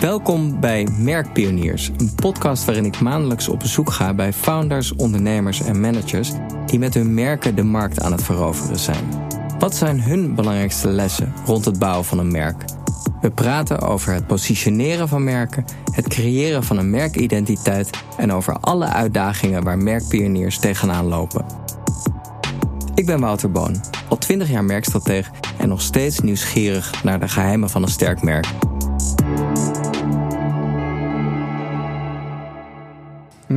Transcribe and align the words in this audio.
Welkom 0.00 0.60
bij 0.60 0.88
Merkpioniers, 0.98 1.90
een 1.96 2.14
podcast 2.14 2.64
waarin 2.64 2.84
ik 2.84 3.00
maandelijks 3.00 3.48
op 3.48 3.58
bezoek 3.58 3.90
ga 3.90 4.14
bij 4.14 4.32
founders, 4.32 4.94
ondernemers 4.94 5.60
en 5.60 5.80
managers 5.80 6.32
die 6.66 6.78
met 6.78 6.94
hun 6.94 7.14
merken 7.14 7.54
de 7.54 7.62
markt 7.62 8.00
aan 8.00 8.12
het 8.12 8.22
veroveren 8.22 8.78
zijn. 8.78 9.04
Wat 9.58 9.74
zijn 9.74 10.02
hun 10.02 10.34
belangrijkste 10.34 10.88
lessen 10.88 11.32
rond 11.44 11.64
het 11.64 11.78
bouwen 11.78 12.04
van 12.04 12.18
een 12.18 12.30
merk? 12.30 12.64
We 13.20 13.30
praten 13.30 13.80
over 13.80 14.12
het 14.12 14.26
positioneren 14.26 15.08
van 15.08 15.24
merken, 15.24 15.64
het 15.92 16.08
creëren 16.08 16.64
van 16.64 16.78
een 16.78 16.90
merkidentiteit 16.90 17.90
en 18.16 18.32
over 18.32 18.58
alle 18.60 18.86
uitdagingen 18.86 19.64
waar 19.64 19.78
merkpioniers 19.78 20.58
tegenaan 20.58 21.06
lopen. 21.06 21.44
Ik 22.94 23.06
ben 23.06 23.20
Wouter 23.20 23.50
Boon, 23.50 23.80
al 24.08 24.18
20 24.18 24.50
jaar 24.50 24.64
merkstratege 24.64 25.30
en 25.56 25.68
nog 25.68 25.80
steeds 25.80 26.20
nieuwsgierig 26.20 27.04
naar 27.04 27.20
de 27.20 27.28
geheimen 27.28 27.70
van 27.70 27.82
een 27.82 27.88
sterk 27.88 28.22
merk. 28.22 28.46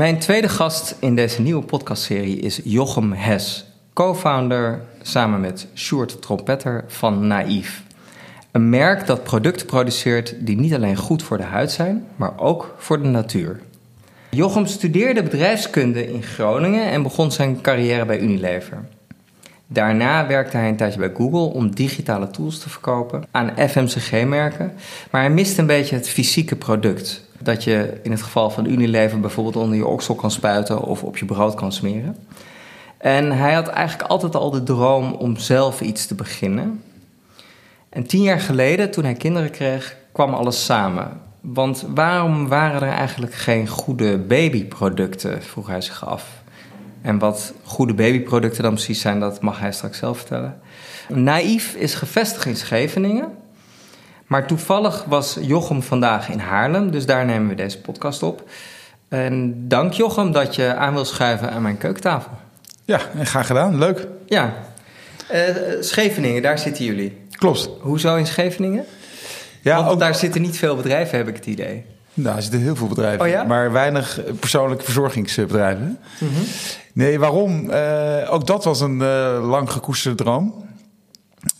Mijn 0.01 0.19
tweede 0.19 0.49
gast 0.49 0.95
in 0.99 1.15
deze 1.15 1.41
nieuwe 1.41 1.63
podcastserie 1.63 2.39
is 2.39 2.61
Jochem 2.63 3.13
Hes, 3.13 3.65
co-founder 3.93 4.81
samen 5.01 5.39
met 5.39 5.67
Sjoerd 5.75 6.21
Trompetter 6.21 6.83
van 6.87 7.27
Naïef. 7.27 7.83
Een 8.51 8.69
merk 8.69 9.05
dat 9.05 9.23
producten 9.23 9.65
produceert 9.65 10.35
die 10.39 10.59
niet 10.59 10.73
alleen 10.73 10.95
goed 10.95 11.23
voor 11.23 11.37
de 11.37 11.43
huid 11.43 11.71
zijn, 11.71 12.05
maar 12.15 12.39
ook 12.39 12.75
voor 12.77 13.01
de 13.01 13.07
natuur. 13.07 13.59
Jochem 14.29 14.65
studeerde 14.65 15.23
bedrijfskunde 15.23 16.13
in 16.13 16.23
Groningen 16.23 16.85
en 16.85 17.03
begon 17.03 17.31
zijn 17.31 17.61
carrière 17.61 18.05
bij 18.05 18.19
Unilever. 18.19 18.77
Daarna 19.67 20.27
werkte 20.27 20.57
hij 20.57 20.69
een 20.69 20.75
tijdje 20.75 20.99
bij 20.99 21.11
Google 21.15 21.53
om 21.53 21.75
digitale 21.75 22.27
tools 22.27 22.59
te 22.59 22.69
verkopen 22.69 23.23
aan 23.31 23.53
FMCG-merken. 23.69 24.73
Maar 25.11 25.21
hij 25.21 25.31
miste 25.31 25.61
een 25.61 25.67
beetje 25.67 25.95
het 25.95 26.09
fysieke 26.09 26.55
product. 26.55 27.29
Dat 27.43 27.63
je 27.63 27.99
in 28.03 28.11
het 28.11 28.21
geval 28.21 28.49
van 28.49 28.65
Unilever 28.65 29.19
bijvoorbeeld 29.19 29.55
onder 29.55 29.77
je 29.77 29.87
oksel 29.87 30.15
kan 30.15 30.31
spuiten 30.31 30.81
of 30.81 31.03
op 31.03 31.17
je 31.17 31.25
brood 31.25 31.55
kan 31.55 31.71
smeren. 31.71 32.17
En 32.97 33.31
hij 33.31 33.53
had 33.53 33.67
eigenlijk 33.67 34.09
altijd 34.09 34.35
al 34.35 34.51
de 34.51 34.63
droom 34.63 35.13
om 35.13 35.37
zelf 35.37 35.81
iets 35.81 36.05
te 36.05 36.15
beginnen. 36.15 36.83
En 37.89 38.07
tien 38.07 38.21
jaar 38.21 38.39
geleden, 38.39 38.91
toen 38.91 39.03
hij 39.03 39.13
kinderen 39.13 39.51
kreeg, 39.51 39.95
kwam 40.11 40.33
alles 40.33 40.65
samen. 40.65 41.19
Want 41.41 41.85
waarom 41.93 42.47
waren 42.47 42.81
er 42.81 42.95
eigenlijk 42.95 43.33
geen 43.33 43.67
goede 43.67 44.17
babyproducten, 44.17 45.43
vroeg 45.43 45.67
hij 45.67 45.81
zich 45.81 46.05
af. 46.05 46.41
En 47.01 47.19
wat 47.19 47.53
goede 47.63 47.93
babyproducten 47.93 48.63
dan 48.63 48.73
precies 48.73 49.01
zijn, 49.01 49.19
dat 49.19 49.41
mag 49.41 49.59
hij 49.59 49.71
straks 49.71 49.97
zelf 49.97 50.17
vertellen. 50.17 50.59
Naïef 51.07 51.75
is 51.75 51.93
gevestigd 51.93 52.45
in 52.45 52.55
Scheveningen. 52.55 53.29
Maar 54.31 54.47
toevallig 54.47 55.03
was 55.07 55.37
Jochem 55.41 55.83
vandaag 55.83 56.29
in 56.29 56.39
Haarlem, 56.39 56.91
dus 56.91 57.05
daar 57.05 57.25
nemen 57.25 57.49
we 57.49 57.55
deze 57.55 57.81
podcast 57.81 58.23
op. 58.23 58.49
En 59.07 59.67
dank 59.67 59.93
Jochem 59.93 60.31
dat 60.31 60.55
je 60.55 60.75
aan 60.75 60.93
wil 60.93 61.05
schuiven 61.05 61.51
aan 61.51 61.61
mijn 61.61 61.77
keukentafel. 61.77 62.31
Ja, 62.85 62.99
graag 63.23 63.47
gedaan. 63.47 63.77
Leuk. 63.77 64.07
Ja. 64.25 64.53
Uh, 65.31 65.39
Scheveningen, 65.79 66.41
daar 66.41 66.59
zitten 66.59 66.85
jullie. 66.85 67.17
Klopt. 67.31 67.69
Hoezo 67.79 68.15
in 68.15 68.27
Scheveningen? 68.27 68.85
Ja, 69.61 69.75
Want 69.75 69.89
ook... 69.89 69.99
daar 69.99 70.15
zitten 70.15 70.41
niet 70.41 70.57
veel 70.57 70.75
bedrijven, 70.75 71.17
heb 71.17 71.27
ik 71.27 71.35
het 71.35 71.45
idee. 71.45 71.85
Nou, 72.13 72.35
er 72.35 72.41
zitten 72.41 72.61
heel 72.61 72.75
veel 72.75 72.87
bedrijven, 72.87 73.21
oh 73.21 73.31
ja? 73.31 73.43
maar 73.43 73.71
weinig 73.71 74.19
persoonlijke 74.39 74.83
verzorgingsbedrijven. 74.83 75.99
Mm 76.19 76.29
Nee, 76.93 77.19
waarom? 77.19 77.69
Uh, 77.69 78.33
ook 78.33 78.47
dat 78.47 78.63
was 78.63 78.81
een 78.81 78.99
uh, 78.99 79.49
lang 79.49 79.71
gekoesterde 79.71 80.23
droom. 80.23 80.69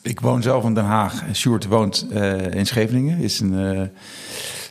Ik 0.02 0.19
woon 0.19 0.41
zelf 0.41 0.63
in 0.63 0.73
Den 0.73 0.83
Haag. 0.83 1.23
Sjoerd 1.33 1.67
woont 1.67 2.05
uh, 2.11 2.53
in 2.53 2.66
Scheveningen. 2.66 3.19
Is 3.19 3.39
een 3.39 3.91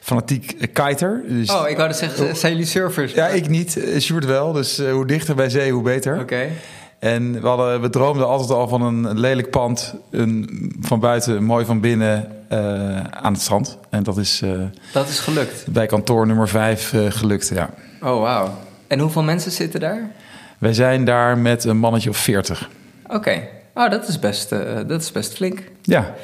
fanatiek 0.01 0.69
kiter. 0.73 1.23
Dus... 1.29 1.51
Oh, 1.51 1.69
ik 1.69 1.77
wou 1.77 1.89
dat 1.89 1.99
zeggen, 1.99 2.37
zijn 2.37 2.53
jullie 2.53 2.67
surfers? 2.67 3.13
Ja, 3.13 3.29
ik 3.29 3.49
niet. 3.49 3.85
Sjoerd 3.99 4.25
wel. 4.25 4.53
Dus 4.53 4.79
hoe 4.79 5.07
dichter 5.07 5.35
bij 5.35 5.49
zee, 5.49 5.73
hoe 5.73 5.83
beter. 5.83 6.21
Oké. 6.21 6.49
En 6.99 7.41
we, 7.41 7.47
hadden, 7.47 7.81
we 7.81 7.91
droomden 7.91 8.27
altijd 8.27 8.51
al 8.51 8.69
van 8.69 8.83
een 8.83 9.19
lelijk 9.19 9.51
pand. 9.51 9.95
Een, 10.11 10.73
van 10.81 11.01
buiten, 11.01 11.45
mooi 11.45 11.65
van 11.65 11.81
binnen 11.81 12.29
aan 13.11 13.33
het 13.33 13.43
strand. 13.43 13.79
En 13.91 14.03
dat 14.03 14.17
is... 14.17 14.43
dat 14.93 15.09
is 15.09 15.19
gelukt? 15.19 15.67
Bij 15.67 15.87
kantoor 15.87 16.27
nummer 16.27 16.49
5 16.49 16.95
gelukt, 17.09 17.49
ja. 17.49 17.71
Oh, 18.03 18.21
wauw. 18.21 18.55
En 18.87 18.99
hoeveel 18.99 19.23
mensen 19.23 19.51
zitten 19.51 19.81
daar? 19.81 20.11
Wij 20.59 20.73
zijn 20.73 21.05
daar 21.05 21.39
met 21.39 21.65
een 21.65 21.79
mannetje 21.79 22.11
of 22.11 22.17
40. 22.17 22.71
Oké, 23.07 23.43
oh, 23.75 23.91
dat, 23.91 24.09
is 24.09 24.19
best, 24.19 24.53
uh, 24.53 24.61
dat 24.87 25.01
is 25.01 25.13
best 25.13 25.35
flink. 25.35 25.63
Ja. 25.83 26.15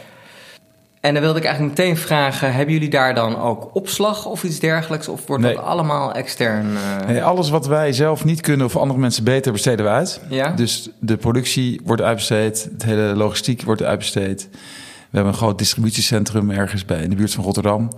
En 1.01 1.15
dan 1.15 1.23
wilde 1.23 1.39
ik 1.39 1.45
eigenlijk 1.45 1.79
meteen 1.79 1.97
vragen: 1.97 2.53
hebben 2.53 2.75
jullie 2.75 2.91
daar 2.91 3.15
dan 3.15 3.39
ook 3.39 3.71
opslag 3.75 4.27
of 4.27 4.45
iets 4.45 4.59
dergelijks? 4.59 5.09
Of 5.09 5.27
wordt 5.27 5.43
dat 5.43 5.57
allemaal 5.57 6.13
extern? 6.13 6.67
Uh... 6.67 7.07
Nee, 7.07 7.23
alles 7.23 7.51
wat 7.51 7.67
wij 7.67 7.93
zelf 7.93 8.25
niet 8.25 8.41
kunnen 8.41 8.67
of 8.67 8.77
andere 8.77 9.01
mensen 9.01 9.25
beter, 9.25 9.53
besteden 9.53 9.85
we 9.85 9.91
uit. 9.91 10.21
Ja? 10.29 10.51
Dus 10.51 10.89
de 10.99 11.17
productie 11.17 11.81
wordt 11.85 12.03
uitbesteed, 12.03 12.69
het 12.73 12.83
hele 12.83 13.15
logistiek 13.15 13.63
wordt 13.63 13.83
uitbesteed. 13.83 14.49
We 14.51 15.23
hebben 15.23 15.33
een 15.33 15.39
groot 15.39 15.59
distributiecentrum 15.59 16.51
ergens 16.51 16.85
bij 16.85 17.03
in 17.03 17.11
de 17.11 17.17
buurt 17.17 17.35
van 17.35 17.45
Rotterdam. 17.45 17.91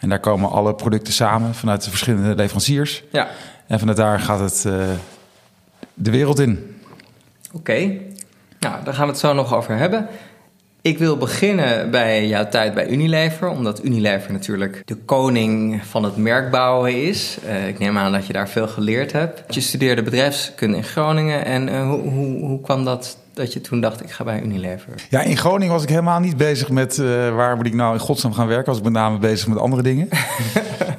En 0.00 0.08
daar 0.08 0.20
komen 0.20 0.50
alle 0.50 0.74
producten 0.74 1.12
samen 1.12 1.54
vanuit 1.54 1.84
de 1.84 1.90
verschillende 1.90 2.34
leveranciers. 2.34 3.02
Ja. 3.12 3.28
En 3.66 3.78
vanuit 3.78 3.96
daar 3.96 4.20
gaat 4.20 4.40
het. 4.40 4.64
Uh, 4.66 4.74
de 5.94 6.10
wereld 6.10 6.38
in. 6.38 6.80
Oké, 7.52 7.90
nou, 8.58 8.84
daar 8.84 8.94
gaan 8.94 9.06
we 9.06 9.10
het 9.10 9.20
zo 9.20 9.32
nog 9.32 9.54
over 9.54 9.76
hebben. 9.76 10.08
Ik 10.80 10.98
wil 10.98 11.16
beginnen 11.16 11.90
bij 11.90 12.28
jouw 12.28 12.48
tijd 12.48 12.74
bij 12.74 12.88
Unilever, 12.88 13.48
omdat 13.48 13.84
Unilever 13.84 14.32
natuurlijk 14.32 14.82
de 14.84 14.96
koning 14.96 15.84
van 15.84 16.02
het 16.02 16.16
merkbouwen 16.16 17.02
is. 17.02 17.38
Uh, 17.44 17.68
ik 17.68 17.78
neem 17.78 17.98
aan 17.98 18.12
dat 18.12 18.26
je 18.26 18.32
daar 18.32 18.48
veel 18.48 18.68
geleerd 18.68 19.12
hebt. 19.12 19.54
Je 19.54 19.60
studeerde 19.60 20.02
bedrijfskunde 20.02 20.76
in 20.76 20.84
Groningen 20.84 21.44
en 21.44 21.68
uh, 21.68 21.88
hoe, 21.88 22.00
hoe, 22.00 22.44
hoe 22.44 22.60
kwam 22.60 22.84
dat 22.84 23.16
dat 23.36 23.52
je 23.52 23.60
toen 23.60 23.80
dacht, 23.80 24.02
ik 24.02 24.10
ga 24.10 24.24
bij 24.24 24.42
Unilever? 24.42 24.92
Ja, 25.10 25.20
in 25.20 25.36
Groningen 25.36 25.72
was 25.72 25.82
ik 25.82 25.88
helemaal 25.88 26.20
niet 26.20 26.36
bezig 26.36 26.70
met 26.70 26.96
uh, 26.98 27.06
waar 27.34 27.56
moet 27.56 27.66
ik 27.66 27.74
nou 27.74 27.94
in 27.94 28.00
godsnaam 28.00 28.32
gaan 28.32 28.46
werken. 28.46 28.66
Was 28.66 28.78
ik 28.78 28.84
met 28.84 28.92
name 28.92 29.18
bezig 29.18 29.48
met 29.48 29.58
andere 29.58 29.82
dingen. 29.82 30.08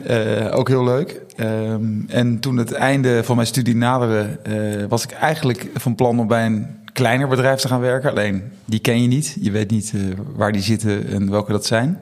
uh, 0.07 0.55
ook 0.59 0.67
heel 0.67 0.83
leuk. 0.83 1.21
Um, 1.39 2.05
en 2.07 2.39
toen 2.39 2.57
het 2.57 2.71
einde 2.71 3.23
van 3.23 3.35
mijn 3.35 3.47
studie 3.47 3.75
naderde, 3.75 4.39
uh, 4.47 4.85
was 4.89 5.03
ik 5.03 5.11
eigenlijk 5.11 5.69
van 5.73 5.95
plan 5.95 6.19
om 6.19 6.27
bij 6.27 6.45
een 6.45 6.67
kleiner 6.97 7.27
bedrijf 7.27 7.59
te 7.59 7.67
gaan 7.67 7.79
werken. 7.79 8.09
Alleen, 8.09 8.51
die 8.65 8.79
ken 8.79 9.01
je 9.01 9.07
niet. 9.07 9.37
Je 9.39 9.51
weet 9.51 9.71
niet 9.71 9.93
waar 10.35 10.51
die 10.51 10.61
zitten 10.61 11.07
en 11.07 11.31
welke 11.31 11.51
dat 11.51 11.65
zijn. 11.65 11.99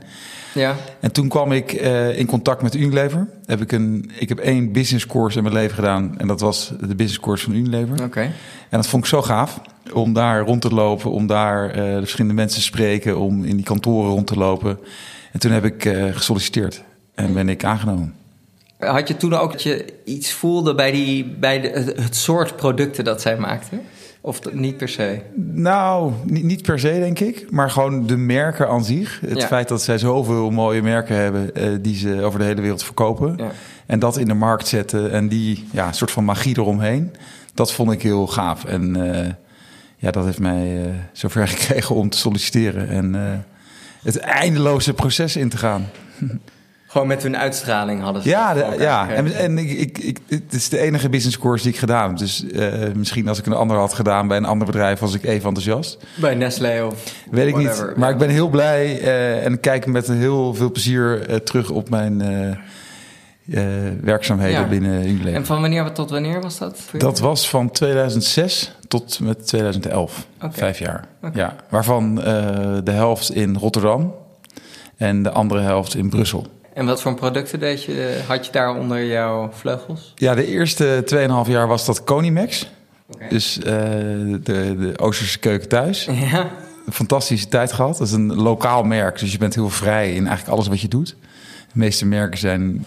Ja. 0.53 0.75
En 0.99 1.11
toen 1.11 1.27
kwam 1.27 1.51
ik 1.51 1.73
uh, 1.73 2.17
in 2.17 2.25
contact 2.25 2.61
met 2.61 2.75
Unilever. 2.75 3.27
Heb 3.45 3.61
ik, 3.61 3.71
een, 3.71 4.11
ik 4.19 4.29
heb 4.29 4.39
één 4.39 4.71
business 4.71 5.05
course 5.05 5.37
in 5.37 5.43
mijn 5.43 5.55
leven 5.55 5.75
gedaan. 5.75 6.17
En 6.17 6.27
dat 6.27 6.39
was 6.39 6.73
de 6.79 6.95
business 6.95 7.19
course 7.19 7.43
van 7.43 7.53
Unilever. 7.53 7.93
Oké. 7.93 8.03
Okay. 8.03 8.25
En 8.69 8.77
dat 8.77 8.87
vond 8.87 9.03
ik 9.03 9.09
zo 9.09 9.21
gaaf. 9.21 9.61
Om 9.93 10.13
daar 10.13 10.41
rond 10.41 10.61
te 10.61 10.73
lopen, 10.73 11.11
om 11.11 11.27
daar 11.27 11.69
uh, 11.69 11.75
de 11.75 11.99
verschillende 11.99 12.35
mensen 12.35 12.59
te 12.59 12.65
spreken, 12.65 13.17
om 13.17 13.43
in 13.43 13.55
die 13.55 13.65
kantoren 13.65 14.11
rond 14.11 14.27
te 14.27 14.37
lopen. 14.37 14.79
En 15.31 15.39
toen 15.39 15.51
heb 15.51 15.65
ik 15.65 15.81
gesolliciteerd 16.11 16.83
en 17.15 17.33
ben 17.33 17.49
ik 17.49 17.63
aangenomen. 17.63 18.13
Had 18.79 19.07
je 19.07 19.17
toen 19.17 19.33
ook 19.33 19.51
dat 19.51 19.63
je 19.63 19.93
iets 20.05 20.31
voelde 20.31 20.75
bij, 20.75 20.91
die, 20.91 21.25
bij 21.25 21.61
de, 21.61 21.93
het 22.01 22.15
soort 22.15 22.55
producten 22.55 23.03
dat 23.03 23.21
zij 23.21 23.37
maakten? 23.37 23.81
Of 24.25 24.53
niet 24.53 24.77
per 24.77 24.89
se? 24.89 25.21
Nou, 25.35 26.13
niet, 26.23 26.43
niet, 26.43 26.61
per 26.61 26.79
se, 26.79 26.91
denk 26.91 27.19
ik. 27.19 27.51
Maar 27.51 27.71
gewoon 27.71 28.07
de 28.07 28.17
merken 28.17 28.69
aan 28.69 28.85
zich. 28.85 29.19
Het 29.25 29.37
ja. 29.37 29.47
feit 29.47 29.67
dat 29.67 29.81
zij 29.81 29.97
zoveel 29.97 30.51
mooie 30.51 30.81
merken 30.81 31.15
hebben 31.15 31.51
uh, 31.53 31.77
die 31.81 31.95
ze 31.95 32.21
over 32.21 32.39
de 32.39 32.45
hele 32.45 32.61
wereld 32.61 32.83
verkopen. 32.83 33.33
Ja. 33.37 33.51
En 33.85 33.99
dat 33.99 34.17
in 34.17 34.27
de 34.27 34.33
markt 34.33 34.67
zetten 34.67 35.11
en 35.11 35.27
die 35.27 35.67
ja, 35.71 35.91
soort 35.91 36.11
van 36.11 36.25
magie 36.25 36.57
eromheen. 36.57 37.13
Dat 37.53 37.73
vond 37.73 37.91
ik 37.91 38.01
heel 38.01 38.27
gaaf. 38.27 38.63
En 38.63 38.97
uh, 38.97 39.27
ja, 39.97 40.11
dat 40.11 40.25
heeft 40.25 40.39
mij 40.39 40.85
uh, 40.85 40.93
zover 41.11 41.47
gekregen 41.57 41.95
om 41.95 42.09
te 42.09 42.17
solliciteren. 42.17 42.89
En 42.89 43.13
het 44.03 44.17
eindeloze 44.17 44.93
proces 44.93 45.35
in 45.35 45.49
te 45.49 45.57
gaan. 45.57 45.89
Gewoon 46.95 47.09
met 47.09 47.23
hun 47.23 47.37
uitstraling 47.37 48.01
hadden 48.01 48.21
ze. 48.21 48.29
Ja, 48.29 48.53
de, 48.53 48.75
ja. 48.79 49.09
en, 49.09 49.33
en 49.35 49.57
ik, 49.57 49.71
ik, 49.71 49.97
ik, 49.97 50.19
het 50.27 50.53
is 50.53 50.69
de 50.69 50.79
enige 50.79 51.09
business 51.09 51.39
course 51.39 51.63
die 51.63 51.73
ik 51.73 51.79
gedaan 51.79 52.09
heb. 52.09 52.17
Dus 52.17 52.43
uh, 52.43 52.73
misschien 52.95 53.27
als 53.27 53.39
ik 53.39 53.45
een 53.45 53.53
ander 53.53 53.77
had 53.77 53.93
gedaan 53.93 54.27
bij 54.27 54.37
een 54.37 54.45
ander 54.45 54.67
bedrijf, 54.67 54.99
was 54.99 55.13
ik 55.13 55.23
even 55.23 55.47
enthousiast. 55.47 55.97
Bij 56.15 56.35
Nestlé 56.35 56.83
of. 56.83 57.13
Weet 57.31 57.47
ik 57.47 57.57
niet. 57.57 57.93
Maar 57.95 58.09
ik 58.09 58.17
ben 58.17 58.29
heel 58.29 58.49
blij 58.49 59.01
uh, 59.01 59.45
en 59.45 59.59
kijk 59.59 59.85
met 59.85 60.07
heel 60.07 60.53
veel 60.53 60.71
plezier 60.71 61.29
uh, 61.29 61.35
terug 61.35 61.69
op 61.69 61.89
mijn 61.89 62.23
werkzaamheden 64.01 64.61
ja. 64.61 64.67
binnen 64.67 65.07
Unilever. 65.07 65.33
En 65.33 65.45
van 65.45 65.61
wanneer 65.61 65.91
tot 65.91 66.09
wanneer 66.09 66.41
was 66.41 66.57
dat? 66.57 66.79
dat 66.97 67.19
was 67.19 67.49
van 67.49 67.71
2006 67.71 68.75
tot 68.87 69.19
met 69.19 69.47
2011. 69.47 70.25
Okay. 70.37 70.51
Vijf 70.51 70.79
jaar. 70.79 71.07
Okay. 71.21 71.41
Ja, 71.41 71.55
waarvan 71.69 72.15
de 72.83 72.91
helft 72.91 73.31
in 73.31 73.55
Rotterdam 73.55 74.13
en 74.97 75.23
de 75.23 75.31
andere 75.31 75.61
helft 75.61 75.95
in 75.95 76.09
Brussel. 76.09 76.47
En 76.75 76.85
wat 76.85 77.01
voor 77.01 77.13
producten 77.13 77.59
deed 77.59 77.83
je, 77.83 78.21
had 78.27 78.45
je 78.45 78.51
daar 78.51 78.75
onder 78.75 79.05
jouw 79.05 79.49
vleugels? 79.53 80.11
Ja, 80.15 80.35
de 80.35 80.47
eerste 80.47 81.03
2,5 81.45 81.51
jaar 81.51 81.67
was 81.67 81.85
dat 81.85 82.03
Conimax. 82.03 82.69
Okay. 83.13 83.27
Dus 83.29 83.57
uh, 83.57 83.63
de, 83.65 84.39
de 84.43 84.93
Oosterse 84.97 85.39
keuken 85.39 85.67
thuis. 85.69 86.05
Ja. 86.31 86.47
Fantastische 86.91 87.47
tijd 87.47 87.71
gehad. 87.73 87.97
Dat 87.97 88.07
is 88.07 88.13
een 88.13 88.33
lokaal 88.35 88.83
merk, 88.83 89.19
dus 89.19 89.31
je 89.31 89.37
bent 89.37 89.55
heel 89.55 89.69
vrij 89.69 90.13
in 90.13 90.27
eigenlijk 90.27 90.47
alles 90.57 90.67
wat 90.67 90.81
je 90.81 90.87
doet. 90.87 91.15
De 91.73 91.81
meeste 91.81 92.05
merken 92.05 92.37
zijn, 92.39 92.85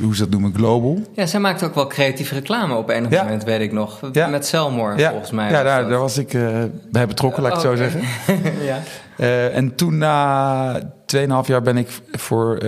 hoe 0.00 0.14
ze 0.14 0.20
dat 0.22 0.30
noemen, 0.30 0.54
global. 0.54 1.02
Ja, 1.14 1.26
zij 1.26 1.40
maakte 1.40 1.64
ook 1.64 1.74
wel 1.74 1.86
creatieve 1.86 2.34
reclame 2.34 2.74
op 2.74 2.90
een 2.90 3.06
Ja. 3.10 3.22
moment, 3.22 3.44
weet 3.44 3.60
ik 3.60 3.72
nog. 3.72 4.00
Ja. 4.12 4.26
Met 4.26 4.46
Selmore, 4.46 4.98
Ja, 4.98 5.10
volgens 5.10 5.30
mij. 5.30 5.50
ja 5.50 5.62
daar, 5.62 5.88
daar 5.88 5.98
was 5.98 6.18
ik 6.18 6.34
eh, 6.34 6.48
bij 6.90 7.06
betrokken, 7.06 7.42
laat 7.42 7.52
ik 7.52 7.70
het 7.70 7.70
Oh, 7.72 7.76
zo 7.78 7.84
oké. 7.84 7.90
zeggen. 7.90 8.64
ja. 8.72 8.78
Eh, 9.16 9.56
en 9.56 9.74
toen 9.74 9.98
na 9.98 10.80
2,5 11.16 11.46
jaar 11.46 11.62
ben 11.62 11.76
ik 11.76 11.88
voor 12.12 12.56
eh, 12.56 12.60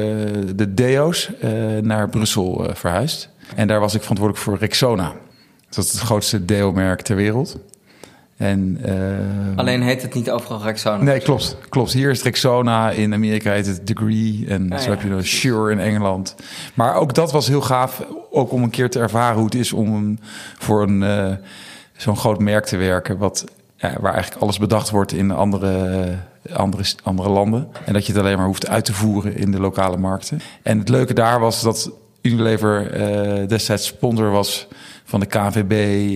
de 0.55 0.75
Deo's 0.75 1.31
eh, 1.41 1.51
naar 1.83 2.09
Brussel 2.09 2.69
eh, 2.69 2.75
verhuisd. 2.75 3.29
En 3.57 3.69
daar 3.69 3.81
was 3.81 3.95
ik 3.95 4.01
verantwoordelijk 4.01 4.47
voor 4.47 4.59
Rexona. 4.59 5.13
Dat 5.69 5.85
is 5.85 5.93
het 5.93 6.01
grootste 6.01 6.45
deo-merk 6.45 7.01
ter 7.01 7.17
wereld. 7.17 7.59
En, 8.37 8.81
Alleen 9.57 9.83
heet 9.83 10.03
het 10.03 10.15
niet 10.15 10.31
overal 10.31 10.63
Rexona. 10.63 11.03
Nee, 11.03 11.21
klopt, 11.21 11.57
klopt. 11.69 11.93
Hier 11.93 12.11
is 12.11 12.17
het 12.17 12.27
Rexona, 12.27 12.91
in 12.91 13.15
Amerika 13.15 13.53
heet 13.53 13.67
het 13.67 13.87
Degree. 13.87 14.45
En 14.49 14.73
Ah, 14.73 14.79
zo 14.79 14.85
ja. 14.85 14.91
heb 14.91 15.03
je 15.03 15.17
de 15.17 15.23
Shure 15.23 15.73
in 15.73 15.79
Engeland. 15.79 16.35
Maar 16.75 16.95
ook 16.95 17.15
dat 17.15 17.33
was 17.33 17.49
heel 17.49 17.61
gaaf, 17.61 18.03
ook 18.31 18.53
om 18.53 18.63
een 18.63 18.71
keer 18.71 18.91
te 18.91 18.99
ervaren 18.99 19.37
hoe 19.37 19.45
het 19.45 19.55
is 19.55 19.73
om 19.73 19.95
een, 19.95 20.21
voor 20.59 20.83
een, 20.83 21.39
zo'n 21.97 22.17
groot 22.17 22.39
merk 22.39 22.65
te 22.65 22.77
werken. 22.77 23.19
Wat, 23.19 23.45
waar 23.81 24.13
eigenlijk 24.13 24.43
alles 24.43 24.59
bedacht 24.59 24.91
wordt 24.91 25.13
in 25.13 25.31
andere, 25.31 26.19
andere, 26.53 26.85
andere 27.03 27.29
landen. 27.29 27.69
En 27.85 27.93
dat 27.93 28.07
je 28.07 28.13
het 28.13 28.21
alleen 28.21 28.37
maar 28.37 28.47
hoeft 28.47 28.69
uit 28.69 28.85
te 28.85 28.93
voeren 28.93 29.37
in 29.37 29.51
de 29.51 29.61
lokale 29.61 29.97
markten. 29.97 30.41
En 30.63 30.79
het 30.79 30.89
leuke 30.89 31.15
daar 31.15 31.41
was 31.41 31.63
dat 31.63 31.91
Unilever 32.23 32.91
eh, 32.93 33.49
destijds 33.49 33.87
sponsor 33.87 34.31
was 34.31 34.67
van 35.05 35.21
de 35.21 35.27
KNVB 35.27 35.71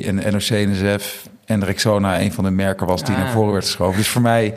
en 0.05 0.17
de 0.17 0.31
NOC-NSF. 0.31 1.29
En 1.45 1.65
Rexona 1.65 2.21
een 2.21 2.33
van 2.33 2.45
de 2.45 2.51
merken 2.51 2.87
was 2.87 3.05
die 3.05 3.15
Ah. 3.15 3.21
naar 3.21 3.31
voren 3.33 3.53
werd 3.53 3.65
geschoven. 3.65 3.97
Dus 3.97 4.09
voor 4.09 4.23
mij, 4.23 4.55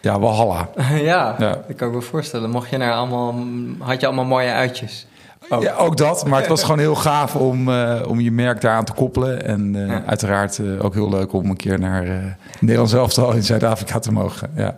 ja, 0.00 0.18
Walhalla. 0.18 0.68
ja, 0.94 1.36
Ja. 1.38 1.62
dat 1.66 1.76
kan 1.76 1.88
ik 1.88 1.94
me 1.94 2.00
voorstellen. 2.00 2.50
Mocht 2.50 2.70
je 2.70 2.76
naar 2.76 2.92
allemaal, 2.92 3.34
had 3.78 4.00
je 4.00 4.06
allemaal 4.06 4.24
mooie 4.24 4.50
uitjes. 4.52 5.06
Oh. 5.48 5.62
Ja, 5.62 5.74
ook 5.74 5.96
dat. 5.96 6.26
Maar 6.26 6.38
het 6.38 6.48
was 6.48 6.62
gewoon 6.62 6.78
heel 6.78 6.94
gaaf 6.94 7.34
om, 7.36 7.68
eh, 7.68 8.02
om 8.08 8.20
je 8.20 8.30
merk 8.30 8.60
daaraan 8.60 8.84
te 8.84 8.92
koppelen. 8.92 9.44
En 9.44 9.74
eh, 9.74 9.86
Ja. 9.86 10.02
uiteraard 10.06 10.58
eh, 10.58 10.84
ook 10.84 10.94
heel 10.94 11.08
leuk 11.10 11.32
om 11.32 11.50
een 11.50 11.56
keer 11.56 11.78
naar 11.78 12.36
Nederlands 12.60 12.92
elftal 12.92 13.32
in 13.32 13.42
Zuid-Afrika 13.42 13.98
te 13.98 14.12
mogen. 14.12 14.50
Ja. 14.56 14.76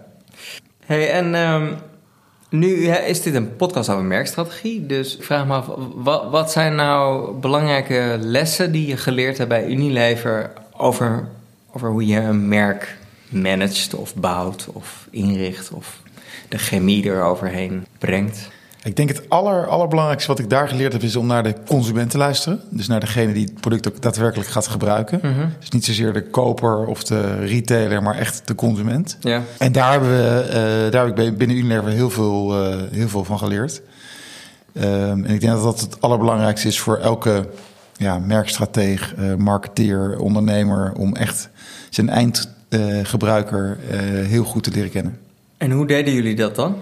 Hey, 0.86 1.10
en 1.10 1.34
ehm, 1.34 1.66
nu 2.50 2.86
hè, 2.86 2.98
is 2.98 3.22
dit 3.22 3.34
een 3.34 3.56
podcast 3.56 3.88
over 3.88 4.04
merkstrategie. 4.04 4.86
Dus 4.86 5.16
ik 5.16 5.22
vraag 5.22 5.46
me 5.46 5.54
af, 5.54 5.66
wat, 5.94 6.30
wat 6.30 6.50
zijn 6.52 6.74
nou 6.74 7.32
belangrijke 7.32 8.16
lessen 8.20 8.72
die 8.72 8.86
je 8.86 8.96
geleerd 8.96 9.36
hebt 9.38 9.48
bij 9.48 9.66
Unilever 9.66 10.50
over, 10.76 11.28
over 11.72 11.90
hoe 11.90 12.06
je 12.06 12.20
een 12.20 12.48
merk 12.48 12.96
managt 13.28 13.94
of 13.94 14.14
bouwt 14.14 14.68
of 14.72 15.06
inricht 15.10 15.70
of 15.70 16.00
de 16.48 16.58
chemie 16.58 17.04
eroverheen 17.04 17.86
brengt? 17.98 18.48
Ik 18.88 18.96
denk 18.96 19.08
het 19.08 19.28
aller, 19.28 19.66
allerbelangrijkste 19.66 20.28
wat 20.28 20.38
ik 20.38 20.50
daar 20.50 20.68
geleerd 20.68 20.92
heb... 20.92 21.02
is 21.02 21.16
om 21.16 21.26
naar 21.26 21.42
de 21.42 21.54
consument 21.66 22.10
te 22.10 22.18
luisteren. 22.18 22.60
Dus 22.70 22.86
naar 22.86 23.00
degene 23.00 23.32
die 23.32 23.44
het 23.44 23.60
product 23.60 23.88
ook 23.88 24.02
daadwerkelijk 24.02 24.48
gaat 24.48 24.66
gebruiken. 24.66 25.20
Dus 25.58 25.68
niet 25.68 25.84
zozeer 25.84 26.12
de 26.12 26.22
koper 26.22 26.86
of 26.86 27.04
de 27.04 27.34
retailer, 27.34 28.02
maar 28.02 28.14
echt 28.14 28.42
de 28.44 28.54
consument. 28.54 29.16
Ja. 29.20 29.42
En 29.58 29.72
daar, 29.72 29.90
hebben 29.90 30.08
we, 30.08 30.40
eh, 30.40 30.92
daar 30.92 31.06
heb 31.06 31.18
ik 31.18 31.38
binnen 31.38 31.56
Unilever 31.56 31.90
heel 31.90 32.10
veel, 32.10 32.64
eh, 32.64 32.76
heel 32.90 33.08
veel 33.08 33.24
van 33.24 33.38
geleerd. 33.38 33.80
Ehm, 34.72 35.24
en 35.24 35.30
ik 35.30 35.40
denk 35.40 35.52
dat 35.52 35.62
dat 35.62 35.80
het 35.80 36.00
allerbelangrijkste 36.00 36.68
is 36.68 36.80
voor 36.80 36.96
elke 36.96 37.48
ja, 37.96 38.18
merkstrateeg, 38.18 39.14
eh, 39.14 39.34
marketeer, 39.34 40.18
ondernemer... 40.18 40.92
om 40.92 41.16
echt 41.16 41.48
zijn 41.90 42.08
eindgebruiker 42.08 43.78
heel 44.26 44.44
goed 44.44 44.62
te 44.62 44.70
leren 44.70 44.90
kennen. 44.90 45.18
En 45.56 45.70
hoe 45.70 45.86
deden 45.86 46.14
jullie 46.14 46.36
dat 46.36 46.54
dan? 46.54 46.76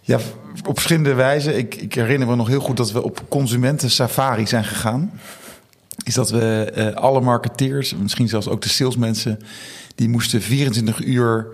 Ja, 0.00 0.18
op 0.66 0.74
verschillende 0.74 1.14
wijzen. 1.14 1.56
Ik, 1.58 1.74
ik 1.74 1.94
herinner 1.94 2.28
me 2.28 2.36
nog 2.36 2.48
heel 2.48 2.60
goed 2.60 2.76
dat 2.76 2.92
we 2.92 3.02
op 3.02 3.24
consumenten 3.28 3.90
safari 3.90 4.46
zijn 4.46 4.64
gegaan. 4.64 5.12
Is 6.04 6.14
dat 6.14 6.30
we 6.30 6.70
eh, 6.74 6.94
alle 6.94 7.20
marketeers, 7.20 7.94
misschien 7.94 8.28
zelfs 8.28 8.48
ook 8.48 8.62
de 8.62 8.68
salesmensen, 8.68 9.38
die 9.94 10.08
moesten 10.08 10.42
24 10.42 11.04
uur 11.04 11.46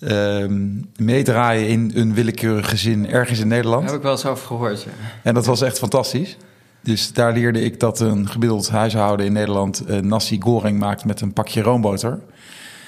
ehm, 0.00 0.68
meedraaien 0.96 1.68
in 1.68 1.92
een 1.94 2.14
willekeurig 2.14 2.68
gezin 2.68 3.10
ergens 3.10 3.38
in 3.38 3.48
Daar 3.48 3.56
Nederland. 3.56 3.84
heb 3.84 3.94
ik 3.94 4.02
wel 4.02 4.12
eens 4.12 4.26
over 4.26 4.46
gehoord. 4.46 4.82
Ja. 4.82 4.90
En 5.22 5.34
dat 5.34 5.46
was 5.46 5.60
echt 5.62 5.78
fantastisch. 5.78 6.36
Dus 6.80 7.12
daar 7.12 7.32
leerde 7.32 7.60
ik 7.60 7.80
dat 7.80 8.00
een 8.00 8.28
gemiddeld 8.28 8.68
huishouden 8.68 9.26
in 9.26 9.32
Nederland 9.32 9.84
eh, 9.84 9.98
nasi 9.98 10.40
goreng 10.40 10.78
maakt 10.78 11.04
met 11.04 11.20
een 11.20 11.32
pakje 11.32 11.62
roomboter. 11.62 12.18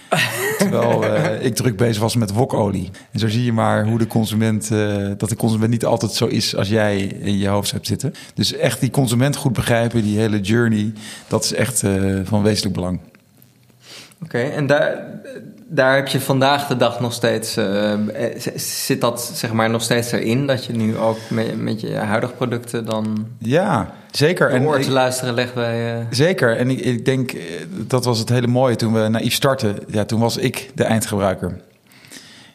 Terwijl 0.59 1.05
eh, 1.05 1.45
ik 1.45 1.55
druk 1.55 1.77
bezig 1.77 2.03
was 2.03 2.17
met 2.17 2.33
wokolie. 2.33 2.91
En 3.13 3.19
zo 3.19 3.29
zie 3.29 3.45
je 3.45 3.53
maar 3.53 3.87
hoe 3.87 3.99
de 3.99 4.07
consument, 4.07 4.71
eh, 4.71 5.11
dat 5.17 5.29
de 5.29 5.37
consument 5.37 5.71
niet 5.71 5.85
altijd 5.85 6.13
zo 6.13 6.27
is 6.27 6.57
als 6.57 6.69
jij 6.69 6.99
in 7.01 7.39
je 7.39 7.49
hoofd 7.49 7.71
hebt 7.71 7.87
zitten. 7.87 8.15
Dus 8.35 8.53
echt 8.53 8.81
die 8.81 8.91
consument 8.91 9.37
goed 9.37 9.53
begrijpen, 9.53 10.03
die 10.03 10.19
hele 10.19 10.41
journey, 10.41 10.93
dat 11.29 11.45
is 11.45 11.53
echt 11.53 11.83
eh, 11.83 12.21
van 12.25 12.43
wezenlijk 12.43 12.75
belang. 12.75 13.01
Oké, 14.23 14.39
en 14.39 14.67
daar, 14.67 15.21
daar 15.71 15.95
heb 15.95 16.09
je 16.09 16.21
vandaag 16.21 16.67
de 16.67 16.77
dag 16.77 17.01
nog 17.01 17.13
steeds... 17.13 17.57
eh, 17.57 17.93
eh, 17.93 18.53
zit 18.57 19.01
dat 19.01 19.31
zeg 19.35 19.53
maar 19.53 19.71
nog 19.71 19.83
steeds 19.83 20.13
erin? 20.13 20.47
Dat 20.47 20.65
je 20.65 20.73
nu 20.73 20.97
ook 20.97 21.19
met, 21.31 21.61
met 21.61 21.81
je 21.81 21.95
huidige 21.95 22.33
producten 22.33 22.85
dan... 22.85 23.27
Ja, 23.39 23.95
zeker. 24.11 24.51
Ik- 24.51 24.83
te 24.83 24.91
luisteren 24.91 25.35
legt 25.35 25.55
bij... 25.55 25.99
eh, 26.01 26.07
Zeker. 26.11 26.57
En 26.57 26.71
ik, 26.71 26.81
ik 26.81 27.05
denk, 27.05 27.33
dat 27.71 28.05
was 28.05 28.19
het 28.19 28.29
hele 28.29 28.47
mooie 28.47 28.77
toen 28.77 28.93
we 28.93 29.09
naïef 29.09 29.35
startten. 29.35 29.77
Ja, 29.89 30.05
toen 30.05 30.21
was 30.21 30.37
ik 30.37 30.71
de 30.75 30.85
eindgebruiker. 30.85 31.61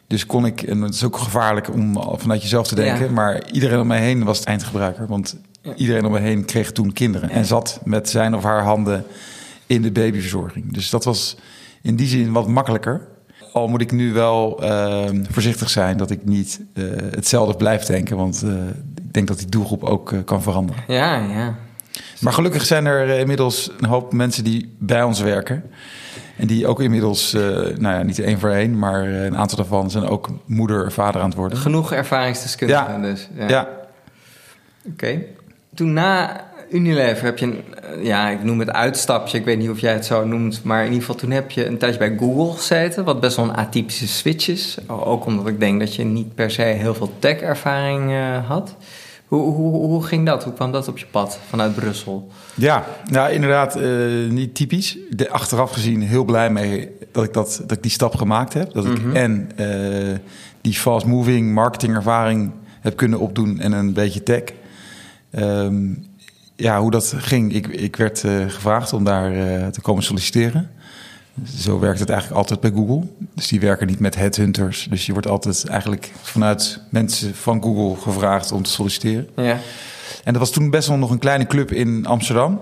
Dus 0.08 0.26
kon 0.26 0.46
ik, 0.46 0.62
en 0.62 0.82
het 0.82 0.94
is 0.94 1.04
ook 1.04 1.18
gevaarlijk 1.18 1.70
om 1.74 1.98
vanuit 2.18 2.42
jezelf 2.42 2.68
te 2.68 2.76
denken, 2.76 3.06
Ja. 3.06 3.12
maar 3.12 3.52
iedereen 3.52 3.80
om 3.80 3.88
mij 3.88 4.00
heen 4.02 4.24
was 4.24 4.38
het 4.38 4.48
eindgebruiker. 4.48 5.08
Want 5.08 5.36
Ja. 5.62 5.74
iedereen 5.76 6.06
om 6.06 6.12
me 6.12 6.20
heen 6.20 6.46
kreeg 6.46 6.72
toen 6.72 6.94
kinderen 6.94 7.30
en 7.30 7.46
zat 7.46 7.80
met 7.84 8.10
zijn 8.10 8.36
of 8.36 8.44
haar 8.44 8.62
handen 8.64 9.06
in 9.68 9.82
de 9.82 9.92
babyverzorging. 9.92 10.74
Dus 10.74 10.90
dat 10.90 11.04
was 11.04 11.38
in 11.84 11.96
die 11.96 12.08
zin 12.08 12.32
wat 12.32 12.48
makkelijker. 12.48 13.08
Al 13.54 13.68
moet 13.68 13.82
ik 13.82 13.92
nu 13.92 14.14
wel 14.14 14.64
eh, 14.64 15.06
voorzichtig 15.32 15.70
zijn 15.70 15.98
dat 15.98 16.12
ik 16.12 16.26
niet 16.26 16.62
eh, 16.74 16.84
hetzelfde 17.12 17.56
blijf 17.58 17.84
denken, 17.84 18.18
want 18.18 18.44
eh, 18.46 18.52
ik 19.06 19.14
denk 19.14 19.28
dat 19.28 19.38
die 19.38 19.50
doelgroep 19.50 19.84
ook 19.84 20.12
eh, 20.12 20.20
kan 20.26 20.42
veranderen. 20.42 20.84
ja, 20.88 21.16
ja. 21.16 21.56
Maar 22.20 22.34
gelukkig 22.34 22.66
zijn 22.66 22.86
er 22.86 23.08
inmiddels 23.20 23.72
een 23.80 23.86
hoop 23.90 24.14
mensen 24.14 24.44
die 24.44 24.76
bij 24.80 25.04
ons 25.04 25.20
werken. 25.22 25.64
En 26.38 26.48
die 26.48 26.68
ook 26.68 26.82
inmiddels, 26.82 27.32
nou 27.34 27.82
ja, 27.82 28.04
niet 28.04 28.20
één 28.20 28.40
voor 28.40 28.50
één, 28.50 28.80
maar 28.80 29.04
een 29.04 29.38
aantal 29.38 29.58
daarvan 29.58 29.92
zijn 29.92 30.04
ook 30.08 30.30
moeder, 30.46 30.92
vader 30.92 31.22
aan 31.22 31.28
het 31.30 31.38
worden. 31.38 31.58
Genoeg 31.58 31.92
ervaringsdeskundigen 31.92 32.94
Ja. 32.94 33.00
dus. 33.10 33.30
Ja. 33.36 33.48
Ja, 33.50 33.68
Oké. 34.88 35.22
Toen 35.76 35.94
na 35.94 36.42
Unilever 36.74 37.26
heb 37.26 37.38
je 37.38 37.46
een, 37.46 37.64
eh, 37.76 38.06
ja, 38.06 38.30
ik 38.30 38.44
noem 38.44 38.60
het 38.60 38.72
uitstapje. 38.72 39.38
Ik 39.38 39.46
weet 39.46 39.58
niet 39.58 39.70
of 39.70 39.80
jij 39.80 39.94
het 39.94 40.06
zo 40.06 40.26
noemt, 40.26 40.64
maar 40.64 40.80
in 40.80 40.86
ieder 40.86 41.00
geval 41.00 41.16
toen 41.16 41.32
heb 41.32 41.52
je 41.52 41.66
een 41.66 41.78
tijdje 41.78 42.00
bij 42.00 42.18
Google 42.18 42.58
gezeten, 42.58 43.04
wat 43.04 43.20
best 43.20 43.36
wel 43.36 43.46
een 43.46 43.56
atypische 43.56 44.08
switch 44.08 44.48
is. 44.48 44.78
Ook 44.88 45.26
omdat 45.26 45.48
ik 45.48 45.60
denk 45.60 45.80
dat 45.80 45.96
je 45.96 46.04
niet 46.04 46.36
per 46.36 46.52
se 46.52 46.62
heel 46.62 46.94
veel 46.94 47.12
tech-ervaring 47.20 48.12
eh, 48.12 48.48
had. 48.48 48.76
Hoe, 49.28 49.54
hoe, 49.54 49.86
hoe 49.86 50.04
ging 50.04 50.26
dat? 50.26 50.44
Hoe 50.44 50.54
kwam 50.54 50.72
dat 50.72 50.88
op 50.88 50.98
je 50.98 51.06
pad 51.12 51.40
vanuit 51.50 51.76
Brussel? 51.76 52.32
ja. 52.54 52.86
nou 53.10 53.32
inderdaad, 53.32 53.76
eh, 53.76 53.90
niet 54.30 54.56
typisch. 54.56 54.98
De, 55.10 55.30
achteraf 55.30 55.72
gezien 55.72 56.02
heel 56.02 56.26
blij 56.26 56.50
mee 56.50 56.90
dat 57.12 57.24
ik, 57.24 57.34
dat, 57.34 57.62
dat 57.62 57.78
ik 57.78 57.84
die 57.84 57.92
stap 57.92 58.16
gemaakt 58.16 58.54
heb. 58.54 58.74
Dat 58.74 58.86
ik 58.86 59.14
en 59.14 59.50
eh, 59.56 60.18
die 60.62 60.74
fast-moving 60.74 61.54
marketingervaring 61.54 62.52
heb 62.82 62.96
kunnen 62.96 63.20
opdoen 63.20 63.60
en 63.60 63.72
een 63.72 63.94
beetje 63.94 64.24
tech. 64.24 64.44
Ehm, 65.32 65.92
ja, 66.56 66.82
hoe 66.82 66.92
dat 66.92 67.14
ging. 67.18 67.54
Ik, 67.54 67.68
ik 67.68 67.96
werd 67.96 68.24
eh, 68.24 68.32
gevraagd 68.48 68.94
om 68.94 69.04
daar 69.04 69.34
eh, 69.34 69.68
te 69.68 69.82
komen 69.82 70.04
solliciteren. 70.04 70.70
Zo 71.58 71.80
werkt 71.80 72.00
het 72.00 72.10
eigenlijk 72.10 72.40
altijd 72.40 72.60
bij 72.60 72.72
Google. 72.72 73.08
Dus 73.36 73.48
die 73.48 73.60
werken 73.60 73.88
niet 73.88 74.00
met 74.00 74.16
headhunters. 74.16 74.88
Dus 74.90 75.06
je 75.06 75.12
wordt 75.12 75.28
altijd 75.28 75.68
eigenlijk 75.68 76.12
vanuit 76.22 76.80
mensen 76.90 77.36
van 77.36 77.62
Google 77.62 78.02
gevraagd 78.02 78.52
om 78.52 78.64
te 78.64 78.70
solliciteren. 78.70 79.28
Ja. 79.36 79.60
En 80.24 80.34
dat 80.34 80.38
was 80.42 80.52
toen 80.52 80.70
best 80.70 80.88
wel 80.88 80.98
nog 80.98 81.12
een 81.12 81.20
kleine 81.20 81.48
club 81.48 81.72
in 81.72 82.06
Amsterdam. 82.06 82.62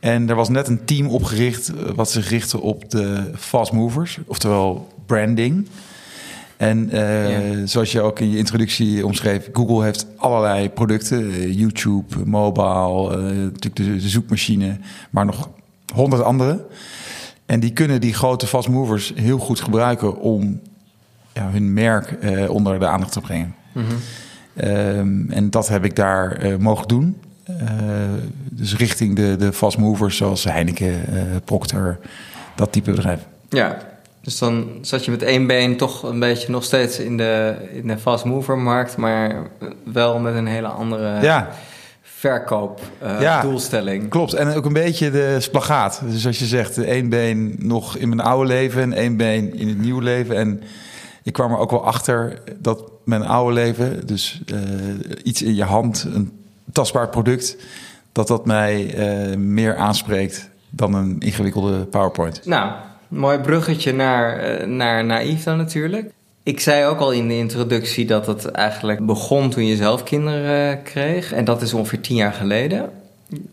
En 0.00 0.28
er 0.28 0.34
was 0.34 0.48
net 0.48 0.68
een 0.68 0.84
team 0.84 1.08
opgericht 1.08 1.68
eh, 1.68 1.90
wat 1.94 2.10
zich 2.10 2.28
richtte 2.28 2.60
op 2.60 2.90
de 2.90 3.30
fast 3.36 3.72
movers, 3.72 4.18
oftewel 4.26 4.88
branding. 5.06 5.68
En 6.56 6.90
eh, 6.90 7.58
Ja. 7.60 7.66
zoals 7.66 7.92
je 7.92 8.00
ook 8.00 8.20
in 8.20 8.30
je 8.30 8.38
introductie 8.38 9.06
omschreef, 9.06 9.48
Google 9.52 9.84
heeft 9.84 10.06
allerlei 10.16 10.70
producten. 10.70 11.30
eh, 11.30 11.58
YouTube, 11.58 12.16
mobile, 12.24 13.10
eh, 13.16 13.22
natuurlijk 13.22 13.76
de, 13.76 13.96
de 13.96 14.08
zoekmachine, 14.08 14.76
maar 15.10 15.24
nog 15.24 15.48
honderd 15.94 16.22
andere. 16.22 16.64
En 17.46 17.60
die 17.60 17.72
kunnen 17.72 18.00
die 18.00 18.14
grote 18.14 18.46
fast 18.46 18.68
movers 18.68 19.12
heel 19.14 19.38
goed 19.38 19.60
gebruiken 19.60 20.20
om 20.20 20.60
ja, 21.32 21.50
hun 21.50 21.72
merk 21.72 22.16
onder 22.48 22.78
de 22.78 22.86
aandacht 22.86 23.12
te 23.12 23.20
brengen. 23.20 23.54
Mhm. 23.72 23.84
Ehm, 24.54 25.30
en 25.30 25.50
dat 25.50 25.68
heb 25.68 25.84
ik 25.84 25.96
daar 25.96 26.56
mogen 26.58 26.88
doen. 26.88 27.16
Dus 28.50 28.76
richting 28.76 29.16
de, 29.16 29.36
de 29.38 29.52
fast 29.52 29.78
movers 29.78 30.16
zoals 30.16 30.44
Heineken, 30.44 31.00
Procter, 31.44 31.98
dat 32.54 32.72
type 32.72 32.90
bedrijf. 32.90 33.26
Ja. 33.48 33.78
Dus 34.26 34.38
dan 34.38 34.68
zat 34.80 35.04
je 35.04 35.10
met 35.10 35.22
één 35.22 35.46
been 35.46 35.76
toch 35.76 36.02
een 36.02 36.18
beetje 36.18 36.50
nog 36.50 36.64
steeds 36.64 36.98
in 36.98 37.16
de, 37.16 37.54
in 37.72 37.86
de 37.86 37.98
fast 37.98 38.24
mover 38.24 38.58
markt, 38.58 38.96
maar 38.96 39.50
wel 39.84 40.18
met 40.18 40.34
een 40.34 40.46
hele 40.46 40.66
andere 40.66 41.20
Ja, 41.22 41.48
verkoop 42.02 42.80
eh, 42.98 43.20
Ja. 43.20 43.42
doelstelling. 43.42 44.08
klopt. 44.08 44.32
En 44.32 44.54
ook 44.54 44.64
een 44.64 44.72
beetje 44.72 45.10
de 45.10 45.36
splagaat. 45.40 46.00
Dus 46.08 46.26
als 46.26 46.38
je 46.38 46.44
zegt, 46.44 46.78
één 46.78 47.08
been 47.08 47.54
nog 47.58 47.96
in 47.96 48.08
mijn 48.08 48.20
oude 48.20 48.46
leven 48.48 48.82
en 48.82 48.92
één 48.92 49.16
been 49.16 49.54
in 49.54 49.68
het 49.68 49.78
nieuwe 49.78 50.02
leven. 50.02 50.36
En 50.36 50.62
ik 51.22 51.32
kwam 51.32 51.52
er 51.52 51.58
ook 51.58 51.70
wel 51.70 51.84
achter 51.84 52.40
dat 52.58 52.82
mijn 53.04 53.26
oude 53.26 53.52
leven, 53.54 54.06
dus 54.06 54.40
eh, 54.46 54.58
iets 55.22 55.42
in 55.42 55.54
je 55.54 55.64
hand, 55.64 56.06
een 56.14 56.32
tastbaar 56.72 57.08
product, 57.08 57.56
dat 58.12 58.28
dat 58.28 58.46
mij 58.46 58.94
eh, 58.94 59.36
meer 59.36 59.76
aanspreekt 59.76 60.48
dan 60.70 60.94
een 60.94 61.16
ingewikkelde 61.18 61.84
PowerPoint. 61.84 62.40
Nou, 62.44 62.72
mooi 63.08 63.38
bruggetje 63.38 63.92
naar, 63.92 64.38
eh, 64.38 64.66
naar 64.66 65.04
naïef 65.04 65.42
dan 65.42 65.56
natuurlijk. 65.56 66.10
Ik 66.42 66.60
zei 66.60 66.84
ook 66.84 66.98
al 66.98 67.12
in 67.12 67.28
de 67.28 67.36
introductie 67.36 68.06
dat 68.06 68.26
het 68.26 68.44
eigenlijk 68.50 69.06
begon 69.06 69.50
toen 69.50 69.66
je 69.66 69.76
zelf 69.76 70.02
kinderen 70.02 70.78
eh, 70.78 70.84
kreeg. 70.84 71.32
En 71.32 71.44
dat 71.44 71.62
is 71.62 71.74
ongeveer 71.74 72.00
tien 72.00 72.16
jaar 72.16 72.32
geleden. 72.32 72.90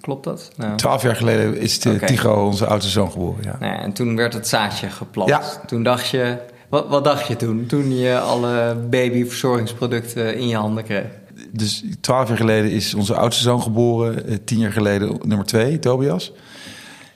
Klopt 0.01 0.23
dat? 0.23 0.51
Nou, 0.55 0.77
Twaalf 0.77 1.01
jaar 1.01 1.15
geleden 1.15 1.57
is 1.57 1.79
de. 1.79 1.99
Tigo, 1.99 2.45
onze 2.45 2.65
oudste 2.65 2.91
zoon, 2.91 3.11
geboren. 3.11 3.43
Ja. 3.43 3.57
nou 3.59 3.73
ja, 3.73 3.79
en 3.79 3.93
toen 3.93 4.15
werd 4.15 4.33
het 4.33 4.47
zaadje 4.47 4.89
geplant. 4.89 5.29
Ja. 5.29 5.41
Toen 5.67 5.83
dacht 5.83 6.07
je... 6.09 6.37
Wat, 6.69 6.87
wat 6.87 7.03
dacht 7.03 7.27
je 7.27 7.35
toen? 7.35 7.65
Toen 7.65 7.97
je 7.97 8.19
alle 8.19 8.75
babyverzorgingsproducten 8.89 10.35
in 10.37 10.47
je 10.47 10.55
handen 10.55 10.83
kreeg? 10.83 11.05
Dus 11.51 11.83
twaalf 12.01 12.27
jaar 12.27 12.37
geleden 12.37 12.71
is 12.71 12.93
onze 12.93 13.15
oudste 13.15 13.43
zoon 13.43 13.61
geboren. 13.61 14.27
Eh, 14.27 14.35
Tien 14.45 14.59
jaar 14.59 14.71
geleden 14.71 15.19
nummer 15.23 15.45
twee, 15.45 15.79
Tobias. 15.79 16.31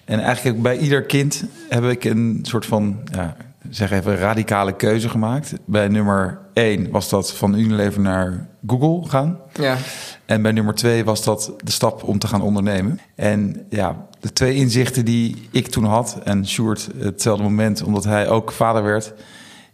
En 0.08 0.20
eigenlijk 0.20 0.62
bij 0.62 0.78
ieder 0.78 1.04
kind 1.04 1.44
heb 1.70 1.84
ik 1.84 2.04
een 2.04 2.40
soort 2.42 2.66
van, 2.66 3.00
ja, 3.12 3.36
zeg 3.70 3.92
even, 3.92 4.18
radicale 4.18 4.76
keuze 4.76 5.10
gemaakt. 5.10 5.54
Bij 5.66 5.88
nummer 5.88 6.40
één 6.54 6.92
was 6.92 7.10
dat 7.10 7.34
van 7.34 7.58
Unilever 7.58 8.02
naar 8.02 8.48
Google 8.68 9.10
gaan. 9.10 9.38
Ja. 9.54 9.78
En 10.26 10.42
bij 10.42 10.52
nummer 10.52 10.74
twee 10.74 11.06
was 11.06 11.24
dat 11.24 11.54
de 11.64 11.72
stap 11.72 12.04
om 12.04 12.20
te 12.20 12.28
gaan 12.28 12.42
ondernemen. 12.42 13.00
En 13.16 13.66
ja, 13.70 14.06
de 14.20 14.34
twee 14.34 14.56
inzichten 14.56 15.06
die 15.06 15.48
ik 15.52 15.68
toen 15.68 15.86
had, 15.86 16.20
en 16.24 16.48
Sjoerd 16.48 16.90
hetzelfde 16.98 17.44
moment, 17.44 17.84
omdat 17.84 18.04
hij 18.04 18.30
ook 18.30 18.52
vader 18.52 18.84
werd, 18.84 19.14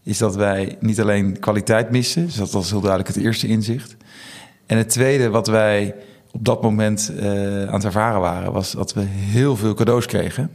is 0.04 0.18
dat 0.18 0.36
wij 0.36 0.78
niet 0.80 1.02
alleen 1.02 1.40
kwaliteit 1.40 1.92
missen. 1.92 2.26
Dus 2.26 2.36
dat 2.36 2.52
was 2.52 2.70
heel 2.70 2.82
duidelijk 2.82 3.16
het 3.16 3.24
eerste 3.24 3.48
inzicht. 3.48 3.96
En 4.66 4.78
het 4.78 4.90
tweede 4.90 5.30
wat 5.30 5.48
wij 5.48 5.96
op 6.34 6.46
dat 6.46 6.62
moment 6.62 7.12
eh, 7.20 7.28
aan 7.68 7.74
het 7.74 7.84
ervaren 7.86 8.22
waren, 8.22 8.52
was 8.54 8.72
dat 8.72 8.94
we 8.94 9.02
heel 9.10 9.56
veel 9.56 9.74
cadeaus 9.74 10.06
kregen. 10.06 10.50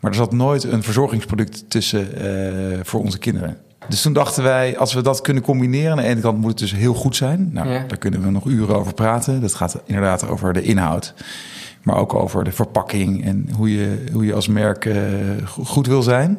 Maar 0.00 0.10
er 0.10 0.16
zat 0.16 0.32
nooit 0.32 0.64
een 0.64 0.82
verzorgingsproduct 0.82 1.64
tussen 1.70 2.14
eh, 2.14 2.78
voor 2.82 3.00
onze 3.00 3.18
kinderen. 3.18 3.56
Dus 3.88 4.02
toen 4.02 4.12
dachten 4.12 4.42
wij, 4.42 4.78
als 4.78 4.94
we 4.94 5.02
dat 5.02 5.20
kunnen 5.20 5.42
combineren, 5.42 5.90
aan 5.90 5.96
de 5.96 6.02
ene 6.02 6.20
kant 6.20 6.38
moet 6.38 6.50
het 6.50 6.58
dus 6.58 6.74
heel 6.74 6.94
goed 6.94 7.16
zijn. 7.16 7.50
Nou, 7.52 7.68
Ja. 7.68 7.84
daar 7.86 7.98
kunnen 7.98 8.22
we 8.22 8.30
nog 8.30 8.44
uren 8.46 8.76
over 8.76 8.94
praten. 8.94 9.40
Dat 9.40 9.54
gaat 9.54 9.80
inderdaad 9.86 10.28
over 10.28 10.52
de 10.52 10.62
inhoud, 10.62 11.14
maar 11.82 11.96
ook 11.96 12.14
over 12.14 12.44
de 12.44 12.52
verpakking 12.52 13.24
en 13.24 13.48
hoe 13.56 13.72
je, 13.76 14.04
hoe 14.12 14.24
je 14.26 14.34
als 14.34 14.48
merk 14.48 14.84
eh, 14.84 14.96
go- 15.44 15.64
goed 15.64 15.86
wil 15.86 16.02
zijn. 16.02 16.38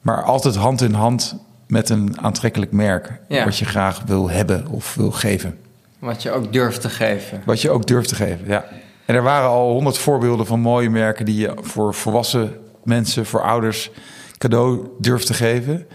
Maar 0.00 0.22
altijd 0.22 0.54
hand 0.56 0.80
in 0.80 0.92
hand 0.92 1.36
met 1.66 1.88
een 1.88 2.20
aantrekkelijk 2.20 2.72
merk, 2.72 3.20
Ja. 3.28 3.44
wat 3.44 3.58
je 3.58 3.64
graag 3.64 4.02
wil 4.06 4.30
hebben 4.30 4.66
of 4.68 4.94
wil 4.94 5.10
geven. 5.10 5.56
Wat 5.98 6.22
je 6.22 6.30
ook 6.30 6.52
durft 6.52 6.80
te 6.80 6.88
geven. 6.88 7.42
Wat 7.44 7.60
je 7.60 7.70
ook 7.70 7.86
durft 7.86 8.08
te 8.08 8.14
geven, 8.14 8.46
ja. 8.46 8.64
En 9.04 9.14
er 9.14 9.22
waren 9.22 9.48
al 9.48 9.70
honderd 9.72 9.98
voorbeelden 9.98 10.46
van 10.46 10.60
mooie 10.60 10.90
merken 10.90 11.24
die 11.24 11.36
je 11.36 11.52
voor 11.60 11.94
volwassen 11.94 12.52
mensen, 12.84 13.26
voor 13.26 13.42
ouders, 13.42 13.90
cadeau 14.38 14.88
durft 14.98 15.26
te 15.26 15.34
geven. 15.34 15.86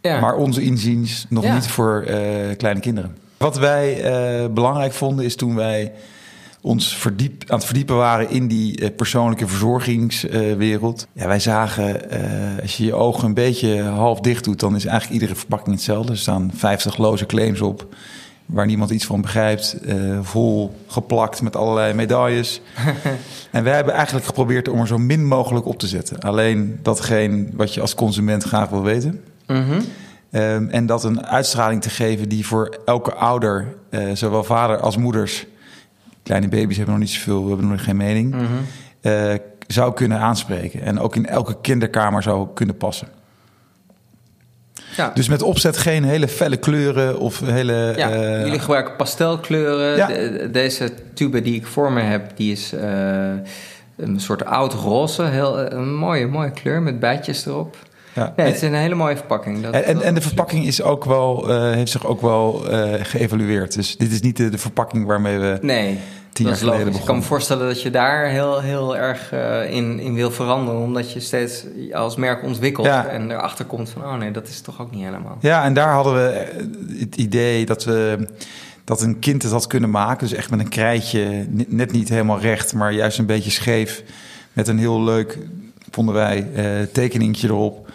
Ja. 0.00 0.20
Maar 0.20 0.34
onze 0.34 0.62
inziens 0.62 1.26
nog 1.28 1.44
Ja. 1.44 1.54
niet 1.54 1.66
voor 1.66 2.02
eh, 2.06 2.56
kleine 2.56 2.80
kinderen. 2.80 3.16
Wat 3.36 3.58
wij 3.58 4.02
eh, 4.02 4.48
belangrijk 4.50 4.92
vonden 4.92 5.24
is 5.24 5.36
toen 5.36 5.54
wij 5.54 5.92
ons 6.60 6.96
verdiep, 6.96 7.42
aan 7.46 7.56
het 7.56 7.66
verdiepen 7.66 7.96
waren 7.96 8.30
in 8.30 8.46
die 8.48 8.80
eh, 8.80 8.94
persoonlijke 8.96 9.46
verzorgingswereld. 9.48 11.06
ja, 11.12 11.26
wij 11.26 11.40
zagen, 11.40 12.00
als 12.62 12.76
je 12.76 12.84
je 12.84 12.94
ogen 12.94 13.24
een 13.24 13.34
beetje 13.34 13.82
half 13.82 14.20
dicht 14.20 14.44
doet, 14.44 14.60
dan 14.60 14.76
is 14.76 14.84
eigenlijk 14.84 15.20
iedere 15.20 15.38
verpakking 15.38 15.74
hetzelfde. 15.74 16.12
Er 16.12 16.18
staan 16.18 16.50
50 16.54 16.96
loze 16.96 17.26
claims 17.26 17.60
op 17.60 17.86
waar 18.46 18.66
niemand 18.66 18.90
iets 18.90 19.06
van 19.06 19.20
begrijpt. 19.20 19.72
eh, 19.86 20.18
vol 20.22 20.74
geplakt 20.86 21.42
met 21.42 21.56
allerlei 21.56 21.92
medailles. 21.94 22.60
en 23.50 23.64
wij 23.64 23.74
hebben 23.74 23.94
eigenlijk 23.94 24.26
geprobeerd 24.26 24.68
om 24.68 24.80
er 24.80 24.86
zo 24.86 24.98
min 24.98 25.26
mogelijk 25.26 25.66
op 25.66 25.78
te 25.78 25.86
zetten. 25.86 26.18
Alleen 26.20 26.78
datgene 26.82 27.46
wat 27.52 27.74
je 27.74 27.80
als 27.80 27.94
consument 27.94 28.42
graag 28.44 28.68
wil 28.68 28.82
weten. 28.82 29.20
Mhm. 29.46 29.80
Ehm, 30.30 30.66
en 30.68 30.86
dat 30.86 31.04
een 31.04 31.26
uitstraling 31.26 31.82
te 31.82 31.90
geven 31.90 32.28
die 32.28 32.46
voor 32.46 32.78
elke 32.84 33.14
ouder, 33.14 33.74
eh, 33.90 34.00
zowel 34.12 34.44
vader 34.44 34.78
als 34.80 34.96
moeders, 34.96 35.46
kleine 36.22 36.48
baby's 36.48 36.76
hebben 36.76 36.94
nog 36.94 37.02
niet 37.04 37.12
zoveel, 37.12 37.42
we 37.42 37.48
hebben 37.48 37.68
nog 37.68 37.84
geen 37.84 37.96
mening, 37.96 38.34
Mhm. 38.34 38.42
eh, 39.00 39.34
zou 39.66 39.94
kunnen 39.94 40.18
aanspreken. 40.18 40.82
En 40.82 40.98
ook 41.00 41.16
in 41.16 41.26
elke 41.26 41.56
kinderkamer 41.60 42.22
zou 42.22 42.48
kunnen 42.54 42.76
passen. 42.76 43.08
Ja. 44.96 45.10
Dus 45.14 45.28
met 45.28 45.42
opzet 45.42 45.76
geen 45.76 46.04
hele 46.04 46.28
felle 46.28 46.56
kleuren 46.56 47.18
of 47.18 47.40
hele. 47.40 47.92
Ja, 47.96 48.10
eh, 48.10 48.44
jullie 48.44 48.58
gebruiken 48.58 48.96
pastelkleuren. 48.96 49.96
Ja. 49.96 50.06
De- 50.06 50.48
deze 50.52 50.90
tube 51.14 51.42
die 51.42 51.54
ik 51.54 51.66
voor 51.66 51.92
me 51.92 52.00
heb, 52.00 52.30
die 52.36 52.52
is 52.52 52.72
eh, 52.72 52.88
een 53.96 54.20
soort 54.20 54.44
oud 54.44 54.72
roze. 54.72 55.22
Heel, 55.22 55.60
eh, 55.60 55.78
een 55.78 55.94
mooie, 55.94 56.26
mooie 56.26 56.50
kleur 56.50 56.82
met 56.82 57.00
bijtjes 57.00 57.46
erop. 57.46 57.76
ja. 58.12 58.32
Nee, 58.36 58.46
het 58.46 58.54
is 58.56 58.62
een 58.62 58.74
hele 58.74 58.94
mooie 58.94 59.16
verpakking. 59.16 59.62
Dat, 59.62 59.74
En, 59.74 59.84
en, 59.84 59.94
dat- 59.94 60.02
en 60.02 60.14
de 60.14 60.20
verpakking 60.20 60.66
is 60.66 60.82
ook 60.82 61.04
wel, 61.04 61.48
heeft 61.72 61.90
zich 61.90 62.06
ook 62.06 62.20
wel 62.20 62.62
geëvalueerd. 63.02 63.74
Dus 63.74 63.96
dit 63.96 64.12
is 64.12 64.20
niet 64.20 64.36
de, 64.36 64.48
de 64.48 64.58
verpakking 64.58 65.06
waarmee 65.06 65.38
we 65.38 65.58
Nee, 65.62 65.98
tien 66.34 66.46
jaar 66.46 66.56
geleden. 66.56 66.94
Ik 66.94 67.04
kan 67.04 67.16
me 67.16 67.22
voorstellen 67.22 67.66
dat 67.66 67.82
je 67.82 67.90
daar 67.90 68.26
heel, 68.26 68.60
heel 68.60 68.96
erg 68.96 69.32
eh, 69.32 69.70
in, 69.70 69.98
in 70.00 70.14
wil 70.14 70.30
veranderen. 70.30 70.80
Omdat 70.80 71.12
je 71.12 71.20
steeds 71.20 71.64
als 71.92 72.16
merk 72.16 72.42
ontwikkelt 72.42 72.86
Ja. 72.86 73.06
en 73.06 73.30
erachter 73.30 73.64
komt 73.64 73.90
van... 73.90 74.02
oh 74.02 74.14
nee, 74.14 74.30
dat 74.30 74.48
is 74.48 74.60
toch 74.60 74.80
ook 74.80 74.90
niet 74.90 75.04
helemaal. 75.04 75.38
Ja, 75.40 75.64
en 75.64 75.74
daar 75.74 75.92
hadden 75.92 76.14
we 76.14 76.28
eh, 76.28 77.00
het 77.00 77.16
idee 77.16 77.66
dat 77.66 77.84
we 77.84 78.28
dat 78.84 79.02
een 79.02 79.18
kind 79.18 79.42
het 79.42 79.52
had 79.52 79.66
kunnen 79.66 79.90
maken. 79.90 80.28
Dus 80.28 80.36
echt 80.36 80.50
met 80.50 80.60
een 80.60 80.68
krijtje, 80.68 81.46
net 81.68 81.92
niet 81.92 82.08
helemaal 82.08 82.40
recht, 82.40 82.74
maar 82.74 82.92
juist 82.92 83.18
een 83.18 83.26
beetje 83.26 83.50
scheef. 83.50 84.02
Met 84.52 84.68
een 84.68 84.78
heel 84.78 85.02
leuk, 85.02 85.38
vonden 85.90 86.14
wij, 86.14 86.48
eh 86.54 86.64
tekeningetje 86.92 87.48
erop. 87.48 87.88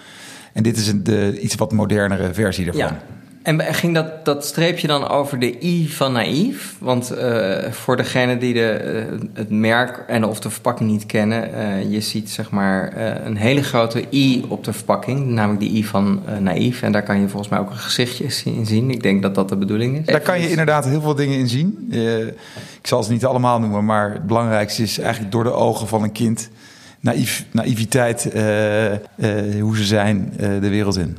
En 0.54 0.64
dit 0.64 0.78
is 0.78 0.88
een 0.88 1.04
de, 1.04 1.40
iets 1.40 1.56
wat 1.56 1.72
modernere 1.72 2.34
versie 2.34 2.66
ervan. 2.66 2.82
Ja. 2.82 3.02
En 3.42 3.74
ging 3.74 3.94
dat, 3.94 4.26
dat 4.26 4.46
streepje 4.46 4.88
dan 4.88 5.08
over 5.08 5.40
de 5.40 5.66
I 5.66 5.90
van 5.90 6.12
naïef? 6.12 6.76
Want 6.80 7.12
eh, 7.12 7.72
voor 7.72 7.98
degene 7.98 8.38
die 8.38 8.54
de, 8.54 8.70
eh, 8.70 9.04
het 9.34 9.50
merk 9.50 10.04
en 10.08 10.26
of 10.26 10.40
de 10.40 10.50
verpakking 10.50 10.90
niet 10.90 11.06
kennen... 11.06 11.54
eh, 11.54 11.92
je 11.92 12.02
ziet 12.02 12.30
zeg 12.30 12.50
maar 12.50 12.98
een 13.26 13.38
hele 13.38 13.64
grote 13.64 14.04
I 14.14 14.46
op 14.48 14.64
de 14.64 14.74
verpakking. 14.74 15.26
Namelijk 15.28 15.60
de 15.60 15.78
I 15.78 15.86
van 15.86 16.22
naïef. 16.40 16.82
En 16.82 16.92
daar 16.92 17.04
kan 17.04 17.22
je 17.22 17.28
volgens 17.28 17.50
mij 17.50 17.60
ook 17.60 17.70
een 17.70 17.78
gezichtje 17.78 18.26
in 18.44 18.66
zien. 18.66 18.90
Ik 18.90 19.04
denk 19.04 19.22
dat 19.22 19.36
dat 19.36 19.50
de 19.50 19.56
bedoeling 19.56 19.98
is. 20.00 20.06
Daar 20.06 20.20
kan 20.20 20.42
je 20.42 20.50
inderdaad 20.50 20.86
heel 20.86 21.02
veel 21.02 21.16
dingen 21.16 21.38
in 21.38 21.48
zien. 21.48 21.88
Ik 22.82 22.88
zal 22.88 23.04
ze 23.04 23.12
niet 23.12 23.26
allemaal 23.26 23.60
noemen, 23.60 23.86
maar 23.86 24.14
het 24.14 24.28
belangrijkste 24.28 24.84
is 24.84 25.00
eigenlijk 25.00 25.32
door 25.32 25.44
de 25.44 25.52
ogen 25.52 25.88
van 25.88 26.04
een 26.04 26.12
kind... 26.12 26.50
Naïef, 27.02 27.46
naïviteit, 27.52 28.24
hoe 29.62 29.78
ze 29.78 29.84
zijn 29.84 30.34
de 30.38 30.70
wereld 30.70 30.98
in. 30.98 31.18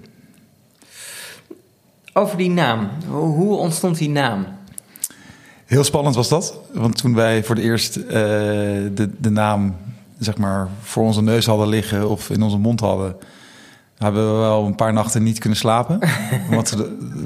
Over 2.13 2.37
die 2.37 2.51
naam. 2.51 2.89
Hoe, 3.09 3.57
ontstond 3.57 3.99
die 3.99 4.11
naam? 4.11 4.47
Heel 5.67 5.85
spannend 5.85 6.15
was 6.15 6.29
dat. 6.29 6.59
Want 6.73 6.97
toen 6.97 7.15
wij 7.15 7.45
voor 7.45 7.55
het 7.55 7.65
eerst 7.65 7.97
eh, 7.97 8.13
de, 8.13 9.11
de 9.19 9.31
naam 9.31 9.77
zeg 10.19 10.37
maar, 10.37 10.69
voor 10.81 11.03
onze 11.05 11.23
neus 11.23 11.47
hadden 11.47 11.69
liggen 11.69 12.09
of 12.09 12.31
in 12.31 12.43
onze 12.43 12.59
mond 12.59 12.81
hadden, 12.81 13.17
hebben 13.97 14.33
we 14.33 14.39
wel 14.39 14.67
een 14.67 14.75
paar 14.75 14.93
nachten 14.93 15.23
niet 15.23 15.39
kunnen 15.39 15.59
slapen. 15.59 15.99
Want 16.51 16.77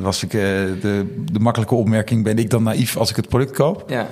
was 0.01 0.23
ik, 0.23 0.35
eh, 0.35 0.41
de, 0.41 1.25
de 1.33 1.39
makkelijke 1.41 1.75
opmerking, 1.75 2.25
ben 2.25 2.39
ik 2.39 2.51
dan 2.51 2.63
naïef 2.63 2.97
als 2.97 3.11
ik 3.11 3.17
het 3.17 3.29
product 3.29 3.53
koop? 3.53 3.85
Ja. 3.87 4.07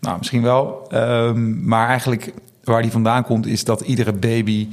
Nou, 0.00 0.18
misschien 0.18 0.42
wel. 0.42 0.86
Ehm, 0.90 1.66
maar 1.66 1.88
eigenlijk 1.88 2.32
waar 2.64 2.82
die 2.82 2.90
vandaan 2.90 3.24
komt, 3.24 3.46
is 3.46 3.64
dat 3.64 3.80
iedere 3.80 4.12
baby 4.12 4.68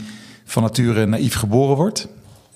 van 0.45 0.63
nature 0.63 1.05
naïef 1.05 1.35
geboren 1.35 1.75
wordt. 1.75 2.07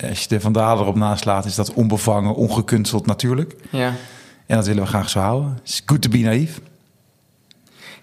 Als 0.10 0.22
je 0.22 0.28
de 0.28 0.40
vandalen 0.40 0.84
erop 0.84 0.96
naslaat, 0.96 1.46
is 1.46 1.56
dat 1.56 1.74
onbevangen, 1.74 2.36
ongekunsteld 2.36 3.06
natuurlijk. 3.06 3.56
ja. 3.70 3.94
En 4.46 4.56
dat 4.56 4.66
willen 4.68 4.84
we 4.84 4.90
graag 4.90 5.10
zo 5.10 5.20
houden. 5.20 5.58
It's 5.64 5.82
good 5.86 6.02
to 6.02 6.10
be 6.10 6.18
naïef. 6.18 6.60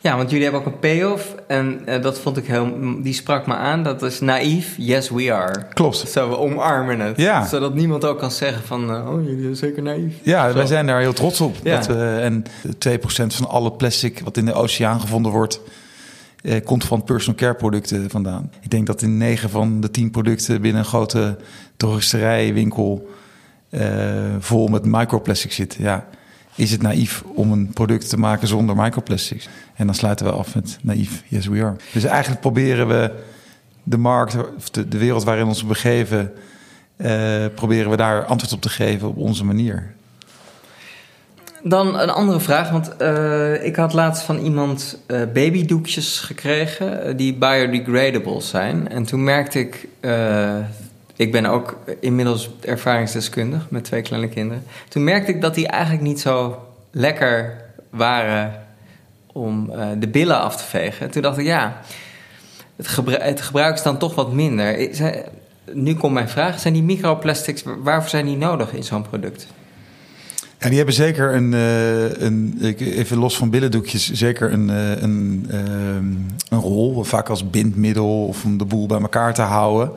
Ja, 0.01 0.17
want 0.17 0.31
jullie 0.31 0.45
hebben 0.45 0.61
ook 0.61 0.67
een 0.73 0.79
payoff. 0.79 1.35
En 1.49 1.83
eh, 1.87 2.03
dat 2.03 2.19
vond 2.19 2.37
ik 2.37 2.47
heel... 2.47 2.73
Die 3.03 3.13
sprak 3.13 3.47
me 3.47 3.55
aan. 3.55 3.83
Dat 3.83 4.03
is 4.03 4.21
naïef. 4.21 4.75
Yes, 4.79 5.11
we 5.11 5.33
are. 5.33 5.67
Klopt. 5.73 5.97
Zo, 5.97 6.29
we 6.29 6.39
omarmen 6.39 7.01
het. 7.01 7.17
Ja. 7.17 7.47
Zodat 7.47 7.75
niemand 7.75 8.05
ook 8.05 8.19
kan 8.19 8.31
zeggen 8.31 8.63
van... 8.63 8.91
eh, 8.95 9.09
oh, 9.13 9.25
jullie 9.25 9.43
zijn 9.43 9.57
zeker 9.57 9.83
naïef. 9.83 10.15
Ja, 10.23 10.49
Zo. 10.49 10.55
wij 10.55 10.67
zijn 10.67 10.87
daar 10.87 11.01
heel 11.01 11.13
trots 11.13 11.41
op. 11.41 11.57
Ja. 11.63 11.77
Dat 11.77 11.89
en 12.21 12.45
2% 12.89 13.01
van 13.27 13.49
alle 13.49 13.73
plastic 13.73 14.21
wat 14.25 14.37
in 14.37 14.45
de 14.45 14.53
oceaan 14.55 15.01
gevonden 15.01 15.33
wordt, 15.33 15.61
eh, 16.43 16.65
komt 16.65 16.85
van 16.85 17.05
personal 17.05 17.37
care 17.37 17.55
producten 17.55 18.11
vandaan. 18.11 18.51
Ik 18.61 18.71
denk 18.71 18.87
dat 18.87 19.03
in 19.03 19.17
9 19.17 19.51
van 19.51 19.81
de 19.81 19.91
10 19.91 20.11
producten 20.11 20.61
binnen 20.61 20.81
een 20.81 20.89
grote 20.89 21.39
drogisterijwinkel 21.77 23.11
eh, 23.71 24.35
vol 24.39 24.69
met 24.69 24.85
microplastics 24.85 25.55
zit. 25.55 25.75
Ja, 25.75 26.07
is 26.55 26.71
het 26.71 26.83
naïef 26.83 27.23
om 27.35 27.53
een 27.53 27.73
product 27.73 28.09
te 28.09 28.19
maken 28.19 28.49
zonder 28.49 28.77
microplastics? 28.77 29.49
En 29.75 29.87
dan 29.87 29.95
sluiten 29.95 30.27
we 30.27 30.33
af 30.33 30.55
met 30.55 30.79
naïef, 30.83 31.23
yes 31.29 31.47
we 31.47 31.65
are. 31.65 31.77
Dus 31.93 32.05
eigenlijk 32.05 32.41
proberen 32.41 32.89
we 32.89 33.13
de 33.83 33.97
markt, 33.97 34.37
of 34.57 34.71
de, 34.71 34.89
de 34.89 34.99
wereld 34.99 35.25
waarin 35.25 35.43
we 35.43 35.49
ons 35.49 35.67
begeven, 35.67 36.33
eh, 36.97 37.45
proberen 37.55 37.91
we 37.91 37.97
daar 37.97 38.25
antwoord 38.25 38.53
op 38.53 38.61
te 38.61 38.69
geven 38.69 39.09
op 39.09 39.17
onze 39.17 39.45
manier. 39.45 39.95
Dan 41.65 41.99
een 41.99 42.11
andere 42.11 42.41
vraag, 42.41 42.71
want 42.71 42.97
eh, 42.97 43.65
ik 43.65 43.77
had 43.77 43.93
laatst 43.93 44.23
van 44.23 44.39
iemand 44.39 44.99
eh, 45.07 45.21
babydoekjes 45.33 46.21
gekregen 46.21 47.05
eh, 47.05 47.17
die 47.17 47.35
biodegradable 47.35 48.41
zijn. 48.41 48.89
En 48.89 49.05
toen 49.05 49.25
merkte 49.25 49.59
ik, 49.59 49.89
ik 51.17 51.33
ben 51.33 51.47
ook 51.47 51.79
inmiddels 52.01 52.51
ervaringsdeskundig 52.61 53.67
met 53.71 53.85
twee 53.85 54.03
kleine 54.03 54.29
kinderen. 54.29 54.65
Toen 54.89 55.05
merkte 55.05 55.31
ik 55.31 55.41
dat 55.41 55.55
die 55.55 55.67
eigenlijk 55.67 56.03
niet 56.03 56.21
zo 56.21 56.67
lekker 56.91 57.57
waren 57.91 58.65
om 59.33 59.73
de 59.99 60.09
billen 60.09 60.41
af 60.41 60.57
te 60.57 60.65
vegen. 60.65 61.11
Toen 61.11 61.23
dacht 61.23 61.39
ik, 61.39 61.47
ja, 61.47 61.81
het, 62.77 62.99
het 63.07 63.41
gebruik 63.41 63.75
is 63.75 63.83
dan 63.83 63.99
toch 63.99 64.15
wat 64.15 64.33
minder. 64.33 64.89
Nu 65.73 65.95
komt 65.95 66.15
mijn 66.15 66.29
vraag, 66.29 66.61
zijn 66.61 66.75
die 66.75 66.83
microplastics, 66.83 67.63
waarvoor 67.83 68.11
zijn 68.11 68.27
die 68.27 68.37
nodig 68.37 68.73
in 68.73 68.85
zo'n 68.85 69.09
product? 69.09 69.47
Ja, 70.63 70.69
die 70.69 70.77
hebben 70.77 70.95
zeker 70.95 71.35
een, 71.35 71.55
eh, 71.55 72.23
een 72.23 72.59
even 72.79 73.19
los 73.19 73.37
van 73.37 73.51
billendoekjes, 73.51 74.13
zeker 74.13 74.53
een, 74.53 74.71
eh, 74.71 75.03
een, 75.03 75.47
ehm, 75.51 76.07
een 76.49 76.61
rol. 76.61 77.05
Vaak 77.05 77.29
als 77.29 77.51
bindmiddel 77.51 78.27
of 78.27 78.45
om 78.45 78.59
de 78.59 78.65
boel 78.65 78.87
bij 78.87 79.01
elkaar 79.01 79.35
te 79.35 79.43
houden. 79.43 79.91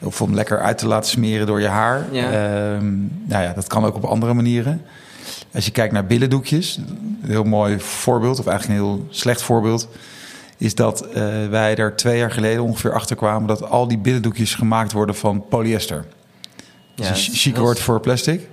Of 0.00 0.22
om 0.22 0.34
lekker 0.34 0.60
uit 0.60 0.78
te 0.78 0.86
laten 0.86 1.10
smeren 1.10 1.46
door 1.46 1.60
je 1.60 1.66
haar. 1.66 2.06
Ja. 2.10 2.24
Ehm, 2.30 2.94
nou 3.24 3.42
ja, 3.42 3.52
dat 3.52 3.66
kan 3.66 3.84
ook 3.84 3.94
op 3.94 4.04
andere 4.04 4.34
manieren. 4.34 4.82
Als 5.54 5.64
je 5.64 5.70
kijkt 5.70 5.92
naar 5.92 6.06
billendoekjes, 6.06 6.76
een 7.22 7.30
heel 7.30 7.44
mooi 7.44 7.80
voorbeeld, 7.80 8.38
of 8.38 8.46
eigenlijk 8.46 8.80
een 8.80 8.86
heel 8.86 9.06
slecht 9.10 9.42
voorbeeld, 9.42 9.88
is 10.56 10.74
dat 10.74 11.06
eh, 11.06 11.24
wij 11.50 11.76
er 11.76 11.96
twee 11.96 12.18
jaar 12.18 12.30
geleden 12.30 12.62
ongeveer 12.62 12.92
achter 12.92 13.16
kwamen 13.16 13.48
dat 13.48 13.62
al 13.70 13.88
die 13.88 13.98
billendoekjes 13.98 14.54
gemaakt 14.54 14.92
worden 14.92 15.14
van 15.14 15.44
polyester. 15.48 16.04
Is 16.96 17.08
een 17.08 17.14
chic 17.34 17.54
heel- 17.54 17.62
woord 17.62 17.80
voor 17.80 18.00
plastic. 18.00 18.48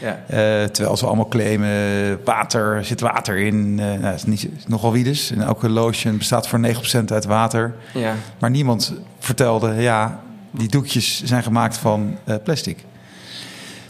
Ja. 0.00 0.20
Eh, 0.26 0.64
terwijl 0.64 0.96
ze 0.96 1.06
allemaal 1.06 1.28
claimen, 1.28 2.20
water, 2.24 2.76
er 2.76 2.84
zit 2.84 3.00
water 3.00 3.36
in. 3.38 3.78
eh 3.80 3.86
nou, 3.86 4.00
dat 4.00 4.14
is 4.14 4.24
niet, 4.24 4.48
nogal 4.66 4.92
wie 4.92 5.04
dus. 5.04 5.30
En 5.30 5.42
elke 5.42 5.68
lotion 5.68 6.18
bestaat 6.18 6.48
voor 6.48 6.58
9% 6.58 7.12
uit 7.12 7.24
water. 7.24 7.74
Ja. 7.94 8.14
Maar 8.38 8.50
niemand 8.50 8.92
vertelde, 9.18 9.74
ja, 9.74 10.20
die 10.50 10.68
doekjes 10.68 11.22
zijn 11.24 11.42
gemaakt 11.42 11.76
van 11.76 12.18
eh, 12.24 12.34
plastic. 12.44 12.78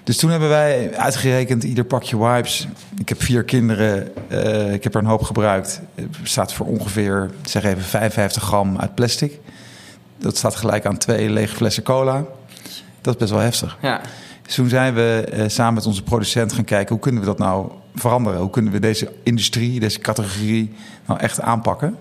Dus 0.05 0.17
toen 0.17 0.31
hebben 0.31 0.49
wij 0.49 0.97
uitgerekend, 0.97 1.65
ieder 1.65 1.85
pakje 1.85 2.19
wipes. 2.19 2.69
Ik 2.99 3.09
heb 3.09 3.23
vier 3.23 3.45
kinderen, 3.45 4.07
ik 4.73 4.83
heb 4.85 4.95
er 4.95 5.01
een 5.01 5.07
hoop 5.07 5.23
gebruikt. 5.23 5.81
Het 5.95 6.23
bestaat 6.23 6.53
voor 6.53 6.67
ongeveer, 6.67 7.31
zeg 7.45 7.65
even, 7.65 7.83
55 7.83 8.43
gram 8.43 8.79
uit 8.79 8.95
plastic. 8.95 9.39
Dat 10.19 10.37
staat 10.37 10.57
gelijk 10.57 10.87
aan 10.87 10.99
twee 10.99 11.31
lege 11.31 11.55
flessen 11.57 11.83
cola. 11.83 12.25
Dat 13.01 13.15
is 13.15 13.21
best 13.21 13.31
wel 13.33 13.41
heftig. 13.41 13.79
Ja. 13.83 14.01
Dus 14.49 14.57
toen 14.57 14.69
zijn 14.69 14.95
we 14.95 15.27
eh, 15.31 15.45
samen 15.49 15.75
met 15.75 15.87
onze 15.87 16.03
producent 16.03 16.53
gaan 16.53 16.65
kijken... 16.65 16.89
hoe 16.95 17.03
kunnen 17.03 17.21
we 17.21 17.27
dat 17.27 17.39
nou 17.39 17.71
veranderen? 17.95 18.41
Hoe 18.41 18.51
kunnen 18.51 18.73
we 18.73 18.79
deze 18.79 19.13
industrie, 19.23 19.81
deze 19.81 19.99
categorie 19.99 20.73
nou 21.07 21.21
echt 21.21 21.41
aanpakken? 21.41 21.97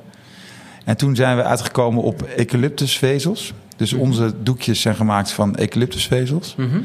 En 0.86 0.98
toen 0.98 1.16
zijn 1.16 1.38
we 1.38 1.44
uitgekomen 1.44 2.04
op 2.04 2.28
eucalyptusvezels. 2.38 3.54
Dus 3.76 3.94
onze 3.94 4.34
doekjes 4.44 4.82
zijn 4.82 4.96
gemaakt 4.96 5.32
van 5.32 5.60
eucalyptusvezels. 5.60 6.56
Mhm. 6.58 6.80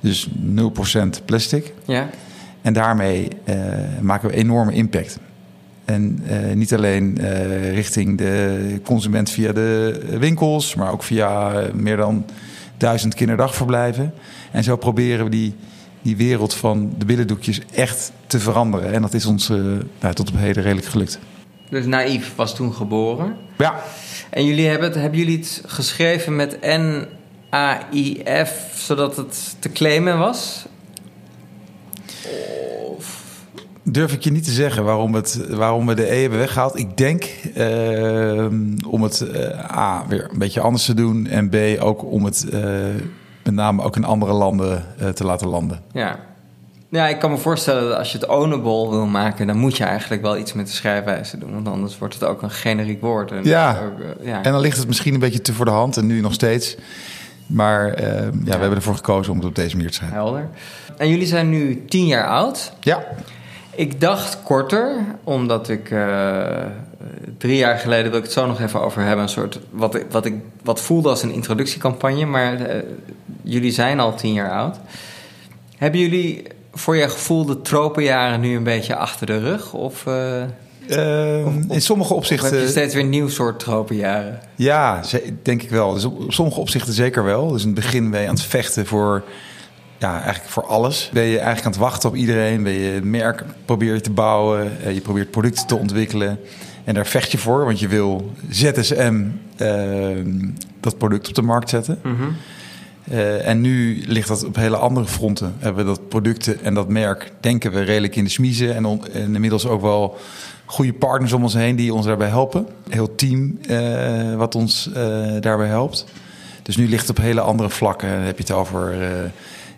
Dus 0.00 0.28
0% 0.40 1.24
plastic. 1.24 1.72
Ja. 1.84 2.08
En 2.62 2.72
daarmee 2.72 3.28
eh, 3.44 3.56
maken 4.00 4.28
we 4.28 4.34
enorme 4.34 4.72
impact. 4.72 5.18
En 5.84 6.22
eh, 6.26 6.54
niet 6.54 6.74
alleen 6.74 7.18
richting 7.72 8.18
de 8.18 8.80
consument 8.84 9.30
via 9.30 9.52
de 9.52 10.00
winkels, 10.18 10.74
maar 10.74 10.92
ook 10.92 11.02
via 11.02 11.62
meer 11.74 11.96
dan 11.96 12.24
duizend 12.78 13.14
kinderdagverblijven. 13.14 14.14
En 14.50 14.64
zo 14.64 14.76
proberen 14.76 15.24
we 15.24 15.30
die, 15.30 15.54
die 16.02 16.16
wereld 16.16 16.54
van 16.54 16.94
de 16.98 17.04
billendoekjes 17.04 17.60
echt 17.74 18.12
te 18.26 18.38
veranderen. 18.38 18.92
En 18.92 19.02
dat 19.02 19.14
is 19.14 19.26
ons 19.26 19.50
eh, 19.50 19.56
nou, 20.00 20.14
tot 20.14 20.28
op 20.28 20.36
heden 20.36 20.62
redelijk 20.62 20.86
gelukt. 20.86 21.18
Dus 21.70 21.86
Naïef 21.86 22.34
was 22.34 22.54
toen 22.54 22.74
geboren. 22.74 23.36
Ja, 23.58 23.82
En 24.30 24.44
jullie 24.44 24.68
hebben 24.68 24.88
het, 24.88 24.98
hebben 24.98 25.18
jullie 25.18 25.38
het 25.38 25.62
geschreven 25.66 26.36
met 26.36 26.58
N-A-I-F, 26.60 28.50
zodat 28.74 29.16
het 29.16 29.56
te 29.58 29.72
claimen 29.72 30.18
was? 30.18 30.66
Durf 33.90 34.12
ik 34.12 34.22
je 34.22 34.30
niet 34.30 34.44
te 34.44 34.50
zeggen 34.50 34.84
waarom, 34.84 35.14
het, 35.14 35.40
waarom 35.50 35.86
we 35.86 35.94
de 35.94 36.12
E 36.14 36.20
hebben 36.20 36.38
weggehaald. 36.38 36.78
Ik 36.78 36.96
denk 36.96 37.24
eh, 37.54 38.46
om 38.86 39.02
het 39.02 39.20
eh, 39.20 39.76
A, 39.78 40.04
weer 40.08 40.28
een 40.32 40.38
beetje 40.38 40.60
anders 40.60 40.84
te 40.84 40.94
doen. 40.94 41.26
En 41.26 41.48
B, 41.48 41.56
ook 41.80 42.04
om 42.04 42.24
het 42.24 42.48
eh, 42.52 42.60
met 43.44 43.54
name 43.54 43.82
ook 43.82 43.96
in 43.96 44.04
andere 44.04 44.32
landen 44.32 44.84
te 45.14 45.24
laten 45.24 45.48
landen. 45.48 45.80
Ja. 45.92 46.18
Ja, 46.90 47.08
ik 47.08 47.18
kan 47.18 47.30
me 47.30 47.36
voorstellen 47.36 47.88
dat 47.88 47.98
als 47.98 48.12
je 48.12 48.18
het 48.18 48.28
ownable 48.28 48.88
wil 48.90 49.06
maken, 49.06 49.46
dan 49.46 49.56
moet 49.56 49.76
je 49.76 49.84
eigenlijk 49.84 50.22
wel 50.22 50.36
iets 50.38 50.52
met 50.52 50.66
de 50.66 50.72
schrijfwijze 50.72 51.38
doen. 51.38 51.52
Want 51.52 51.68
anders 51.68 51.98
wordt 51.98 52.14
het 52.14 52.24
ook 52.24 52.42
een 52.42 52.50
generiek 52.50 53.00
woord. 53.00 53.32
En 53.32 53.44
Ja. 53.44 53.80
ook, 53.84 54.26
ja. 54.26 54.42
En 54.42 54.52
dan 54.52 54.60
ligt 54.60 54.76
het 54.78 54.86
misschien 54.86 55.14
een 55.14 55.20
beetje 55.20 55.40
te 55.40 55.52
voor 55.52 55.64
de 55.64 55.70
hand 55.70 55.96
en 55.96 56.06
nu 56.06 56.20
nog 56.20 56.32
steeds. 56.32 56.76
Maar 57.46 58.02
ja, 58.02 58.30
we 58.44 58.50
hebben 58.50 58.74
ervoor 58.74 58.94
gekozen 58.94 59.32
om 59.32 59.38
het 59.38 59.46
op 59.48 59.54
deze 59.54 59.74
manier 59.76 59.90
te 59.90 59.96
schrijven. 59.96 60.18
Helder. 60.18 60.48
En 60.96 61.08
jullie 61.08 61.26
zijn 61.26 61.48
nu 61.48 61.84
tien 61.84 62.06
jaar 62.06 62.26
oud. 62.26 62.72
Ja, 62.80 63.04
Ik 63.78 64.00
dacht 64.00 64.38
korter, 64.42 65.04
omdat 65.24 65.68
ik 65.68 65.90
eh, 65.90 66.46
drie 67.38 67.56
jaar 67.56 67.78
geleden 67.78 68.10
wil 68.10 68.18
ik 68.18 68.24
het 68.24 68.32
zo 68.32 68.46
nog 68.46 68.60
even 68.60 68.80
over 68.82 69.02
hebben. 69.02 69.22
Een 69.22 69.28
soort 69.30 69.58
wat 69.70 69.94
ik, 69.94 70.06
wat 70.10 70.24
ik 70.24 70.34
wat 70.62 70.80
voelde 70.80 71.08
als 71.08 71.22
een 71.22 71.32
introductiecampagne, 71.32 72.24
maar 72.24 72.60
eh, 72.60 72.82
jullie 73.42 73.70
zijn 73.70 74.00
al 74.00 74.14
tien 74.14 74.32
jaar 74.32 74.50
oud. 74.50 74.76
Hebben 75.76 76.00
jullie 76.00 76.42
voor 76.74 76.96
je 76.96 77.08
gevoel 77.08 77.44
de 77.44 77.62
tropenjaren 77.62 78.40
nu 78.40 78.56
een 78.56 78.62
beetje 78.62 78.96
achter 78.96 79.26
de 79.26 79.38
rug? 79.38 79.72
Of, 79.72 80.06
eh, 80.06 80.42
Ehm, 80.88 81.46
Of- 81.46 81.54
in 81.74 81.80
sommige 81.82 82.14
of 82.14 82.28
heb 82.28 82.38
je 82.38 82.44
opzichten. 82.44 82.68
steeds 82.68 82.94
weer 82.94 83.02
een 83.02 83.08
nieuw 83.08 83.28
soort 83.28 83.58
tropenjaren? 83.58 84.38
Ja, 84.56 85.00
denk 85.42 85.62
ik 85.62 85.70
wel. 85.70 85.92
Dus 85.94 86.04
op, 86.04 86.20
op 86.20 86.32
sommige 86.32 86.60
opzichten 86.60 86.92
zeker 86.92 87.24
wel. 87.24 87.48
Dus 87.48 87.60
in 87.62 87.66
het 87.66 87.76
begin 87.76 88.10
ben 88.10 88.20
je 88.20 88.28
aan 88.28 88.34
het 88.34 88.42
vechten 88.44 88.86
voor, 88.86 89.22
ja, 89.98 90.14
eigenlijk 90.22 90.50
voor 90.52 90.66
alles. 90.66 91.10
Ben 91.12 91.22
je 91.22 91.28
eigenlijk 91.36 91.64
aan 91.64 91.70
het 91.72 91.80
wachten 91.80 92.08
op 92.08 92.14
iedereen. 92.14 92.62
Ben 92.62 92.72
je 92.72 92.92
een 92.94 93.10
merk 93.10 93.44
probeer 93.64 93.94
je 93.94 94.00
te 94.00 94.10
bouwen. 94.10 94.70
eh, 94.84 94.94
je 94.94 95.00
probeert 95.00 95.30
producten 95.30 95.66
te 95.66 95.76
ontwikkelen. 95.76 96.38
En 96.84 96.94
daar 96.94 97.06
vecht 97.06 97.32
je 97.32 97.38
voor, 97.38 97.64
want 97.64 97.78
je 97.80 97.88
wil 97.88 98.32
ZSM 98.50 99.24
ehm, 99.56 100.48
dat 100.80 100.98
product 100.98 101.28
op 101.28 101.34
de 101.34 101.42
markt 101.42 101.68
zetten. 101.70 101.98
Eh, 103.10 103.46
en 103.48 103.60
nu 103.60 104.02
ligt 104.06 104.28
dat 104.28 104.44
op 104.44 104.56
hele 104.56 104.76
andere 104.76 105.06
fronten. 105.06 105.54
Hebben 105.58 105.84
we 105.84 105.90
dat 105.90 106.08
producten 106.08 106.64
en 106.64 106.74
dat 106.74 106.88
merk, 106.88 107.32
denken 107.40 107.72
we, 107.72 107.80
redelijk 107.80 108.16
in 108.16 108.24
de 108.24 108.30
smiezen. 108.30 108.74
En, 108.74 108.84
on- 108.84 109.06
en 109.12 109.34
inmiddels 109.34 109.66
ook 109.66 109.80
wel 109.80 110.16
goede 110.64 110.92
partners 110.92 111.32
om 111.32 111.42
ons 111.42 111.54
heen 111.54 111.76
die 111.76 111.94
ons 111.94 112.06
daarbij 112.06 112.28
helpen. 112.28 112.66
Heel 112.88 113.14
team 113.14 113.58
eh, 113.68 114.34
wat 114.34 114.54
ons 114.54 114.90
eh, 114.94 115.26
daarbij 115.40 115.66
helpt. 115.68 116.04
Dus 116.62 116.76
nu 116.76 116.88
ligt 116.88 117.06
het 117.08 117.18
op 117.18 117.24
hele 117.24 117.40
andere 117.40 117.70
vlakken. 117.70 118.08
Dan 118.08 118.20
heb 118.20 118.36
je 118.38 118.42
het 118.42 118.52
over 118.52 119.02
eh, 119.02 119.08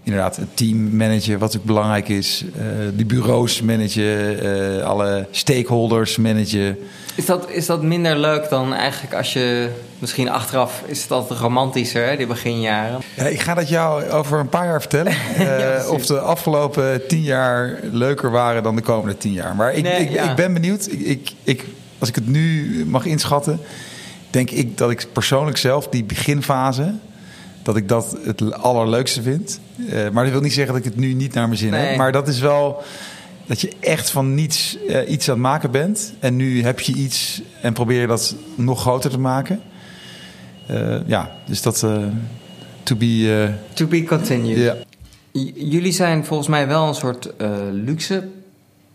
inderdaad 0.03 0.37
het 0.37 0.57
team 0.57 0.97
managen, 0.97 1.39
wat 1.39 1.57
ook 1.57 1.65
belangrijk 1.65 2.09
is. 2.09 2.45
eh 2.57 2.63
de 2.97 3.05
bureaus 3.05 3.63
managen, 3.63 4.41
eh, 4.79 4.85
alle 4.85 5.27
stakeholders 5.31 6.17
managen. 6.17 6.79
Is 7.15 7.27
dat, 7.27 7.51
is 7.51 7.67
dat 7.67 7.83
minder 7.83 8.19
leuk 8.19 8.49
dan 8.49 8.75
eigenlijk 8.75 9.15
als 9.15 9.33
je 9.33 9.69
misschien 9.99 10.29
achteraf 10.31 10.83
is 10.87 11.03
het 11.03 11.11
altijd 11.11 11.41
romantischer, 11.41 12.07
hè, 12.09 12.17
die 12.17 12.27
beginjaren? 12.27 13.01
Ja, 13.17 13.25
ik 13.25 13.41
ga 13.41 13.55
dat 13.55 13.69
jou 13.69 14.09
over 14.11 14.39
een 14.39 14.49
paar 14.49 14.67
jaar 14.67 14.81
vertellen. 14.81 15.13
eh, 15.37 15.91
of 15.91 16.07
de 16.07 16.19
afgelopen 16.21 17.07
tien 17.07 17.23
jaar 17.23 17.79
leuker 17.93 18.31
waren 18.31 18.63
dan 18.63 18.77
de 18.77 18.83
komende 18.83 19.17
tien 19.17 19.33
jaar. 19.33 19.57
Maar 19.57 19.75
ik, 19.75 19.83
Nee, 19.83 20.01
ik, 20.03 20.11
ja. 20.11 20.31
ik 20.31 20.37
ben 20.37 20.53
benieuwd. 20.53 20.87
Ik, 20.91 21.01
ik, 21.01 21.31
ik, 21.45 21.65
als 21.99 22.09
ik 22.09 22.15
het 22.15 22.27
nu 22.29 22.85
mag 22.87 23.05
inschatten, 23.05 23.61
denk 24.31 24.51
ik 24.51 24.79
dat 24.79 24.91
ik 24.91 25.07
persoonlijk 25.13 25.57
zelf 25.57 25.89
die 25.89 26.05
beginfase. 26.05 26.95
Dat 27.63 27.77
ik 27.77 27.89
dat 27.89 28.17
het 28.25 28.53
allerleukste 28.53 29.23
vind. 29.23 29.61
Eh, 29.89 30.09
maar 30.11 30.25
dat 30.25 30.33
wil 30.33 30.43
niet 30.43 30.53
zeggen 30.53 30.75
dat 30.75 30.85
ik 30.85 30.91
het 30.91 31.01
nu 31.01 31.13
niet 31.13 31.35
naar 31.35 31.47
mijn 31.47 31.59
zin 31.59 31.71
Nee. 31.71 31.87
heb. 31.87 31.97
Maar 31.97 32.13
dat 32.13 32.29
is 32.29 32.39
wel 32.41 32.83
dat 33.47 33.61
je 33.61 33.73
echt 33.81 34.11
van 34.11 34.35
niets 34.35 34.79
eh, 34.89 35.11
iets 35.11 35.29
aan 35.29 35.35
het 35.35 35.43
maken 35.43 35.71
bent. 35.71 36.13
En 36.19 36.37
nu 36.37 36.63
heb 36.63 36.81
je 36.81 36.93
iets 36.93 37.43
en 37.63 37.73
probeer 37.73 38.01
je 38.01 38.07
dat 38.07 38.35
nog 38.55 38.81
groter 38.81 39.11
te 39.11 39.19
maken. 39.19 39.61
Eh, 40.67 40.97
ja, 41.07 41.31
dus 41.47 41.63
dat 41.63 41.87
to 42.83 42.97
be. 42.97 43.51
To 43.73 43.87
be 43.87 44.05
continued. 44.05 44.77
jullie 45.55 45.93
zijn 45.93 46.25
volgens 46.25 46.49
mij 46.49 46.67
wel 46.67 46.89
een 46.89 46.95
soort 46.95 47.33
luxe 47.73 48.29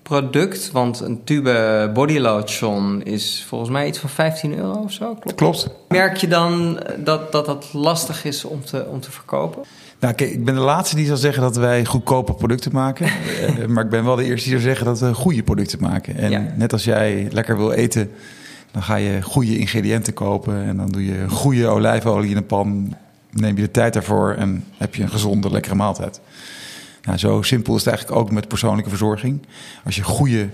product? 0.09 0.71
Want 0.71 0.99
een 0.99 1.23
tube 1.23 1.91
body 1.93 2.17
lotion 2.17 3.03
is 3.03 3.45
volgens 3.47 3.69
mij 3.71 3.87
iets 3.87 3.97
van 3.99 4.09
15 4.09 4.57
euro 4.57 4.73
of 4.73 4.91
zo. 4.91 5.13
Klopt. 5.13 5.35
Klopt. 5.35 5.69
Merk 5.87 6.17
je 6.17 6.27
dan 6.27 6.79
dat 7.03 7.31
dat, 7.31 7.45
dat 7.45 7.69
lastig 7.73 8.25
is 8.25 8.45
om 8.45 8.63
te, 8.65 8.85
om 8.85 8.99
te 8.99 9.11
verkopen? 9.11 9.61
Nou, 9.99 10.13
kijk, 10.13 10.29
ik 10.31 10.45
ben 10.45 10.53
de 10.55 10.61
laatste 10.61 10.95
die 10.95 11.05
zal 11.05 11.17
zeggen 11.17 11.41
dat 11.41 11.55
wij 11.55 11.85
goedkope 11.85 12.33
producten 12.33 12.71
maken. 12.73 13.07
Eh, 13.59 13.65
maar 13.65 13.83
ik 13.83 13.89
ben 13.89 14.03
wel 14.05 14.15
de 14.15 14.23
eerste 14.23 14.49
die 14.49 14.57
zal 14.59 14.67
zeggen 14.67 14.85
dat 14.85 14.99
we 14.99 15.13
goede 15.13 15.43
producten 15.43 15.79
maken. 15.81 16.15
En 16.17 16.31
Ja. 16.31 16.53
net 16.55 16.73
als 16.73 16.83
jij 16.83 17.27
lekker 17.31 17.57
wil 17.57 17.71
eten, 17.71 18.11
dan 18.71 18.83
ga 18.83 18.95
je 18.95 19.21
goede 19.21 19.57
ingrediënten 19.57 20.13
kopen. 20.13 20.63
En 20.63 20.77
dan 20.77 20.89
doe 20.89 21.05
je 21.05 21.29
goede 21.29 21.67
olijfolie 21.67 22.29
in 22.29 22.37
een 22.37 22.45
pan. 22.45 22.95
Neem 23.31 23.55
je 23.55 23.61
de 23.61 23.71
tijd 23.71 23.93
daarvoor 23.93 24.33
en 24.33 24.63
heb 24.77 24.95
je 24.95 25.03
een 25.03 25.09
gezonde, 25.09 25.51
lekkere 25.51 25.75
maaltijd. 25.75 26.21
Nou, 27.05 27.17
zo 27.17 27.41
simpel 27.41 27.73
is 27.75 27.79
het 27.85 27.89
eigenlijk 27.89 28.19
ook 28.21 28.31
met 28.31 28.47
persoonlijke 28.47 28.89
verzorging. 28.89 29.45
Als 29.85 29.95
je 29.95 30.03
goede 30.03 30.49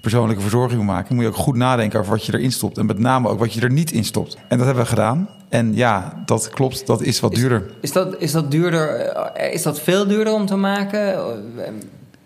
persoonlijke 0.00 0.42
verzorging 0.42 0.84
wil 0.84 0.92
maken, 0.94 1.14
moet 1.14 1.24
je 1.24 1.30
ook 1.30 1.36
goed 1.36 1.56
nadenken 1.56 2.00
over 2.00 2.12
wat 2.12 2.26
je 2.26 2.34
erin 2.34 2.52
stopt. 2.52 2.78
En 2.78 2.86
met 2.86 2.98
name 2.98 3.28
ook 3.28 3.38
wat 3.38 3.52
je 3.52 3.60
er 3.60 3.70
niet 3.70 3.90
in 3.90 4.04
stopt. 4.04 4.36
En 4.48 4.56
dat 4.58 4.66
hebben 4.66 4.84
we 4.84 4.90
gedaan. 4.90 5.28
En 5.48 5.74
ja, 5.74 6.22
dat 6.26 6.48
klopt, 6.48 6.86
dat 6.86 7.02
is 7.02 7.20
wat 7.20 7.34
duurder. 7.34 7.70
Is 7.80 7.92
dat, 7.92 8.14
is 8.18 8.32
dat 8.32 8.50
duurder? 8.50 8.98
eh, 9.00 9.52
Is 9.54 9.62
dat 9.62 9.80
veel 9.80 10.06
duurder 10.06 10.32
om 10.32 10.46
te 10.46 10.56
maken? 10.56 11.14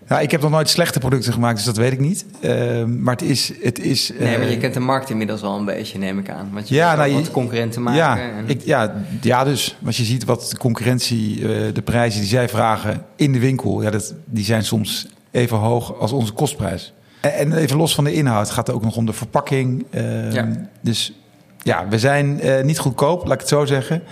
Eh, 0.09 0.15
Ja, 0.17 0.19
ik 0.19 0.31
heb 0.31 0.41
nog 0.41 0.51
nooit 0.51 0.69
slechte 0.69 0.99
producten 0.99 1.33
gemaakt, 1.33 1.55
dus 1.55 1.65
dat 1.65 1.77
weet 1.77 1.91
ik 1.91 1.99
niet. 1.99 2.25
Ehm, 2.41 3.01
maar 3.03 3.13
het 3.13 3.23
is... 3.23 3.51
Het 3.61 3.79
is 3.79 4.11
Nee, 4.19 4.37
maar 4.37 4.47
eh, 4.47 4.51
je 4.51 4.57
kent 4.57 4.73
de 4.73 4.79
markt 4.79 5.09
inmiddels 5.09 5.41
wel 5.41 5.57
een 5.57 5.65
beetje, 5.65 5.97
neem 5.97 6.19
ik 6.19 6.29
aan. 6.29 6.49
Want 6.53 6.69
je 6.69 6.75
Ja, 6.75 6.95
nou, 6.95 7.09
je- 7.09 7.15
wat 7.15 7.31
concurrenten 7.31 7.81
maken. 7.81 7.99
ja, 7.99 8.17
en- 8.19 8.43
ik, 8.47 8.61
ja, 8.65 8.93
ja, 9.21 9.43
dus. 9.43 9.77
Als 9.85 9.97
je 9.97 10.03
ziet 10.03 10.23
wat 10.25 10.47
de 10.49 10.57
concurrentie, 10.57 11.35
eh, 11.41 11.73
de 11.73 11.81
prijzen 11.81 12.19
die 12.19 12.29
zij 12.29 12.49
vragen 12.49 13.05
in 13.15 13.31
de 13.31 13.39
winkel... 13.39 13.81
Ja, 13.81 13.89
dat, 13.89 14.13
die 14.25 14.43
zijn 14.43 14.63
soms 14.63 15.07
even 15.31 15.57
hoog 15.57 15.99
als 15.99 16.11
onze 16.11 16.33
kostprijs. 16.33 16.93
En, 17.21 17.31
en 17.33 17.53
even 17.53 17.77
los 17.77 17.95
van 17.95 18.03
de 18.03 18.13
inhoud 18.13 18.49
gaat 18.49 18.67
het 18.67 18.75
ook 18.75 18.83
nog 18.83 18.95
om 18.95 19.05
de 19.05 19.13
verpakking. 19.13 19.85
ehm, 19.89 20.31
Ja. 20.31 20.47
Dus 20.81 21.13
ja, 21.61 21.87
we 21.89 21.99
zijn 21.99 22.39
eh, 22.41 22.63
niet 22.63 22.79
goedkoop, 22.79 23.23
laat 23.23 23.33
ik 23.33 23.39
het 23.39 23.49
zo 23.49 23.65
zeggen. 23.65 24.03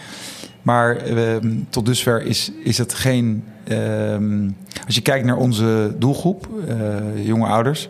Maar 0.61 0.95
ehm, 0.97 1.49
tot 1.69 1.85
dusver 1.85 2.21
is, 2.25 2.51
is 2.63 2.77
het 2.77 2.93
geen... 2.93 3.43
ehm, 3.67 4.49
als 4.85 4.95
je 4.95 5.01
kijkt 5.01 5.25
naar 5.25 5.37
onze 5.37 5.95
doelgroep, 5.99 6.47
eh, 6.67 7.25
jonge 7.25 7.45
ouders... 7.47 7.89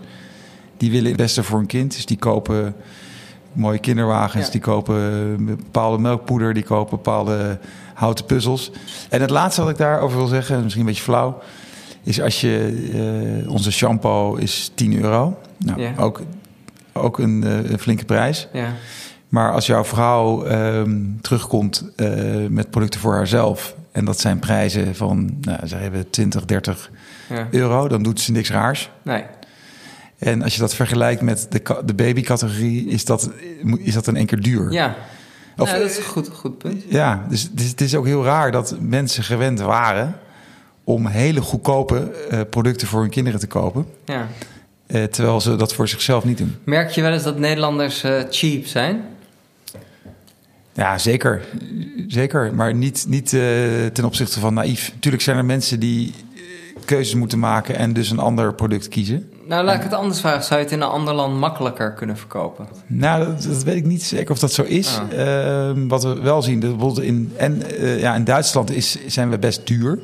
die 0.77 0.91
willen 0.91 1.07
het 1.07 1.17
beste 1.17 1.43
voor 1.43 1.59
een 1.59 1.65
kind. 1.65 1.93
Dus 1.95 2.05
die 2.05 2.17
kopen 2.17 2.75
mooie 3.53 3.79
kinderwagens, 3.79 4.45
Ja. 4.45 4.51
die 4.51 4.61
kopen 4.61 5.45
bepaalde 5.45 5.97
melkpoeder... 6.01 6.53
die 6.53 6.63
kopen 6.63 6.97
bepaalde 6.97 7.57
houten 7.93 8.25
puzzels. 8.25 8.71
En 9.09 9.21
het 9.21 9.29
laatste 9.29 9.61
wat 9.61 9.69
ik 9.69 9.77
daarover 9.77 10.17
wil 10.17 10.27
zeggen, 10.27 10.59
misschien 10.63 10.81
een 10.83 10.89
beetje 10.89 11.03
flauw... 11.03 11.39
is 12.03 12.21
als 12.21 12.41
je... 12.41 12.87
eh, 13.43 13.51
onze 13.51 13.71
shampoo 13.71 14.35
is 14.35 14.71
10 14.75 15.01
euro. 15.01 15.37
Nou, 15.57 15.81
Ja. 15.81 15.93
ook, 15.97 16.21
ook 16.93 17.19
een, 17.19 17.43
eh, 17.43 17.69
een 17.71 17.79
flinke 17.79 18.05
prijs. 18.05 18.47
ja. 18.53 18.73
Maar 19.29 19.51
als 19.51 19.65
jouw 19.65 19.83
vrouw 19.83 20.45
ehm, 20.45 21.01
terugkomt 21.21 21.91
eh, 21.95 22.09
met 22.49 22.69
producten 22.69 22.99
voor 22.99 23.13
haarzelf... 23.13 23.75
en 23.91 24.05
dat 24.05 24.19
zijn 24.19 24.39
prijzen 24.39 24.95
van, 24.95 25.37
nou, 25.41 25.67
zeg 25.67 25.81
even 25.81 26.09
20, 26.09 26.45
30 26.45 26.91
ja. 27.29 27.47
euro... 27.51 27.87
dan 27.87 28.03
doet 28.03 28.19
ze 28.19 28.31
niks 28.31 28.51
raars. 28.51 28.89
Nee. 29.01 29.23
En 30.17 30.41
als 30.41 30.53
je 30.53 30.59
dat 30.59 30.75
vergelijkt 30.75 31.21
met 31.21 31.47
de, 31.49 31.61
de 31.85 31.93
babycategorie... 31.93 32.87
Is 32.87 33.05
dat, 33.05 33.31
is 33.77 33.93
dat 33.93 34.07
in 34.07 34.15
één 34.15 34.25
keer 34.25 34.41
duur. 34.41 34.71
Ja. 34.71 34.95
Of- 35.57 35.69
dat 35.69 35.81
is 35.81 35.97
een 35.97 36.03
goed, 36.03 36.29
goed 36.33 36.57
punt. 36.57 36.83
Ja, 36.87 37.25
dus 37.29 37.43
het 37.43 37.59
is, 37.61 37.69
het 37.69 37.81
is 37.81 37.95
ook 37.95 38.05
heel 38.05 38.23
raar 38.23 38.51
dat 38.51 38.75
mensen 38.79 39.23
gewend 39.23 39.59
waren... 39.59 40.15
om 40.83 41.07
hele 41.07 41.41
goedkope 41.41 42.11
eh, 42.29 42.39
producten 42.49 42.87
voor 42.87 43.01
hun 43.01 43.09
kinderen 43.09 43.39
te 43.39 43.47
kopen... 43.47 43.85
Ja. 44.05 44.27
eh, 44.87 45.03
terwijl 45.03 45.41
ze 45.41 45.55
dat 45.55 45.73
voor 45.73 45.87
zichzelf 45.87 46.23
niet 46.23 46.37
doen. 46.37 46.55
Merk 46.63 46.89
je 46.89 47.01
wel 47.01 47.11
eens 47.11 47.23
dat 47.23 47.39
Nederlanders 47.39 48.03
cheap 48.29 48.65
zijn? 48.65 49.01
Ja, 50.77 50.97
zeker. 50.97 51.41
Zeker, 52.07 52.55
maar 52.55 52.73
niet, 52.73 53.05
niet 53.07 53.33
eh, 53.33 53.41
ten 53.93 54.05
opzichte 54.05 54.39
van 54.39 54.53
naïef. 54.53 54.91
Natuurlijk 54.93 55.23
zijn 55.23 55.37
er 55.37 55.45
mensen 55.45 55.79
die 55.79 56.13
eh, 56.35 56.41
keuzes 56.85 57.15
moeten 57.15 57.39
maken 57.39 57.75
en 57.75 57.93
dus 57.93 58.09
een 58.09 58.19
ander 58.19 58.53
product 58.53 58.87
kiezen. 58.87 59.29
Nou, 59.47 59.65
laat 59.65 59.75
ik 59.75 59.83
het 59.83 59.93
anders 59.93 60.19
vragen. 60.19 60.43
Zou 60.43 60.59
je 60.59 60.65
het 60.65 60.73
in 60.73 60.81
een 60.81 60.87
ander 60.87 61.13
land 61.13 61.39
makkelijker 61.39 61.93
kunnen 61.93 62.17
verkopen? 62.17 62.67
Nou, 62.87 63.25
dat, 63.25 63.43
dat 63.43 63.63
weet 63.63 63.75
ik 63.75 63.85
niet 63.85 64.03
zeker 64.03 64.31
of 64.31 64.39
dat 64.39 64.51
zo 64.51 64.63
is. 64.63 64.99
Ah. 65.11 65.67
Ehm, 65.67 65.87
wat 65.87 66.03
we 66.03 66.21
wel 66.21 66.41
zien, 66.41 66.59
bijvoorbeeld 66.59 67.01
in, 67.01 67.33
en, 67.37 67.61
eh, 67.61 67.99
ja, 67.99 68.15
in 68.15 68.23
Duitsland 68.23 68.71
is, 68.71 68.97
zijn 69.07 69.29
we 69.29 69.39
best 69.39 69.67
duur. 69.67 69.99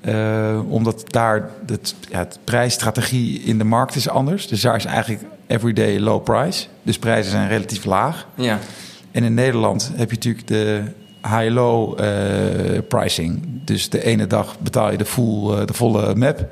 Eh, 0.00 0.60
omdat 0.68 1.04
daar 1.06 1.50
het, 1.66 1.94
ja, 2.10 2.18
het 2.18 2.38
prijsstrategie 2.44 3.40
in 3.40 3.58
de 3.58 3.64
markt 3.64 3.94
is 3.94 4.08
anders. 4.08 4.48
Dus 4.48 4.60
daar 4.60 4.76
is 4.76 4.84
eigenlijk 4.84 5.22
everyday 5.46 5.98
low 5.98 6.22
price. 6.22 6.66
Dus 6.82 6.98
prijzen 6.98 7.30
zijn 7.30 7.48
relatief 7.48 7.84
laag. 7.84 8.26
Ja. 8.34 8.58
En 9.10 9.24
in 9.24 9.34
Nederland 9.34 9.90
heb 9.94 10.10
je 10.10 10.16
natuurlijk 10.16 10.46
de 10.46 10.82
high-low 11.22 12.00
eh, 12.00 12.78
pricing. 12.88 13.42
Dus 13.64 13.90
de 13.90 14.04
ene 14.04 14.26
dag 14.26 14.58
betaal 14.58 14.90
je 14.90 14.96
de, 14.96 15.04
full, 15.04 15.52
eh, 15.52 15.66
de 15.66 15.74
volle 15.74 16.14
map. 16.14 16.48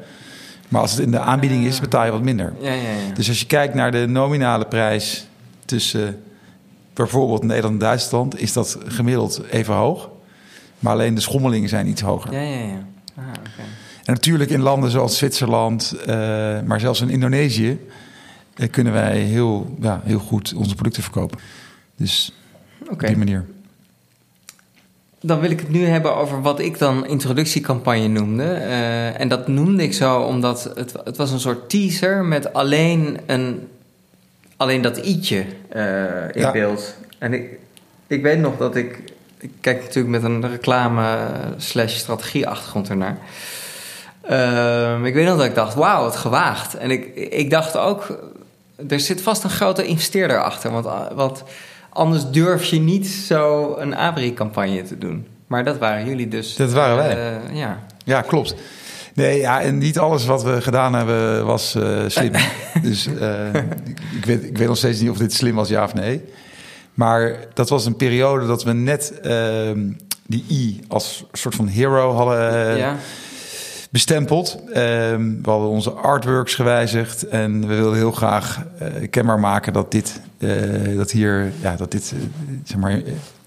Maar 0.68 0.80
als 0.80 0.90
het 0.90 1.00
in 1.00 1.10
de 1.10 1.18
aanbieding 1.18 1.64
is, 1.64 1.80
betaal 1.80 2.04
je 2.04 2.10
wat 2.10 2.22
minder. 2.22 2.52
Ja, 2.60 2.72
ja, 2.72 2.80
ja. 2.80 3.14
Dus 3.14 3.28
als 3.28 3.40
je 3.40 3.46
kijkt 3.46 3.74
naar 3.74 3.92
de 3.92 4.06
nominale 4.06 4.66
prijs 4.66 5.26
tussen 5.64 6.22
bijvoorbeeld 6.94 7.42
Nederland 7.42 7.74
en 7.74 7.80
Duitsland, 7.80 8.40
is 8.40 8.52
dat 8.52 8.78
gemiddeld 8.86 9.42
even 9.50 9.74
hoog. 9.74 10.08
Maar 10.78 10.92
alleen 10.92 11.14
de 11.14 11.20
schommelingen 11.20 11.68
zijn 11.68 11.88
iets 11.88 12.02
hoger. 12.02 12.32
Ja, 12.32 12.40
ja, 12.40 12.56
ja. 12.56 12.82
Ah. 13.16 13.24
En 14.04 14.12
natuurlijk 14.14 14.50
in 14.50 14.60
landen 14.60 14.90
zoals 14.90 15.18
Zwitserland, 15.18 15.94
eh, 16.06 16.16
maar 16.64 16.80
zelfs 16.80 17.00
in 17.00 17.10
Indonesië, 17.10 17.78
kunnen 18.70 18.92
wij 18.92 19.18
heel, 19.18 19.76
ja, 19.80 20.00
heel 20.04 20.18
goed 20.18 20.54
onze 20.54 20.74
producten 20.74 21.02
verkopen. 21.02 21.38
Dus 21.96 22.32
Op 22.90 23.00
die 23.00 23.16
manier. 23.16 23.44
Dan 25.20 25.40
wil 25.40 25.50
ik 25.50 25.60
het 25.60 25.68
nu 25.68 25.84
hebben 25.86 26.16
over 26.16 26.42
wat 26.42 26.60
ik 26.60 26.78
dan 26.78 27.06
introductiecampagne 27.06 28.08
noemde. 28.08 28.52
Eh, 28.52 29.20
en 29.20 29.28
dat 29.28 29.48
noemde 29.48 29.82
ik 29.82 29.94
zo 29.94 30.20
omdat 30.20 30.70
het, 30.74 30.94
het 31.04 31.16
was 31.16 31.30
een 31.30 31.40
soort 31.40 31.70
teaser 31.70 32.24
met 32.24 32.52
alleen, 32.52 33.18
een, 33.26 33.68
alleen 34.56 34.82
dat 34.82 34.96
i'tje 35.06 35.44
eh, 35.68 35.82
in 36.32 36.40
Ja. 36.40 36.52
beeld. 36.52 36.94
En 37.18 37.32
ik, 37.32 37.58
ik 38.06 38.22
weet 38.22 38.38
nog 38.38 38.56
dat 38.56 38.76
ik... 38.76 38.98
Ik 39.38 39.50
kijk 39.60 39.80
natuurlijk 39.80 40.08
met 40.08 40.22
een 40.22 40.48
reclame 40.50 41.18
slash 41.56 41.96
strategieachtergrond 41.96 42.88
ernaar. 42.88 43.18
Ehm, 44.22 45.04
ik 45.04 45.14
weet 45.14 45.26
nog 45.26 45.36
dat 45.36 45.46
ik 45.46 45.54
dacht, 45.54 45.74
wauw, 45.74 46.02
wat 46.02 46.16
gewaagd. 46.16 46.74
En 46.74 46.90
ik, 46.90 47.14
ik 47.14 47.50
dacht 47.50 47.76
ook, 47.76 48.18
er 48.88 49.00
zit 49.00 49.22
vast 49.22 49.44
een 49.44 49.50
grote 49.50 49.86
investeerder 49.86 50.42
achter. 50.42 50.70
Want, 50.70 50.86
want 51.14 51.42
anders 51.96 52.30
durf 52.30 52.64
je 52.64 52.80
niet 52.80 53.06
zo 53.06 53.74
een 53.78 53.96
Abri-campagne 53.96 54.82
te 54.82 54.98
doen. 54.98 55.26
Maar 55.46 55.64
dat 55.64 55.78
waren 55.78 56.06
jullie 56.06 56.28
dus. 56.28 56.56
Dat 56.56 56.72
waren 56.72 56.96
wij. 56.96 57.10
Eh, 57.10 57.56
ja. 57.56 57.78
Ja, 58.04 58.20
klopt. 58.22 58.54
Nee, 59.14 59.38
ja, 59.38 59.60
en 59.60 59.78
niet 59.78 59.98
alles 59.98 60.26
wat 60.26 60.42
we 60.42 60.62
gedaan 60.62 60.94
hebben 60.94 61.46
was 61.46 61.74
eh, 61.74 62.02
slim. 62.06 62.32
dus 62.82 63.06
eh, 63.06 63.54
ik, 64.16 64.24
weet, 64.24 64.44
ik 64.44 64.58
weet 64.58 64.68
nog 64.68 64.76
steeds 64.76 65.00
niet 65.00 65.10
of 65.10 65.16
dit 65.16 65.32
slim 65.32 65.54
was, 65.54 65.68
ja 65.68 65.84
of 65.84 65.94
nee. 65.94 66.24
Maar 66.94 67.36
dat 67.54 67.68
was 67.68 67.86
een 67.86 67.96
periode 67.96 68.46
dat 68.46 68.64
we 68.64 68.72
net 68.72 69.20
ehm, 69.20 69.90
die 70.26 70.44
I 70.50 70.80
als 70.88 71.24
soort 71.32 71.54
van 71.54 71.66
hero 71.66 72.12
hadden 72.14 72.76
ja. 72.76 72.96
Bestempeld. 73.96 74.58
Ehm, 74.72 75.42
we 75.42 75.50
hadden 75.50 75.68
onze 75.68 75.90
artworks 75.90 76.54
gewijzigd 76.54 77.28
en 77.28 77.60
we 77.68 77.74
wilden 77.74 77.98
heel 77.98 78.12
graag 78.12 78.62
eh, 78.78 79.10
kenbaar 79.10 79.40
maken 79.40 79.72
dat 79.72 79.92
dit, 79.92 80.20
eh, 80.38 80.96
dat 80.96 81.10
hier, 81.10 81.52
ja, 81.60 81.76
dat 81.76 81.90
dit, 81.90 82.12
eh, 82.14 82.18
zeg 82.64 82.78
maar, 82.78 83.00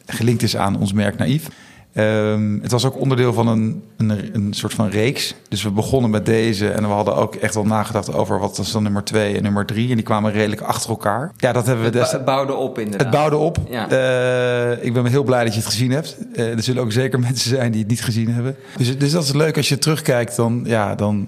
gelinkt 0.06 0.42
is 0.42 0.58
aan 0.58 0.80
ons 0.80 0.94
merk 0.94 1.18
Naïef. 1.18 1.48
Ehm, 1.94 2.60
het 2.62 2.72
was 2.72 2.86
ook 2.86 3.00
onderdeel 3.00 3.34
van 3.34 3.48
een, 3.48 3.84
een, 3.98 4.30
een 4.36 4.54
soort 4.54 4.74
van 4.74 4.90
reeks. 4.90 5.36
Dus 5.50 5.64
we 5.64 5.72
begonnen 5.72 6.10
met 6.10 6.26
deze 6.26 6.70
en 6.70 6.84
we 6.84 6.90
hadden 6.90 7.16
ook 7.16 7.36
echt 7.36 7.54
wel 7.54 7.66
nagedacht 7.66 8.14
over 8.14 8.40
wat 8.40 8.58
was 8.58 8.72
dan 8.72 8.84
nummer 8.84 9.04
twee 9.04 9.36
en 9.38 9.44
nummer 9.44 9.66
drie. 9.66 9.90
En 9.90 9.96
die 9.96 10.04
kwamen 10.06 10.32
redelijk 10.32 10.62
achter 10.62 10.90
elkaar. 10.90 11.32
Ja, 11.38 11.52
dat 11.52 11.66
hebben 11.66 11.92
we 11.92 12.00
Het, 12.00 12.12
ba- 12.12 12.24
bouwde 12.24 12.54
op 12.54 12.78
inderdaad. 12.80 13.02
Het 13.08 13.16
bouwde 13.16 13.38
op. 13.38 13.58
Ja. 13.70 13.90
Eh, 13.90 14.86
ik 14.86 14.94
ben 14.94 15.06
heel 15.06 15.24
blij 15.24 15.44
dat 15.44 15.54
je 15.54 15.60
het 15.60 15.70
gezien 15.70 15.92
hebt. 15.92 16.18
Eh, 16.34 16.52
er 16.52 16.64
zullen 16.64 16.84
ook 16.84 16.92
zeker 16.92 17.20
mensen 17.30 17.50
zijn 17.50 17.72
die 17.72 17.82
het 17.82 17.90
niet 17.90 18.04
gezien 18.04 18.34
hebben. 18.34 18.56
Dus, 18.78 18.98
dus 18.98 19.12
dat 19.12 19.24
is 19.24 19.34
leuk 19.34 19.58
als 19.58 19.70
je 19.70 19.78
terugkijkt. 19.78 20.36
Dan, 20.36 20.62
ja, 20.66 20.96
dan, 20.96 21.28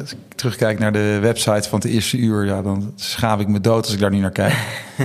als 0.00 0.12
ik 0.12 0.18
terugkijk 0.34 0.78
naar 0.78 0.92
de 0.92 1.18
website 1.20 1.68
van 1.68 1.78
het 1.78 1.88
eerste 1.88 2.16
uur, 2.16 2.44
ja, 2.44 2.62
dan 2.62 2.92
schaam 2.96 3.40
ik 3.40 3.48
me 3.48 3.60
dood 3.60 3.84
als 3.84 3.94
ik 3.94 4.00
daar 4.00 4.10
nu 4.10 4.18
naar 4.18 4.30
kijk. 4.30 4.54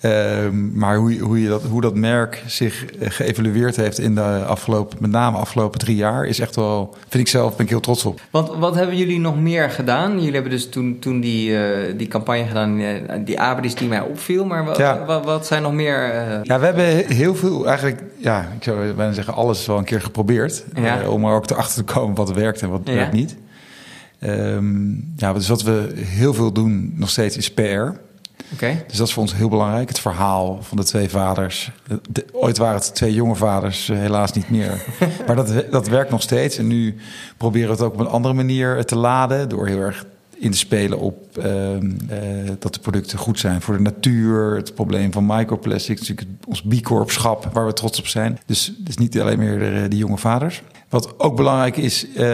Ehm, 0.00 0.78
maar 0.78 0.96
hoe, 0.96 1.18
hoe, 1.18 1.42
je 1.42 1.48
dat, 1.48 1.62
hoe 1.62 1.80
dat 1.80 1.94
merk 1.94 2.42
zich 2.46 2.84
eh, 2.84 3.10
geëvalueerd 3.10 3.76
heeft 3.76 3.98
in 3.98 4.14
de 4.14 4.22
afgelopen, 4.46 4.98
met 5.00 5.10
name 5.10 5.36
afgelopen 5.36 5.78
drie 5.78 5.96
jaar, 5.96 6.24
is 6.26 6.38
echt 6.40 6.56
wel, 6.56 6.94
vind 7.08 7.22
ik 7.22 7.28
zelf, 7.28 7.56
ben 7.56 7.64
ik 7.64 7.70
heel 7.70 7.80
trots 7.80 8.04
op. 8.04 8.20
Want 8.30 8.50
wat 8.58 8.74
hebben 8.74 8.96
jullie 8.96 9.18
nog 9.20 9.40
meer 9.40 9.70
gedaan? 9.70 10.14
Jullie 10.16 10.32
hebben 10.32 10.50
dus 10.50 10.68
toen, 10.68 10.96
toen 11.00 11.20
die, 11.20 11.58
eh, 11.64 11.98
die 11.98 12.08
campagne 12.08 12.46
gedaan, 12.46 12.80
eh, 12.80 12.94
die 13.24 13.40
Abris 13.40 13.74
die 13.74 13.88
mij 13.88 14.00
opviel. 14.00 14.44
Maar 14.44 14.64
wat, 14.64 14.76
Ja. 14.76 15.04
wat, 15.04 15.24
wat 15.24 15.46
zijn 15.46 15.62
nog 15.62 15.72
meer... 15.72 16.00
Ja, 16.42 16.58
we 16.58 16.64
hebben 16.64 16.84
heel 17.14 17.34
veel, 17.34 17.66
eigenlijk, 17.66 18.02
ja, 18.16 18.48
ik 18.56 18.62
zou 18.62 18.92
bijna 18.92 19.12
zeggen, 19.12 19.34
alles 19.34 19.66
wel 19.66 19.78
een 19.78 19.84
keer 19.84 20.00
geprobeerd. 20.00 20.64
Ja. 20.74 21.08
om 21.08 21.24
er 21.24 21.34
ook 21.34 21.50
erachter 21.50 21.84
te 21.84 21.92
komen 21.92 22.14
wat 22.14 22.32
werkt 22.32 22.62
en 22.62 22.68
wat 22.70 22.80
Ja. 22.84 22.92
werkt 22.94 23.12
niet. 23.12 23.36
Ehm, 24.18 24.88
ja, 25.16 25.32
dus 25.32 25.48
wat 25.48 25.62
we 25.62 25.92
heel 25.96 26.34
veel 26.34 26.52
doen 26.52 26.92
nog 26.96 27.10
steeds 27.10 27.36
is 27.36 27.52
PR. 27.52 27.90
Dus 28.86 28.96
dat 28.96 29.06
is 29.06 29.12
voor 29.12 29.22
ons 29.22 29.34
heel 29.34 29.48
belangrijk. 29.48 29.88
Het 29.88 30.00
verhaal 30.00 30.58
van 30.62 30.76
de 30.76 30.84
twee 30.84 31.08
vaders. 31.08 31.70
De- 32.10 32.24
ooit 32.32 32.58
waren 32.58 32.80
het 32.80 32.94
twee 32.94 33.14
jonge 33.14 33.34
vaders, 33.34 33.88
eh, 33.88 33.98
helaas 33.98 34.32
niet 34.32 34.50
meer. 34.50 34.84
maar 35.26 35.36
dat, 35.36 35.70
dat 35.70 35.88
werkt 35.88 36.10
nog 36.10 36.22
steeds. 36.22 36.58
En 36.58 36.66
nu 36.66 36.96
proberen 37.36 37.68
we 37.68 37.74
het 37.74 37.82
ook 37.82 37.92
op 37.92 38.00
een 38.00 38.06
andere 38.06 38.34
manier 38.34 38.84
te 38.84 38.96
laden. 38.96 39.48
Door 39.48 39.66
heel 39.66 39.80
erg 39.80 40.04
in 40.38 40.50
te 40.50 40.58
spelen 40.58 40.98
op 40.98 41.38
ehm, 41.38 41.90
eh, 42.08 42.18
dat 42.58 42.74
de 42.74 42.80
producten 42.80 43.18
goed 43.18 43.38
zijn 43.38 43.60
voor 43.60 43.76
de 43.76 43.82
natuur. 43.82 44.56
Het 44.56 44.74
probleem 44.74 45.12
van 45.12 45.26
microplastics. 45.26 46.00
Natuurlijk 46.00 46.28
ons 46.46 46.62
B 46.62 46.82
Corp-schap 46.82 47.48
waar 47.52 47.66
we 47.66 47.72
trots 47.72 47.98
op 47.98 48.06
zijn. 48.06 48.38
Dus, 48.46 48.72
dus 48.78 48.96
niet 48.96 49.20
alleen 49.20 49.38
meer 49.38 49.88
de, 49.90 49.96
jonge 49.96 50.18
vaders. 50.18 50.62
Wat 50.88 51.20
ook 51.20 51.36
belangrijk 51.36 51.76
is, 51.76 52.12
eh, 52.12 52.28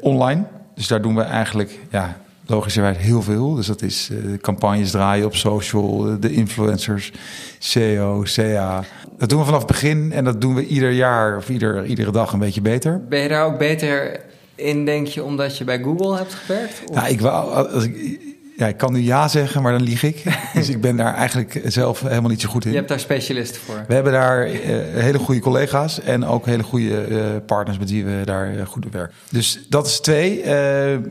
online. 0.00 0.44
Dus 0.74 0.86
daar 0.86 1.02
doen 1.02 1.14
we 1.14 1.22
eigenlijk... 1.22 1.78
Ja, 1.90 2.20
logischerwijs 2.50 2.98
heel 2.98 3.22
veel. 3.22 3.54
Dus 3.54 3.66
dat 3.66 3.82
is 3.82 4.10
eh, 4.10 4.38
campagnes 4.40 4.90
draaien 4.90 5.26
op 5.26 5.36
social, 5.36 6.06
eh, 6.06 6.14
de 6.20 6.32
influencers, 6.32 7.12
SEO, 7.58 8.22
CA. 8.22 8.84
Dat 9.18 9.28
doen 9.28 9.38
we 9.38 9.44
vanaf 9.44 9.58
het 9.58 9.70
begin 9.70 10.12
en 10.12 10.24
dat 10.24 10.40
doen 10.40 10.54
we 10.54 10.66
ieder 10.66 10.90
jaar 10.90 11.36
of 11.36 11.48
ieder, 11.48 11.84
iedere 11.84 12.12
dag 12.12 12.32
een 12.32 12.38
beetje 12.38 12.60
beter. 12.60 13.02
Ben 13.08 13.20
je 13.20 13.28
daar 13.28 13.44
ook 13.44 13.58
beter 13.58 14.20
in, 14.54 14.84
denk 14.84 15.06
je, 15.06 15.24
omdat 15.24 15.58
je 15.58 15.64
bij 15.64 15.78
Google 15.82 16.16
hebt 16.16 16.34
gewerkt? 16.34 16.82
Of- 16.86 17.08
ik, 17.08 17.20
wou, 17.20 17.68
als 17.68 17.84
ik, 17.84 18.20
ja, 18.56 18.66
ik 18.66 18.76
kan 18.76 18.92
nu 18.92 18.98
ja 18.98 19.28
zeggen, 19.28 19.62
maar 19.62 19.72
dan 19.72 19.82
lieg 19.82 20.02
ik. 20.02 20.22
dus 20.54 20.68
ik 20.68 20.80
ben 20.80 20.96
daar 20.96 21.14
eigenlijk 21.14 21.60
zelf 21.64 22.00
helemaal 22.00 22.30
niet 22.30 22.40
zo 22.40 22.48
goed 22.48 22.64
in. 22.64 22.70
Je 22.70 22.76
hebt 22.76 22.88
daar 22.88 23.00
specialisten 23.00 23.60
voor. 23.60 23.84
We 23.88 23.94
hebben 23.94 24.12
daar 24.12 24.44
eh, 24.44 24.52
hele 24.94 25.18
goede 25.18 25.40
collega's 25.40 26.00
en 26.00 26.24
ook 26.24 26.46
hele 26.46 26.62
goede 26.62 27.42
partners 27.46 27.78
met 27.78 27.90
wie 27.90 28.04
we 28.04 28.22
daar 28.24 28.56
eh, 28.56 28.66
goed 28.66 28.86
werken. 28.90 29.16
Dus 29.30 29.66
dat 29.68 29.86
is 29.86 30.00
twee. 30.00 30.42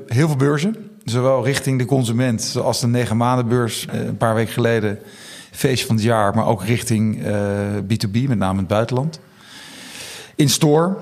Heel 0.08 0.28
veel 0.28 0.36
beurzen, 0.36 0.88
zowel 1.10 1.43
richting 1.43 1.80
de 1.80 1.86
consument, 1.86 2.41
zoals 2.41 2.80
de 2.80 2.88
negen 2.88 3.17
maandenbeurs 3.17 3.86
eh, 3.86 4.06
een 4.06 4.17
paar 4.17 4.36
weken 4.36 4.54
geleden, 4.54 5.00
feestje 5.52 5.86
van 5.86 5.95
het 5.95 6.04
jaar, 6.04 6.36
maar 6.36 6.45
ook 6.45 6.63
richting 6.63 7.24
eh, 7.24 7.34
B2B, 7.84 8.28
met 8.28 8.38
name 8.38 8.54
in 8.54 8.58
het 8.58 8.67
buitenland. 8.67 9.19
In 10.36 10.50
store, 10.50 10.98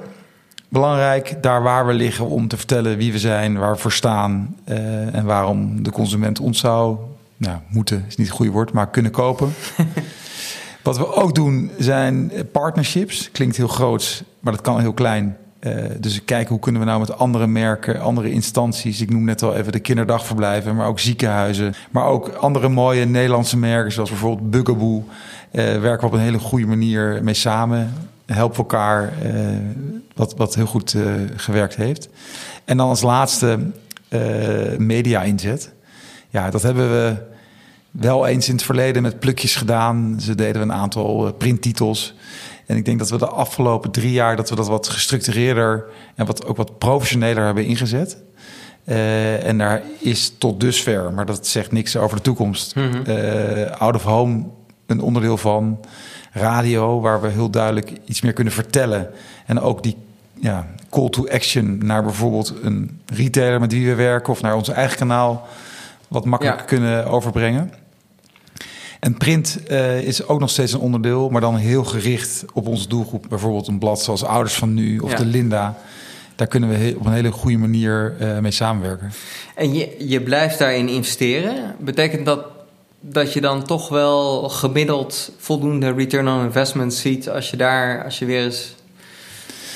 belangrijk, 0.69 1.37
daar 1.41 1.63
waar 1.63 1.87
we 1.87 1.93
liggen 1.93 2.27
om 2.27 2.47
te 2.47 2.57
vertellen 2.57 2.97
wie 2.97 3.11
we 3.11 3.19
zijn, 3.19 3.57
waar 3.57 3.71
we 3.71 3.79
voor 3.79 3.91
staan 3.91 4.55
eh, 4.63 5.15
en 5.15 5.25
waarom 5.25 5.83
de 5.83 5.91
consument 5.91 6.39
ons 6.39 6.59
zou, 6.59 6.97
nou, 7.37 7.57
moeten 7.69 8.05
is 8.07 8.15
niet 8.15 8.27
het 8.27 8.35
goede 8.35 8.51
woord, 8.51 8.71
maar 8.71 8.89
kunnen 8.89 9.11
kopen. 9.11 9.53
Wat 10.83 10.97
we 10.97 11.13
ook 11.13 11.35
doen 11.35 11.71
zijn 11.77 12.31
partnerships. 12.51 13.31
Klinkt 13.31 13.57
heel 13.57 13.67
groot, 13.67 14.23
maar 14.39 14.53
dat 14.53 14.61
kan 14.61 14.79
heel 14.79 14.93
klein. 14.93 15.37
Eh, 15.59 15.73
dus 15.99 16.25
kijken 16.25 16.49
hoe 16.49 16.59
kunnen 16.59 16.81
we 16.81 16.87
nou 16.87 16.99
met 16.99 17.17
andere 17.17 17.47
merken, 17.47 18.01
andere 18.01 18.31
instanties. 18.31 19.01
Ik 19.01 19.09
noem 19.09 19.23
net 19.23 19.43
al 19.43 19.55
even 19.55 19.71
de 19.71 19.79
kinderdagverblijven, 19.79 20.75
maar 20.75 20.87
ook 20.87 20.99
ziekenhuizen. 20.99 21.73
Maar 21.91 22.05
ook 22.05 22.29
andere 22.29 22.69
mooie 22.69 23.05
Nederlandse 23.05 23.57
merken, 23.57 23.91
zoals 23.91 24.09
bijvoorbeeld 24.09 24.49
Bugaboo. 24.49 25.05
eh, 25.51 25.63
werken 25.63 25.99
we 25.99 26.05
op 26.05 26.13
een 26.13 26.25
hele 26.25 26.39
goede 26.39 26.65
manier 26.65 27.19
mee 27.23 27.33
samen. 27.33 27.93
Helpen 28.25 28.57
elkaar, 28.57 29.13
eh, 29.23 29.31
wat, 30.15 30.33
wat 30.35 30.55
heel 30.55 30.65
goed 30.65 30.95
gewerkt 31.35 31.75
heeft. 31.75 32.09
En 32.65 32.77
dan 32.77 32.89
als 32.89 33.01
laatste 33.01 33.59
media 34.77 35.21
inzet. 35.23 35.71
Ja, 36.29 36.49
dat 36.49 36.61
hebben 36.61 36.89
we 36.89 37.15
wel 37.91 38.27
eens 38.27 38.47
in 38.47 38.55
het 38.55 38.63
verleden 38.63 39.01
met 39.01 39.19
plukjes 39.19 39.55
gedaan. 39.55 40.17
Ze 40.21 40.35
deden 40.35 40.61
een 40.61 40.73
aantal 40.73 41.33
printtitels. 41.33 42.15
En 42.67 42.77
ik 42.77 42.85
denk 42.85 42.99
dat 42.99 43.09
we 43.09 43.17
de 43.17 43.27
afgelopen 43.27 43.91
drie 43.91 44.11
jaar 44.11 44.35
dat 44.35 44.49
we 44.49 44.55
dat 44.55 44.67
wat 44.67 44.87
gestructureerder 44.87 45.85
en 46.15 46.25
wat, 46.25 46.45
ook 46.45 46.57
wat 46.57 46.77
professioneler 46.77 47.45
hebben 47.45 47.65
ingezet. 47.65 48.17
Eh, 48.83 49.47
en 49.47 49.57
daar 49.57 49.81
is 49.99 50.33
tot 50.37 50.59
dusver, 50.59 51.13
maar 51.13 51.25
dat 51.25 51.47
zegt 51.47 51.71
niks 51.71 51.95
over 51.95 52.17
de 52.17 52.23
toekomst. 52.23 52.73
eh, 53.05 53.71
out 53.81 53.95
of 53.95 54.03
home 54.03 54.43
een 54.85 55.01
onderdeel 55.01 55.37
van. 55.37 55.79
Radio, 56.31 57.01
waar 57.01 57.21
we 57.21 57.27
heel 57.27 57.49
duidelijk 57.49 57.91
iets 58.05 58.21
meer 58.21 58.33
kunnen 58.33 58.53
vertellen. 58.53 59.09
En 59.45 59.59
ook 59.59 59.83
die 59.83 59.95
ja, 60.39 60.67
call 60.89 61.09
to 61.09 61.27
action 61.27 61.77
naar 61.85 62.03
bijvoorbeeld 62.03 62.53
een 62.61 62.99
retailer 63.13 63.59
met 63.59 63.71
wie 63.71 63.87
we 63.87 63.95
werken 63.95 64.33
of 64.33 64.41
naar 64.41 64.55
ons 64.55 64.69
eigen 64.69 64.97
kanaal 64.97 65.47
wat 66.07 66.25
makkelijker 66.25 66.61
Ja. 66.61 66.67
kunnen 66.67 67.05
overbrengen. 67.05 67.71
En 68.99 69.17
print 69.17 69.59
eh, 69.67 70.01
is 70.01 70.27
ook 70.27 70.39
nog 70.39 70.49
steeds 70.49 70.73
een 70.73 70.79
onderdeel, 70.79 71.29
maar 71.29 71.41
dan 71.41 71.55
heel 71.55 71.83
gericht 71.83 72.45
op 72.53 72.67
onze 72.67 72.87
doelgroep. 72.87 73.25
Bijvoorbeeld 73.29 73.67
een 73.67 73.79
blad 73.79 74.01
zoals 74.01 74.23
Ouders 74.23 74.53
van 74.55 74.73
Nu 74.73 74.99
of 74.99 75.11
Ja. 75.11 75.17
de 75.17 75.25
Linda. 75.25 75.77
Daar 76.35 76.47
kunnen 76.47 76.69
we 76.69 76.95
op 76.97 77.05
een 77.05 77.11
hele 77.13 77.31
goede 77.31 77.57
manier 77.57 78.15
eh, 78.19 78.37
mee 78.39 78.51
samenwerken. 78.51 79.11
En 79.55 79.73
je, 79.73 79.95
je 80.07 80.21
blijft 80.21 80.59
daarin 80.59 80.87
investeren. 80.89 81.75
Betekent 81.79 82.25
dat 82.25 82.45
dat 83.01 83.33
je 83.33 83.41
dan 83.41 83.63
toch 83.63 83.89
wel 83.89 84.49
gemiddeld 84.49 85.31
voldoende 85.37 85.91
return 85.93 86.27
on 86.27 86.43
investment 86.43 86.93
ziet 86.93 87.29
als 87.29 87.49
je 87.49 87.57
daar, 87.57 88.03
als 88.03 88.19
je 88.19 88.25
weer 88.25 88.43
eens 88.43 88.75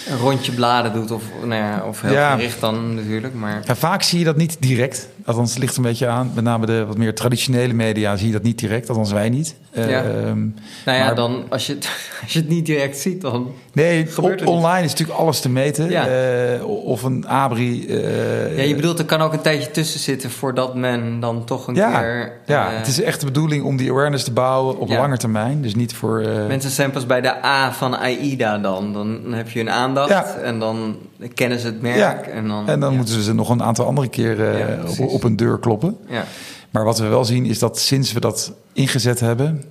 een 0.08 0.18
rondje 0.18 0.52
bladen 0.52 0.94
doet 0.94 1.12
of, 1.12 1.24
nou 1.40 1.54
ja, 1.62 1.84
of 1.88 2.02
heel 2.02 2.12
Ja. 2.14 2.36
gericht 2.36 2.60
dan 2.60 2.96
natuurlijk, 2.96 3.34
maar 3.34 3.62
Ja, 3.66 3.76
vaak 3.76 4.02
zie 4.04 4.20
je 4.20 4.26
dat 4.26 4.38
niet 4.38 4.58
direct. 4.60 5.08
Althans, 5.26 5.50
het 5.50 5.60
ligt 5.60 5.78
een 5.78 5.84
beetje 5.84 6.08
aan. 6.08 6.32
Met 6.36 6.44
name 6.44 6.66
de 6.66 6.86
wat 6.86 6.98
meer 6.98 7.16
traditionele 7.16 7.74
media 7.74 8.16
zie 8.16 8.28
je 8.28 8.34
dat 8.34 8.44
niet 8.44 8.60
direct. 8.60 8.90
Althans, 8.90 9.12
wij 9.12 9.30
niet. 9.30 9.56
Eh, 9.72 9.90
Ja. 9.90 10.04
ehm, 10.04 10.40
nou 10.86 10.98
ja, 10.98 11.06
Maar- 11.06 11.16
dan 11.16 11.44
als 11.50 11.68
je, 11.68 11.74
het, 11.74 11.90
als 12.24 12.34
je 12.34 12.40
het 12.40 12.48
niet 12.50 12.66
direct 12.66 12.98
ziet, 12.98 13.22
dan 13.22 13.52
nee, 13.74 14.06
Gebeurt 14.06 14.42
o- 14.42 14.46
niet. 14.46 14.54
online 14.54 14.84
is 14.86 14.92
natuurlijk 14.92 15.20
alles 15.20 15.40
te 15.40 15.50
meten. 15.50 15.90
Ja. 15.90 16.08
Eh, 16.08 16.66
of 16.66 17.04
een 17.04 17.28
abri. 17.28 17.88
eh, 17.88 18.58
ja, 18.58 18.64
je 18.64 18.76
bedoelt 18.76 19.00
er 19.00 19.06
kan 19.06 19.22
ook 19.22 19.34
een 19.34 19.42
tijdje 19.42 19.72
tussen 19.72 20.00
zitten 20.00 20.32
voordat 20.32 20.76
men 20.76 21.20
dan 21.20 21.46
toch 21.46 21.68
een 21.68 21.76
Ja, 21.76 22.00
keer 22.00 22.32
Ja, 22.46 22.72
eh, 22.72 22.78
het 22.78 22.88
is 22.88 23.02
echt 23.02 23.20
de 23.20 23.26
bedoeling 23.26 23.64
om 23.64 23.78
die 23.78 23.90
awareness 23.92 24.24
te 24.24 24.32
bouwen 24.32 24.78
op 24.78 24.88
Ja. 24.90 24.98
lange 25.00 25.18
termijn. 25.18 25.62
Dus 25.62 25.76
niet 25.76 25.94
voor... 25.94 26.24
Mensen 26.48 26.72
zijn 26.72 26.92
pas 26.92 27.06
bij 27.06 27.22
de 27.22 27.46
A 27.46 27.74
van 27.74 27.98
AIDA 28.00 28.58
dan. 28.58 28.94
Dan 28.94 29.20
heb 29.34 29.50
je 29.50 29.60
een 29.60 29.70
aandacht 29.70 30.42
en 30.42 30.60
dan 30.60 30.96
kennen 31.34 31.60
ze 31.60 31.66
het 31.66 31.82
merk. 31.82 32.28
En 32.28 32.48
dan, 32.48 32.68
en 32.70 32.80
dan 32.80 32.96
moeten 32.96 33.22
ze 33.22 33.34
nog 33.34 33.50
een 33.50 33.64
aantal 33.64 33.86
andere 33.86 34.08
keren 34.08 34.80
op, 35.00 35.10
op 35.12 35.24
een 35.24 35.36
deur 35.36 35.60
kloppen. 35.60 35.98
Ja. 36.08 36.26
Maar 36.72 36.84
wat 36.84 37.00
we 37.00 37.08
wel 37.08 37.26
zien 37.26 37.46
is 37.46 37.60
dat 37.60 37.80
sinds 37.80 38.14
we 38.14 38.20
dat 38.20 38.54
ingezet 38.74 39.20
hebben... 39.20 39.64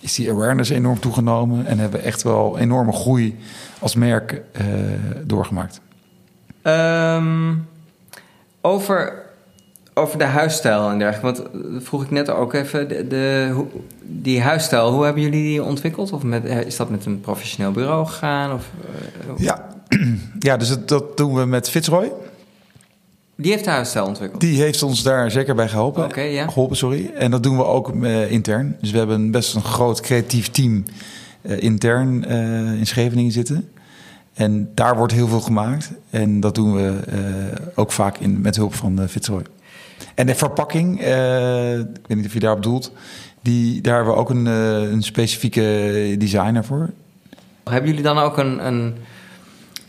is 0.00 0.14
die 0.14 0.30
awareness 0.30 0.70
enorm 0.70 1.00
toegenomen... 1.00 1.66
en 1.66 1.78
hebben 1.78 2.00
we 2.00 2.06
echt 2.06 2.22
wel 2.22 2.58
enorme 2.58 2.92
groei 2.92 3.38
als 3.78 3.94
merk 3.94 4.42
eh, 4.52 4.64
doorgemaakt. 5.24 5.80
Ehm, 6.62 7.54
over, 8.60 9.22
over 9.94 10.18
de 10.18 10.24
huisstijl 10.24 10.90
en 10.90 10.98
dergelijke. 10.98 11.42
Want 11.42 11.54
eh, 11.54 11.80
vroeg 11.80 12.02
ik 12.02 12.10
net 12.10 12.30
ook 12.30 12.52
even. 12.52 12.88
De, 13.08 13.64
die 14.02 14.40
huisstijl, 14.40 14.92
hoe 14.92 15.04
hebben 15.04 15.22
jullie 15.22 15.42
die 15.42 15.62
ontwikkeld? 15.62 16.12
Of 16.12 16.22
met, 16.22 16.44
eh, 16.44 16.60
is 16.60 16.76
dat 16.76 16.90
met 16.90 17.06
een 17.06 17.20
professioneel 17.20 17.72
bureau 17.72 18.06
gegaan? 18.06 18.52
Of, 18.52 18.70
Ja, 19.36 19.68
ja 20.38 20.56
dus 20.56 20.68
dat, 20.68 20.88
dat 20.88 21.16
doen 21.16 21.34
we 21.34 21.44
met 21.44 21.70
Fitzroy. 21.70 22.12
Die 23.42 23.52
heeft 23.52 23.66
huisstijl 23.66 24.06
ontwikkeld. 24.06 24.40
Die 24.40 24.60
heeft 24.60 24.82
ons 24.82 25.02
daar 25.02 25.30
zeker 25.30 25.54
bij 25.54 25.68
geholpen. 25.68 26.30
Ja. 26.32 26.46
Geholpen, 26.48 26.76
sorry. 26.76 27.10
En 27.14 27.30
dat 27.30 27.42
doen 27.42 27.56
we 27.56 27.64
ook 27.64 28.02
eh, 28.02 28.30
intern. 28.30 28.76
Dus 28.80 28.90
we 28.90 28.98
hebben 28.98 29.30
best 29.30 29.54
een 29.54 29.62
groot 29.62 30.00
creatief 30.00 30.50
team 30.50 30.84
eh, 31.42 31.62
intern 31.62 32.24
eh, 32.24 32.38
in 32.78 32.86
Scheveningen 32.86 33.32
zitten. 33.32 33.68
En 34.34 34.70
daar 34.74 34.96
wordt 34.96 35.12
heel 35.12 35.28
veel 35.28 35.40
gemaakt. 35.40 35.90
En 36.10 36.40
dat 36.40 36.54
doen 36.54 36.74
we 36.74 37.00
ook 37.74 37.92
vaak 37.92 38.18
in, 38.18 38.40
met 38.40 38.56
hulp 38.56 38.74
van 38.74 39.00
uh, 39.00 39.06
Fitzroy. 39.06 39.42
En 40.14 40.26
de 40.26 40.34
verpakking, 40.34 41.00
ik 41.00 42.06
weet 42.06 42.16
niet 42.16 42.26
of 42.26 42.32
je 42.32 42.40
daarop 42.40 42.62
doelt, 42.62 42.92
die, 43.40 43.80
daar 43.80 43.94
hebben 43.94 44.14
we 44.14 44.20
ook 44.20 44.30
een, 44.30 44.46
een 44.46 45.02
specifieke 45.02 46.14
designer 46.18 46.64
voor. 46.64 46.90
Hebben 47.64 47.88
jullie 47.88 48.04
dan 48.04 48.18
ook 48.18 48.38
een, 48.38 48.66
een, 48.66 48.94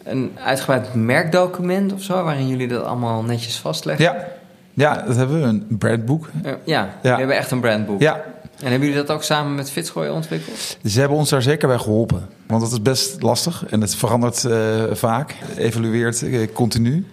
een 0.04 0.32
uitgebreid 0.44 0.94
merkdocument 0.94 1.94
of 1.94 2.02
zo, 2.02 2.24
waarin 2.24 2.48
jullie 2.48 2.68
dat 2.68 2.84
allemaal 2.84 3.24
netjes 3.24 3.58
vastleggen? 3.58 4.06
Ja, 4.06 4.28
ja 4.74 5.04
dat 5.08 5.16
hebben 5.16 5.42
we, 5.42 5.48
een 5.48 5.66
brandboek. 5.78 6.30
Ja, 6.44 6.58
Ja. 6.66 6.90
we 7.02 7.10
hebben 7.10 7.36
echt 7.38 7.52
een 7.52 7.60
brandboek. 7.60 8.02
Ja, 8.02 8.16
En 8.60 8.70
hebben 8.70 8.88
jullie 8.88 9.04
dat 9.06 9.16
ook 9.16 9.24
samen 9.24 9.56
met 9.56 9.72
Fitzroy 9.72 10.08
ontwikkeld? 10.08 10.78
Ze 10.86 11.00
hebben 11.00 11.18
ons 11.18 11.30
daar 11.30 11.42
zeker 11.42 11.68
bij 11.68 11.78
geholpen. 11.78 12.28
Want 12.48 12.62
dat 12.62 12.72
is 12.72 12.82
best 12.82 13.22
lastig 13.22 13.66
en 13.70 13.82
het 13.82 13.96
verandert 13.96 14.44
eh, 14.46 14.84
vaak, 14.92 15.36
evolueert 15.58 16.22
eh, 16.24 16.48
continu. 16.54 17.06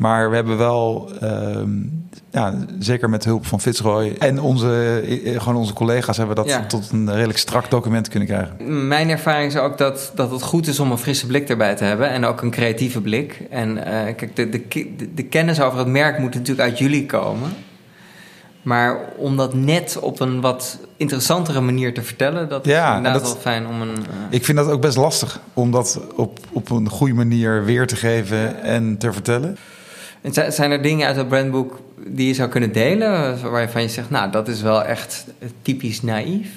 Maar 0.00 0.30
we 0.30 0.34
hebben 0.36 0.58
wel, 0.58 1.10
ehm, 1.20 1.68
ja, 2.30 2.54
zeker 2.78 3.10
met 3.10 3.24
hulp 3.24 3.46
van 3.46 3.60
Fitzroy 3.60 4.16
en 4.18 4.40
onze, 4.40 5.00
eh, 5.24 5.40
gewoon 5.40 5.56
onze 5.56 5.72
collega's, 5.72 6.16
hebben 6.16 6.36
we 6.36 6.42
dat 6.42 6.50
Ja. 6.50 6.66
tot 6.66 6.90
een 6.92 7.12
redelijk 7.14 7.38
strak 7.38 7.70
document 7.70 8.08
kunnen 8.08 8.28
krijgen. 8.28 8.86
Mijn 8.88 9.10
ervaring 9.10 9.52
is 9.52 9.58
ook 9.58 9.78
dat, 9.78 10.12
dat 10.14 10.30
het 10.30 10.42
goed 10.42 10.66
is 10.66 10.80
om 10.80 10.90
een 10.90 10.98
frisse 10.98 11.26
blik 11.26 11.48
erbij 11.48 11.74
te 11.74 11.84
hebben. 11.84 12.08
En 12.10 12.24
ook 12.24 12.42
een 12.42 12.50
creatieve 12.50 13.00
blik. 13.00 13.42
En 13.50 13.84
eh, 13.84 14.14
kijk, 14.16 14.36
de, 14.36 14.48
de, 14.48 14.62
de, 14.96 15.14
de 15.14 15.22
kennis 15.24 15.60
over 15.60 15.78
het 15.78 15.88
merk 15.88 16.18
moet 16.18 16.34
natuurlijk 16.34 16.68
uit 16.68 16.78
jullie 16.78 17.06
komen. 17.06 17.50
Maar 18.62 18.98
om 19.16 19.36
dat 19.36 19.54
net 19.54 19.98
op 20.00 20.20
een 20.20 20.40
wat 20.40 20.78
interessantere 20.96 21.60
manier 21.60 21.94
te 21.94 22.02
vertellen... 22.02 22.48
dat 22.48 22.66
is 22.66 22.72
Ja, 22.72 22.96
inderdaad 22.96 23.20
dat- 23.22 23.32
wel 23.32 23.40
fijn 23.40 23.66
om 23.66 23.80
een... 23.82 23.88
eh, 23.96 24.02
Ik 24.30 24.44
vind 24.44 24.58
dat 24.58 24.70
ook 24.70 24.80
best 24.80 24.96
lastig 24.96 25.40
om 25.54 25.70
dat 25.70 26.00
op, 26.16 26.38
op 26.52 26.70
een 26.70 26.88
goede 26.88 27.14
manier 27.14 27.64
weer 27.64 27.86
te 27.86 27.96
geven 27.96 28.62
en 28.62 28.98
te 28.98 29.12
vertellen. 29.12 29.56
En 30.20 30.52
zijn 30.52 30.70
er 30.70 30.82
dingen 30.82 31.06
uit 31.06 31.16
het 31.16 31.28
brandboek 31.28 31.80
die 32.06 32.26
je 32.26 32.34
zou 32.34 32.48
kunnen 32.48 32.72
delen... 32.72 33.38
waarvan 33.50 33.82
je 33.82 33.88
zegt, 33.88 34.10
nou, 34.10 34.30
dat 34.30 34.48
is 34.48 34.62
wel 34.62 34.84
echt 34.84 35.26
typisch 35.62 36.02
naïef? 36.02 36.48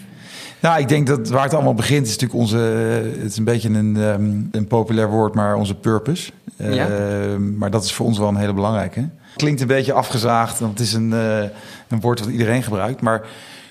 Nou, 0.60 0.80
ik 0.80 0.88
denk 0.88 1.08
dat 1.08 1.30
waar 1.30 1.44
het 1.44 1.54
allemaal 1.54 1.74
begint 1.74 2.06
is 2.06 2.12
natuurlijk 2.12 2.40
onze... 2.40 2.58
Het 2.58 3.32
is 3.32 3.38
een 3.38 3.44
beetje 3.44 3.70
een, 3.70 3.98
ehm, 3.98 4.42
een 4.52 4.68
populair 4.68 5.10
woord, 5.10 5.34
maar 5.34 5.56
onze 5.56 5.76
purpose. 5.76 6.32
Ja. 6.58 6.88
Eh, 6.88 7.38
maar 7.38 7.72
dat 7.72 7.84
is 7.84 7.94
voor 7.94 8.06
ons 8.06 8.18
wel 8.18 8.28
een 8.28 8.36
hele 8.36 8.54
belangrijke. 8.54 9.10
Klinkt 9.36 9.62
een 9.62 9.68
beetje 9.68 9.94
afgezaagd, 9.94 10.60
want 10.60 10.72
het 10.80 10.88
is 10.88 10.94
een, 10.94 11.14
eh, 11.14 11.42
een 11.88 12.00
woord 12.00 12.18
dat 12.18 12.28
iedereen 12.28 12.64
gebruikt. 12.64 13.02
Maar 13.02 13.22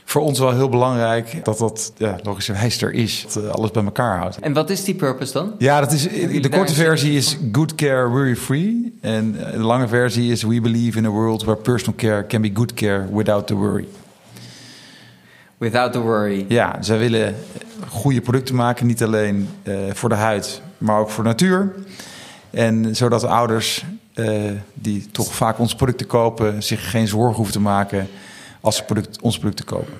voor 0.04 0.22
ons 0.22 0.38
wel 0.38 0.52
heel 0.52 0.68
belangrijk 0.68 1.44
dat 1.44 1.58
dat 1.58 1.92
ja, 1.96 2.18
logischerwijs 2.22 2.82
er 2.82 2.92
is. 2.92 3.26
Dat 3.32 3.44
eh, 3.44 3.50
alles 3.50 3.70
bij 3.70 3.84
elkaar 3.84 4.18
houdt. 4.18 4.38
En 4.38 4.52
wat 4.52 4.70
is 4.70 4.84
die 4.84 4.94
purpose 4.94 5.32
dan? 5.32 5.54
Ja, 5.58 5.80
dat 5.80 5.92
is, 5.92 6.02
jullie 6.02 6.40
de 6.40 6.48
korte 6.48 6.74
versie 6.74 7.16
is 7.16 7.38
good 7.52 7.74
care, 7.74 8.08
worry 8.08 8.36
free. 8.36 8.98
En 9.00 9.46
eh, 9.46 9.52
de 9.52 9.58
lange 9.58 9.88
versie 9.88 10.32
is 10.32 10.42
we 10.42 10.60
believe 10.60 10.98
in 10.98 11.04
a 11.04 11.10
world 11.10 11.44
where 11.44 11.60
personal 11.60 11.94
care 11.96 12.26
can 12.26 12.40
be 12.40 12.50
good 12.54 12.74
care 12.74 13.06
without 13.12 13.46
the 13.46 13.54
worry. 13.54 13.86
Without 15.58 15.92
the 15.92 16.00
worry. 16.00 16.44
Ja, 16.48 16.76
zij 16.80 16.98
willen 16.98 17.34
goede 17.88 18.20
producten 18.20 18.54
maken, 18.54 18.86
niet 18.86 19.02
alleen 19.02 19.48
eh, 19.62 19.74
voor 19.92 20.08
de 20.08 20.14
huid, 20.14 20.62
maar 20.78 20.98
ook 20.98 21.10
voor 21.10 21.24
de 21.24 21.28
natuur. 21.30 21.74
En 22.50 22.96
zodat 22.96 23.24
ouders 23.24 23.84
eh, 24.14 24.50
die 24.74 25.06
toch 25.10 25.34
vaak 25.34 25.58
onze 25.58 25.76
producten 25.76 26.06
kopen, 26.06 26.62
zich 26.62 26.90
geen 26.90 27.08
zorgen 27.08 27.36
hoeven 27.36 27.54
te 27.54 27.60
maken 27.60 28.08
als 28.62 28.76
ze 28.76 28.84
product, 28.84 29.20
onze 29.20 29.38
producten 29.38 29.64
kopen. 29.64 29.92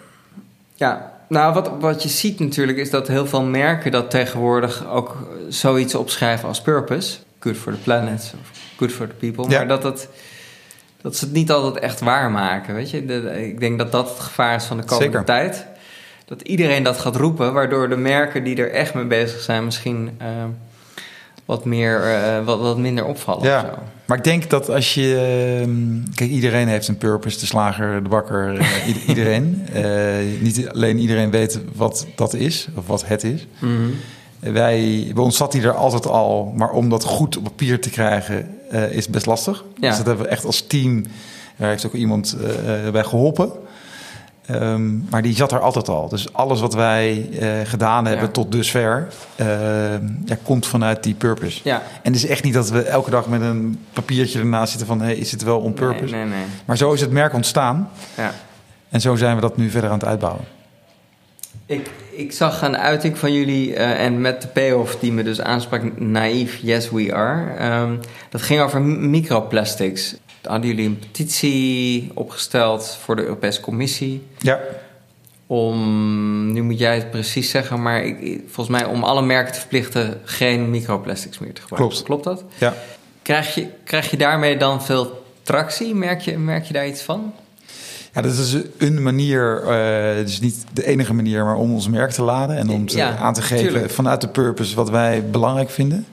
Ja, 0.75 1.13
nou 1.29 1.55
wat, 1.55 1.71
wat 1.81 2.03
je 2.03 2.09
ziet 2.09 2.41
natuurlijk 2.41 2.79
is 2.79 2.91
dat 2.91 3.09
heel 3.09 3.27
veel 3.27 3.43
merken 3.43 3.91
dat 3.91 4.11
tegenwoordig 4.11 4.87
ook 4.89 5.17
zoiets 5.49 5.95
opschrijven 5.95 6.49
als 6.49 6.61
purpose. 6.61 7.19
Good 7.39 7.57
for 7.57 7.73
the 7.73 7.79
planet, 7.79 8.35
of 8.43 8.51
good 8.77 8.93
for 8.93 9.07
the 9.09 9.15
people. 9.15 9.51
Ja. 9.51 9.59
Maar 9.59 9.69
dat, 9.69 9.83
het, 9.83 10.09
dat 11.01 11.17
ze 11.17 11.25
het 11.25 11.35
niet 11.35 11.51
altijd 11.51 11.85
echt 11.85 12.01
waarmaken, 12.01 12.75
weet 12.75 12.91
je. 12.91 13.05
De- 13.05 13.47
ik 13.49 13.61
denk 13.61 13.79
dat 13.79 13.93
dat 13.93 14.09
het 14.09 14.21
gevaar 14.21 14.55
is 14.55 14.65
van 14.65 14.77
de 14.77 14.85
komende 14.85 15.05
Zeker. 15.11 15.25
tijd. 15.25 15.67
Dat 16.25 16.41
iedereen 16.43 16.83
dat 16.83 16.99
gaat 16.99 17.17
roepen, 17.17 17.53
waardoor 17.53 17.89
de 17.89 17.97
merken 17.97 18.45
die 18.45 18.57
er 18.57 18.71
echt 18.73 18.95
mee 18.95 19.05
bezig 19.05 19.41
zijn 19.41 19.65
misschien 19.65 20.15
eh, 20.19 20.27
wat, 21.45 21.65
meer, 21.65 22.03
eh, 22.03 22.45
wat, 22.45 22.61
wat 22.61 22.79
minder 22.79 23.05
opvallen. 23.05 23.41
of 23.41 23.47
Ja, 23.47 23.61
zo. 23.61 23.79
Maar 24.13 24.21
ik 24.21 24.27
denk 24.27 24.51
dat 24.51 24.71
als 24.71 24.95
je... 24.95 25.17
ehm, 25.61 26.15
Kijk, 26.15 26.31
iedereen 26.31 26.69
heeft 26.69 26.89
een 26.89 26.97
purpose. 26.97 27.39
De 27.39 27.47
slager, 27.47 28.03
de 28.03 28.09
bakker, 28.09 28.59
eh, 28.59 28.89
iedereen. 29.09 29.67
Eh, 29.73 29.85
niet 30.41 30.69
alleen 30.69 30.99
iedereen 30.99 31.31
weet 31.31 31.61
wat 31.75 32.07
dat 32.17 32.35
is, 32.35 32.69
of 32.75 32.87
wat 32.87 33.07
het 33.07 33.25
is. 33.25 33.47
Mhm. 33.59 33.73
Wij, 34.39 35.11
bij 35.15 35.25
ons 35.25 35.37
zat 35.37 35.53
hij 35.53 35.63
er 35.63 35.75
altijd 35.75 36.07
al, 36.07 36.53
maar 36.57 36.71
om 36.71 36.89
dat 36.89 37.05
goed 37.05 37.37
op 37.37 37.43
papier 37.43 37.81
te 37.81 37.91
krijgen 37.91 38.57
eh, 38.71 38.91
is 38.91 39.09
best 39.09 39.27
lastig. 39.27 39.65
Ja. 39.81 39.89
Dus 39.89 39.97
dat 39.97 40.07
hebben 40.07 40.25
we 40.25 40.31
echt 40.31 40.45
als 40.45 40.67
team, 40.67 41.05
daar 41.57 41.69
heeft 41.69 41.87
ook 41.87 41.95
iemand 41.95 42.37
bij 42.93 43.05
geholpen. 43.05 43.53
Ehm, 44.61 44.99
maar 45.11 45.23
die 45.23 45.35
zat 45.35 45.53
er 45.53 45.61
altijd 45.61 45.89
al. 45.89 46.09
Dus 46.09 46.33
alles 46.33 46.61
wat 46.61 46.75
wij 46.75 47.29
eh, 47.41 47.49
gedaan 47.65 48.07
hebben 48.07 48.27
Ja. 48.27 48.33
tot 48.33 48.53
dusver, 48.53 49.09
eh, 49.35 49.47
ja, 50.25 50.37
komt 50.43 50.67
vanuit 50.67 51.03
die 51.03 51.15
purpose. 51.15 51.61
Ja, 51.65 51.83
En 52.03 52.13
het 52.13 52.23
is 52.23 52.27
echt 52.27 52.45
niet 52.45 52.55
dat 52.55 52.71
we 52.71 52.83
elke 52.83 53.11
dag 53.11 53.27
met 53.29 53.41
een 53.41 53.79
papiertje 53.93 54.39
ernaast 54.39 54.69
zitten 54.71 54.87
van... 54.89 55.01
Hey, 55.01 55.15
is 55.15 55.31
het 55.31 55.43
wel 55.43 55.59
on 55.61 55.73
purpose? 55.75 56.15
Nee, 56.15 56.25
nee, 56.25 56.35
nee. 56.39 56.45
Maar 56.65 56.77
zo 56.77 56.93
is 56.93 57.01
het 57.01 57.11
merk 57.11 57.35
ontstaan. 57.35 57.89
Ja. 58.17 58.33
En 58.89 59.01
zo 59.01 59.15
zijn 59.17 59.35
we 59.35 59.41
dat 59.41 59.57
nu 59.57 59.71
verder 59.71 59.91
aan 59.91 59.99
het 59.99 60.09
uitbouwen. 60.09 60.45
Ik, 61.67 61.91
ik 62.11 62.33
zag 62.33 62.63
een 62.63 62.77
uiting 62.77 63.19
van 63.19 63.33
jullie 63.33 63.75
eh, 63.75 64.05
en 64.05 64.21
met 64.21 64.43
de 64.43 64.49
payoff 64.49 64.97
die 64.99 65.13
me 65.13 65.23
dus 65.23 65.41
aansprak, 65.41 65.99
naïef, 66.01 66.59
yes 66.63 66.91
we 66.91 67.15
are. 67.15 67.55
Ehm, 67.57 67.93
dat 68.31 68.43
ging 68.43 68.61
over 68.61 68.83
microplastics. 68.83 70.15
Hadden 70.43 70.71
jullie 70.71 70.87
een 70.87 70.99
petitie 70.99 72.11
opgesteld 72.15 72.99
voor 73.03 73.17
de 73.17 73.23
Europese 73.23 73.61
Commissie 73.61 74.23
Ja, 74.39 74.61
om, 75.47 76.53
nu 76.53 76.63
moet 76.63 76.79
jij 76.79 76.95
het 76.95 77.11
precies 77.11 77.51
zeggen, 77.51 77.83
maar 77.83 78.05
ik, 78.05 78.41
volgens 78.47 78.79
mij 78.81 78.85
om 78.89 79.05
alle 79.05 79.23
merken 79.23 79.53
te 79.53 79.59
verplichten 79.59 80.21
geen 80.25 80.71
microplastics 80.71 81.39
meer 81.39 81.53
te 81.55 81.61
gebruiken. 81.61 82.03
Klopt. 82.03 82.23
Klopt 82.23 82.25
dat? 82.25 82.45
ja. 82.59 82.75
Krijg 83.23 83.55
je, 83.55 83.67
krijg 83.85 84.11
je 84.11 84.17
daarmee 84.17 84.57
dan 84.57 84.83
veel 84.83 85.25
tractie? 85.43 85.95
Merk 85.95 86.21
je, 86.21 86.39
merk 86.39 86.65
je 86.65 86.73
daar 86.73 86.87
iets 86.87 87.03
van? 87.03 87.33
Ja, 88.15 88.23
dat 88.23 88.33
is 88.33 88.57
een 88.79 89.03
manier, 89.03 89.67
het 90.17 90.29
is 90.29 90.41
niet 90.41 90.65
de 90.73 90.87
enige 90.87 91.15
manier, 91.15 91.45
maar 91.45 91.57
om 91.57 91.73
ons 91.73 91.89
merk 91.89 92.11
te 92.11 92.23
laden 92.23 92.57
en 92.57 92.71
om 92.71 92.87
te, 92.87 92.97
Ja, 92.97 93.17
aan 93.17 93.35
te 93.35 93.43
geven 93.43 93.67
tuurlijk. 93.67 93.91
vanuit 93.91 94.21
de 94.21 94.29
purpose 94.29 94.75
wat 94.77 94.91
wij 94.91 95.25
belangrijk 95.31 95.71
vinden. 95.71 96.07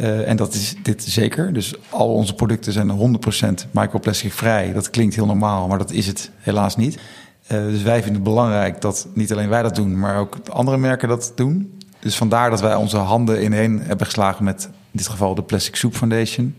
Eh, 0.00 0.28
en 0.28 0.36
dat 0.36 0.54
is 0.54 0.74
dit 0.82 1.04
zeker. 1.04 1.52
Dus 1.52 1.74
al 1.90 2.14
onze 2.14 2.34
producten 2.34 2.72
zijn 2.72 2.90
100% 2.90 3.66
microplastic 3.70 4.32
vrij. 4.32 4.72
Dat 4.72 4.90
klinkt 4.90 5.14
heel 5.14 5.26
normaal, 5.26 5.68
maar 5.68 5.78
dat 5.78 5.90
is 5.90 6.06
het 6.06 6.30
helaas 6.38 6.76
niet. 6.76 6.98
Eh, 7.46 7.58
dus 7.58 7.82
wij 7.82 8.02
vinden 8.02 8.14
het 8.14 8.22
belangrijk 8.22 8.80
dat 8.80 9.08
niet 9.14 9.32
alleen 9.32 9.48
wij 9.48 9.62
dat 9.62 9.74
doen, 9.74 9.98
maar 9.98 10.18
ook 10.18 10.36
andere 10.48 10.76
merken 10.76 11.08
dat 11.08 11.32
doen. 11.34 11.78
Dus 11.98 12.16
vandaar 12.16 12.50
dat 12.50 12.60
wij 12.60 12.74
onze 12.74 12.96
handen 12.96 13.44
ineen 13.44 13.80
hebben 13.82 14.06
geslagen 14.06 14.44
met 14.44 14.64
in 14.64 14.98
dit 14.98 15.08
geval 15.08 15.34
de 15.34 15.42
Plastic 15.42 15.76
Soup 15.76 15.94
Foundation. 15.94 16.56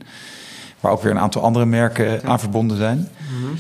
Waar 0.80 0.92
ook 0.92 1.02
weer 1.02 1.12
een 1.12 1.20
aantal 1.20 1.42
andere 1.42 1.66
merken 1.66 2.24
aan 2.24 2.40
verbonden 2.40 2.78
zijn. 2.78 3.08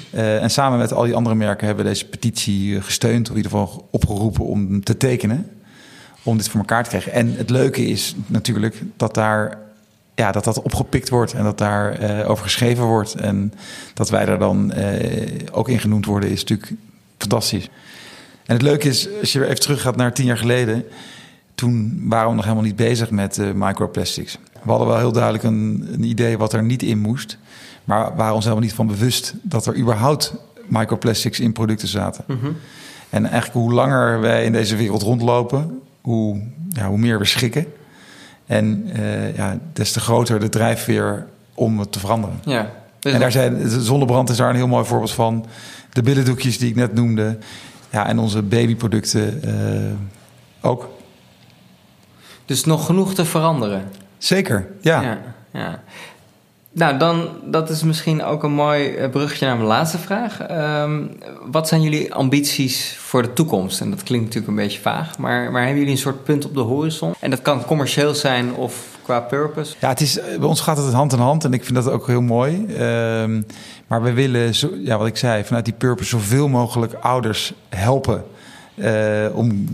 Eh, 0.09 0.43
en 0.43 0.51
samen 0.51 0.79
met 0.79 0.93
al 0.93 1.03
die 1.03 1.15
andere 1.15 1.35
merken 1.35 1.67
hebben 1.67 1.85
we 1.85 1.91
deze 1.91 2.07
petitie 2.07 2.81
gesteund, 2.81 3.29
of 3.29 3.35
in 3.35 3.43
ieder 3.43 3.51
geval 3.51 3.87
opgeroepen 3.91 4.45
om 4.45 4.83
te 4.83 4.97
tekenen. 4.97 5.49
Om 6.23 6.37
dit 6.37 6.49
voor 6.49 6.59
elkaar 6.59 6.83
te 6.83 6.89
krijgen. 6.89 7.11
En 7.11 7.35
het 7.35 7.49
leuke 7.49 7.85
is 7.85 8.15
natuurlijk 8.27 8.81
dat 8.97 9.13
daar 9.13 9.69
ja, 10.15 10.31
dat 10.31 10.43
dat 10.43 10.61
opgepikt 10.61 11.09
wordt 11.09 11.33
en 11.33 11.43
dat 11.43 11.57
daar 11.57 11.91
eh, 11.91 12.29
over 12.29 12.43
geschreven 12.43 12.83
wordt. 12.83 13.15
En 13.15 13.53
dat 13.93 14.09
wij 14.09 14.25
daar 14.25 14.39
dan 14.39 14.71
eh, 14.71 15.39
ook 15.51 15.69
in 15.69 15.79
genoemd 15.79 16.05
worden, 16.05 16.29
is 16.29 16.43
natuurlijk 16.43 16.73
fantastisch. 17.17 17.69
En 18.45 18.53
het 18.53 18.61
leuke 18.61 18.87
is, 18.87 19.07
als 19.19 19.31
je 19.31 19.39
weer 19.39 19.47
even 19.47 19.59
teruggaat 19.59 19.95
naar 19.95 20.13
tien 20.13 20.25
jaar 20.25 20.37
geleden, 20.37 20.85
toen 21.55 22.01
waren 22.03 22.29
we 22.29 22.35
nog 22.35 22.43
helemaal 22.43 22.65
niet 22.65 22.75
bezig 22.75 23.11
met 23.11 23.37
eh, 23.37 23.51
microplastics. 23.53 24.37
We 24.63 24.69
hadden 24.69 24.87
wel 24.87 24.97
heel 24.97 25.11
duidelijk 25.11 25.43
een, 25.43 25.87
een 25.91 26.03
idee 26.03 26.37
wat 26.37 26.53
er 26.53 26.63
niet 26.63 26.83
in 26.83 26.99
moest, 26.99 27.37
maar 27.83 28.15
waren 28.15 28.33
ons 28.33 28.43
helemaal 28.43 28.65
niet 28.65 28.73
van 28.73 28.87
bewust 28.87 29.33
dat 29.41 29.65
er 29.65 29.77
überhaupt 29.77 30.33
microplastics 30.67 31.39
in 31.39 31.51
producten 31.51 31.87
zaten. 31.87 32.25
En 33.09 33.25
eigenlijk 33.25 33.53
hoe 33.53 33.73
langer 33.73 34.19
wij 34.19 34.45
in 34.45 34.51
deze 34.51 34.75
wereld 34.75 35.01
rondlopen, 35.01 35.81
hoe, 36.01 36.41
ja, 36.69 36.87
hoe 36.87 36.97
meer 36.97 37.19
we 37.19 37.25
schrikken. 37.25 37.65
En 38.51 38.89
eh, 38.93 39.35
ja, 39.35 39.57
des 39.73 39.91
te 39.91 39.99
groter 39.99 40.39
de 40.39 40.49
drijfveer 40.49 41.25
om 41.53 41.79
het 41.79 41.91
te 41.91 41.99
veranderen. 41.99 42.39
Ja. 42.45 42.69
Dus 42.99 43.13
En 43.13 43.19
daar 43.19 43.31
zijn, 43.31 43.57
de 43.57 43.81
zonnebrand 43.81 44.29
is 44.29 44.37
daar 44.37 44.49
een 44.49 44.55
heel 44.55 44.67
mooi 44.67 44.85
voorbeeld 44.85 45.11
van. 45.11 45.45
De 45.93 46.01
billendoekjes 46.01 46.57
die 46.57 46.69
ik 46.69 46.75
net 46.75 46.93
noemde. 46.93 47.37
Ja, 47.89 48.07
en 48.07 48.19
onze 48.19 48.41
babyproducten 48.41 49.43
eh, 49.43 50.69
ook. 50.69 50.89
dus 52.45 52.65
nog 52.65 52.85
genoeg 52.85 53.13
te 53.13 53.25
veranderen. 53.25 53.89
Zeker, 54.17 54.67
ja. 54.81 55.01
Ja, 55.01 55.17
ja. 55.51 55.81
Nou, 56.73 56.97
dan, 56.97 57.29
dat 57.43 57.69
is 57.69 57.83
misschien 57.83 58.23
ook 58.23 58.43
een 58.43 58.51
mooi 58.51 58.95
eh, 58.95 59.09
bruggetje 59.09 59.45
naar 59.45 59.55
mijn 59.55 59.67
laatste 59.67 59.97
vraag. 59.97 60.41
Ehm, 60.41 61.01
wat 61.51 61.67
zijn 61.67 61.81
jullie 61.81 62.13
ambities 62.13 62.95
voor 62.97 63.21
de 63.21 63.33
toekomst? 63.33 63.81
En 63.81 63.89
dat 63.89 64.03
klinkt 64.03 64.25
natuurlijk 64.25 64.51
een 64.51 64.63
beetje 64.63 64.79
vaag, 64.79 65.17
maar, 65.17 65.51
maar 65.51 65.61
hebben 65.61 65.79
jullie 65.79 65.93
een 65.93 66.01
soort 66.01 66.23
punt 66.23 66.45
op 66.45 66.53
de 66.53 66.59
horizon? 66.59 67.13
En 67.19 67.29
dat 67.29 67.41
kan 67.41 67.65
commercieel 67.65 68.13
zijn 68.13 68.53
of 68.53 68.97
qua 69.03 69.19
purpose? 69.19 69.75
Ja, 69.79 69.89
het 69.89 70.01
is, 70.01 70.19
eh, 70.19 70.37
bij 70.37 70.47
ons 70.47 70.61
gaat 70.61 70.77
het 70.77 70.93
hand 70.93 71.13
in 71.13 71.19
hand 71.19 71.43
en 71.43 71.53
ik 71.53 71.63
vind 71.63 71.75
dat 71.75 71.89
ook 71.89 72.07
heel 72.07 72.21
mooi. 72.21 72.65
Ehm, 72.65 73.41
maar 73.87 74.01
we 74.01 74.13
willen, 74.13 74.55
zo, 74.55 74.69
ja, 74.83 74.97
wat 74.97 75.07
ik 75.07 75.17
zei, 75.17 75.43
vanuit 75.43 75.65
die 75.65 75.73
purpose 75.73 76.09
zoveel 76.09 76.47
mogelijk 76.47 76.93
ouders 76.93 77.53
helpen 77.69 78.23
eh, 78.75 79.25
om 79.33 79.65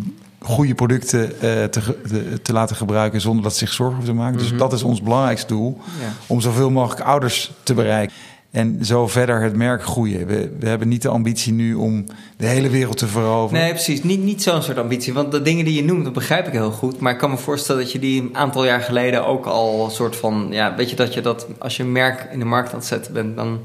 goede 0.48 0.76
producten 0.76 1.24
eh, 1.42 1.64
te, 1.64 1.70
te, 2.08 2.42
te 2.42 2.54
laten 2.54 2.76
gebruiken 2.76 3.22
zonder 3.22 3.44
dat 3.44 3.54
ze 3.54 3.60
zich 3.60 3.74
zorgen 3.74 3.96
hoeven 3.96 4.14
te 4.16 4.20
maken. 4.22 4.38
Dus 4.40 4.54
dat 4.58 4.74
is 4.74 4.84
ons 4.84 5.02
belangrijkste 5.02 5.48
doel, 5.48 5.78
Ja. 6.00 6.14
om 6.28 6.42
zoveel 6.42 6.70
mogelijk 6.70 7.02
ouders 7.02 7.52
te 7.64 7.74
bereiken. 7.74 8.16
En 8.52 8.86
zo 8.86 9.08
verder 9.08 9.42
het 9.42 9.56
merk 9.56 9.84
groeien. 9.84 10.28
We, 10.28 10.56
we 10.60 10.68
hebben 10.68 10.88
niet 10.88 11.02
de 11.02 11.10
ambitie 11.10 11.54
nu 11.54 11.74
om 11.74 12.06
de 12.38 12.46
hele 12.46 12.70
wereld 12.70 12.98
te 12.98 13.08
veroveren. 13.08 13.64
Nee, 13.64 13.72
precies. 13.74 14.04
Niet, 14.04 14.24
niet 14.24 14.44
zo'n 14.44 14.62
soort 14.62 14.78
ambitie. 14.78 15.14
Want 15.14 15.32
de 15.32 15.42
dingen 15.42 15.66
die 15.66 15.74
je 15.76 15.84
noemt, 15.84 16.04
dat 16.04 16.14
begrijp 16.14 16.48
ik 16.48 16.54
heel 16.54 16.72
goed. 16.72 17.00
Maar 17.00 17.12
ik 17.12 17.18
kan 17.18 17.30
me 17.30 17.38
voorstellen 17.38 17.82
dat 17.82 17.92
je 17.92 18.00
die 18.00 18.22
een 18.22 18.36
aantal 18.38 18.66
jaar 18.66 18.82
geleden 18.82 19.26
ook 19.26 19.46
al 19.46 19.86
een 19.86 19.92
soort 19.92 20.16
van... 20.16 20.48
Ja, 20.52 20.76
weet 20.76 20.90
je 20.90 20.96
dat 20.96 21.14
je 21.14 21.22
dat 21.22 21.48
als 21.60 21.78
je 21.78 21.84
een 21.84 21.92
merk 21.92 22.28
in 22.32 22.40
de 22.40 22.46
markt 22.46 22.70
aan 22.72 22.78
het 22.80 22.88
zetten 22.88 23.14
bent... 23.14 23.36
dan 23.36 23.60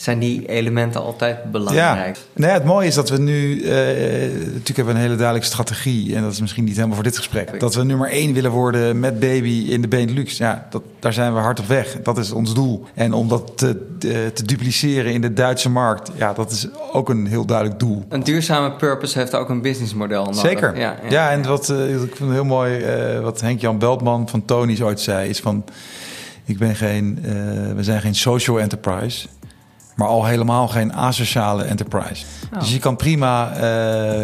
zijn 0.00 0.18
die 0.18 0.46
elementen 0.46 1.02
altijd 1.02 1.50
belangrijk. 1.50 2.16
Ja, 2.16 2.22
nee, 2.32 2.50
het 2.50 2.64
mooie 2.64 2.86
is 2.86 2.94
dat 2.94 3.08
we 3.08 3.18
nu, 3.18 3.62
eh, 3.62 3.70
natuurlijk 3.70 4.66
hebben 4.66 4.84
we 4.84 4.90
een 4.90 4.96
hele 4.96 5.16
duidelijke 5.16 5.46
strategie. 5.46 6.16
En 6.16 6.22
dat 6.22 6.32
is 6.32 6.40
misschien 6.40 6.64
niet 6.64 6.74
helemaal 6.74 6.94
voor 6.94 7.04
dit 7.04 7.16
gesprek. 7.16 7.60
Dat 7.60 7.74
we 7.74 7.84
nummer 7.84 8.08
één 8.08 8.32
willen 8.32 8.50
worden 8.50 9.00
met 9.00 9.20
baby 9.20 9.66
in 9.68 9.80
de 9.80 9.88
Benelux. 9.88 10.36
Ja, 10.36 10.66
dat, 10.70 10.82
daar 10.98 11.12
zijn 11.12 11.34
we 11.34 11.40
hard 11.40 11.60
op 11.60 11.66
weg. 11.66 11.96
Dat 12.02 12.18
is 12.18 12.32
ons 12.32 12.54
doel. 12.54 12.84
En 12.94 13.12
om 13.12 13.28
dat 13.28 13.52
te, 13.54 13.96
te, 13.98 14.30
te 14.34 14.44
dupliceren 14.44 15.12
in 15.12 15.20
de 15.20 15.32
Duitse 15.32 15.70
markt, 15.70 16.10
ja, 16.16 16.32
dat 16.32 16.50
is 16.50 16.66
ook 16.92 17.08
een 17.08 17.26
heel 17.26 17.44
duidelijk 17.44 17.78
doel. 17.78 18.04
Een 18.08 18.22
duurzame 18.22 18.72
purpose 18.72 19.18
heeft 19.18 19.34
ook 19.34 19.48
een 19.48 19.62
businessmodel 19.62 20.24
nodig. 20.24 20.40
Zeker. 20.40 20.76
Ja, 20.76 20.96
Ja, 21.02 21.10
ja. 21.10 21.30
en 21.30 21.46
wat 21.46 21.68
eh, 21.68 21.92
ik 21.92 21.98
vind 21.98 22.18
het 22.18 22.30
heel 22.30 22.44
mooi, 22.44 22.78
eh, 22.78 23.20
wat 23.20 23.40
Henk-Jan 23.40 23.78
Beltman 23.78 24.28
van 24.28 24.44
Tony's 24.44 24.80
ooit 24.80 25.00
zei, 25.00 25.28
is 25.28 25.40
van... 25.40 25.64
Ik 26.44 26.58
ben 26.58 26.76
geen, 26.76 27.18
we 27.76 27.82
zijn 27.82 28.00
geen 28.00 28.14
social 28.14 28.60
enterprise, 28.60 29.28
maar 29.96 30.08
al 30.08 30.24
helemaal 30.24 30.68
geen 30.68 30.94
asociale 30.94 31.64
enterprise. 31.64 32.24
Oh. 32.52 32.58
Dus 32.58 32.72
je 32.72 32.78
kan 32.78 32.96
prima 32.96 33.50
uh, 33.50 33.58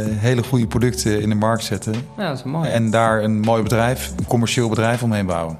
hele 0.07 0.43
goede 0.43 0.67
producten 0.67 1.21
in 1.21 1.29
de 1.29 1.35
markt 1.35 1.65
zetten. 1.65 1.95
Ja, 2.17 2.29
dat 2.29 2.39
is 2.39 2.45
mooi. 2.45 2.71
En 2.71 2.91
daar 2.91 3.23
een 3.23 3.41
mooi 3.41 3.63
bedrijf, 3.63 4.13
een 4.19 4.27
commercieel 4.27 4.69
bedrijf 4.69 5.03
omheen 5.03 5.27
bouwen. 5.27 5.59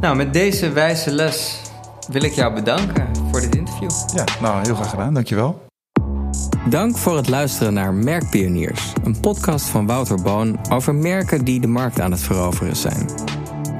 Nou, 0.00 0.16
met 0.16 0.32
deze 0.32 0.72
wijze 0.72 1.10
les 1.10 1.60
wil 2.08 2.22
ik 2.22 2.32
jou 2.32 2.54
bedanken 2.54 3.08
voor 3.30 3.40
dit 3.40 3.56
interview. 3.56 3.90
Ja, 4.14 4.24
nou 4.40 4.62
heel 4.62 4.74
graag 4.74 4.90
gedaan. 4.90 5.14
Dankjewel. 5.14 5.68
Dank 6.68 6.96
voor 6.96 7.16
het 7.16 7.28
luisteren 7.28 7.72
naar 7.72 7.94
Merkpioniers, 7.94 8.92
een 9.04 9.20
podcast 9.20 9.66
van 9.66 9.86
Wouter 9.86 10.22
Boon 10.22 10.58
over 10.70 10.94
merken 10.94 11.44
die 11.44 11.60
de 11.60 11.66
markt 11.66 12.00
aan 12.00 12.10
het 12.10 12.20
veroveren 12.20 12.76
zijn. 12.76 13.10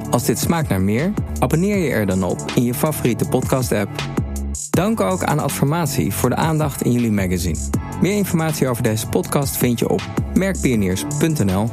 Als 0.09 0.23
dit 0.23 0.39
smaakt 0.39 0.69
naar 0.69 0.81
meer, 0.81 1.13
abonneer 1.39 1.77
je 1.77 1.89
er 1.89 2.05
dan 2.05 2.23
op 2.23 2.39
in 2.55 2.63
je 2.63 2.73
favoriete 2.73 3.25
podcast-app. 3.25 3.89
Dank 4.81 5.01
ook 5.01 5.23
aan 5.23 5.39
Adformatie 5.39 6.13
voor 6.13 6.29
de 6.29 6.35
aandacht 6.35 6.81
in 6.81 6.91
jullie 6.91 7.11
magazine. 7.11 7.57
Meer 8.01 8.15
informatie 8.15 8.67
over 8.67 8.83
deze 8.83 9.07
podcast 9.07 9.57
vind 9.57 9.79
je 9.79 9.89
op 9.89 10.01
merkpioniers.nl. 10.33 11.69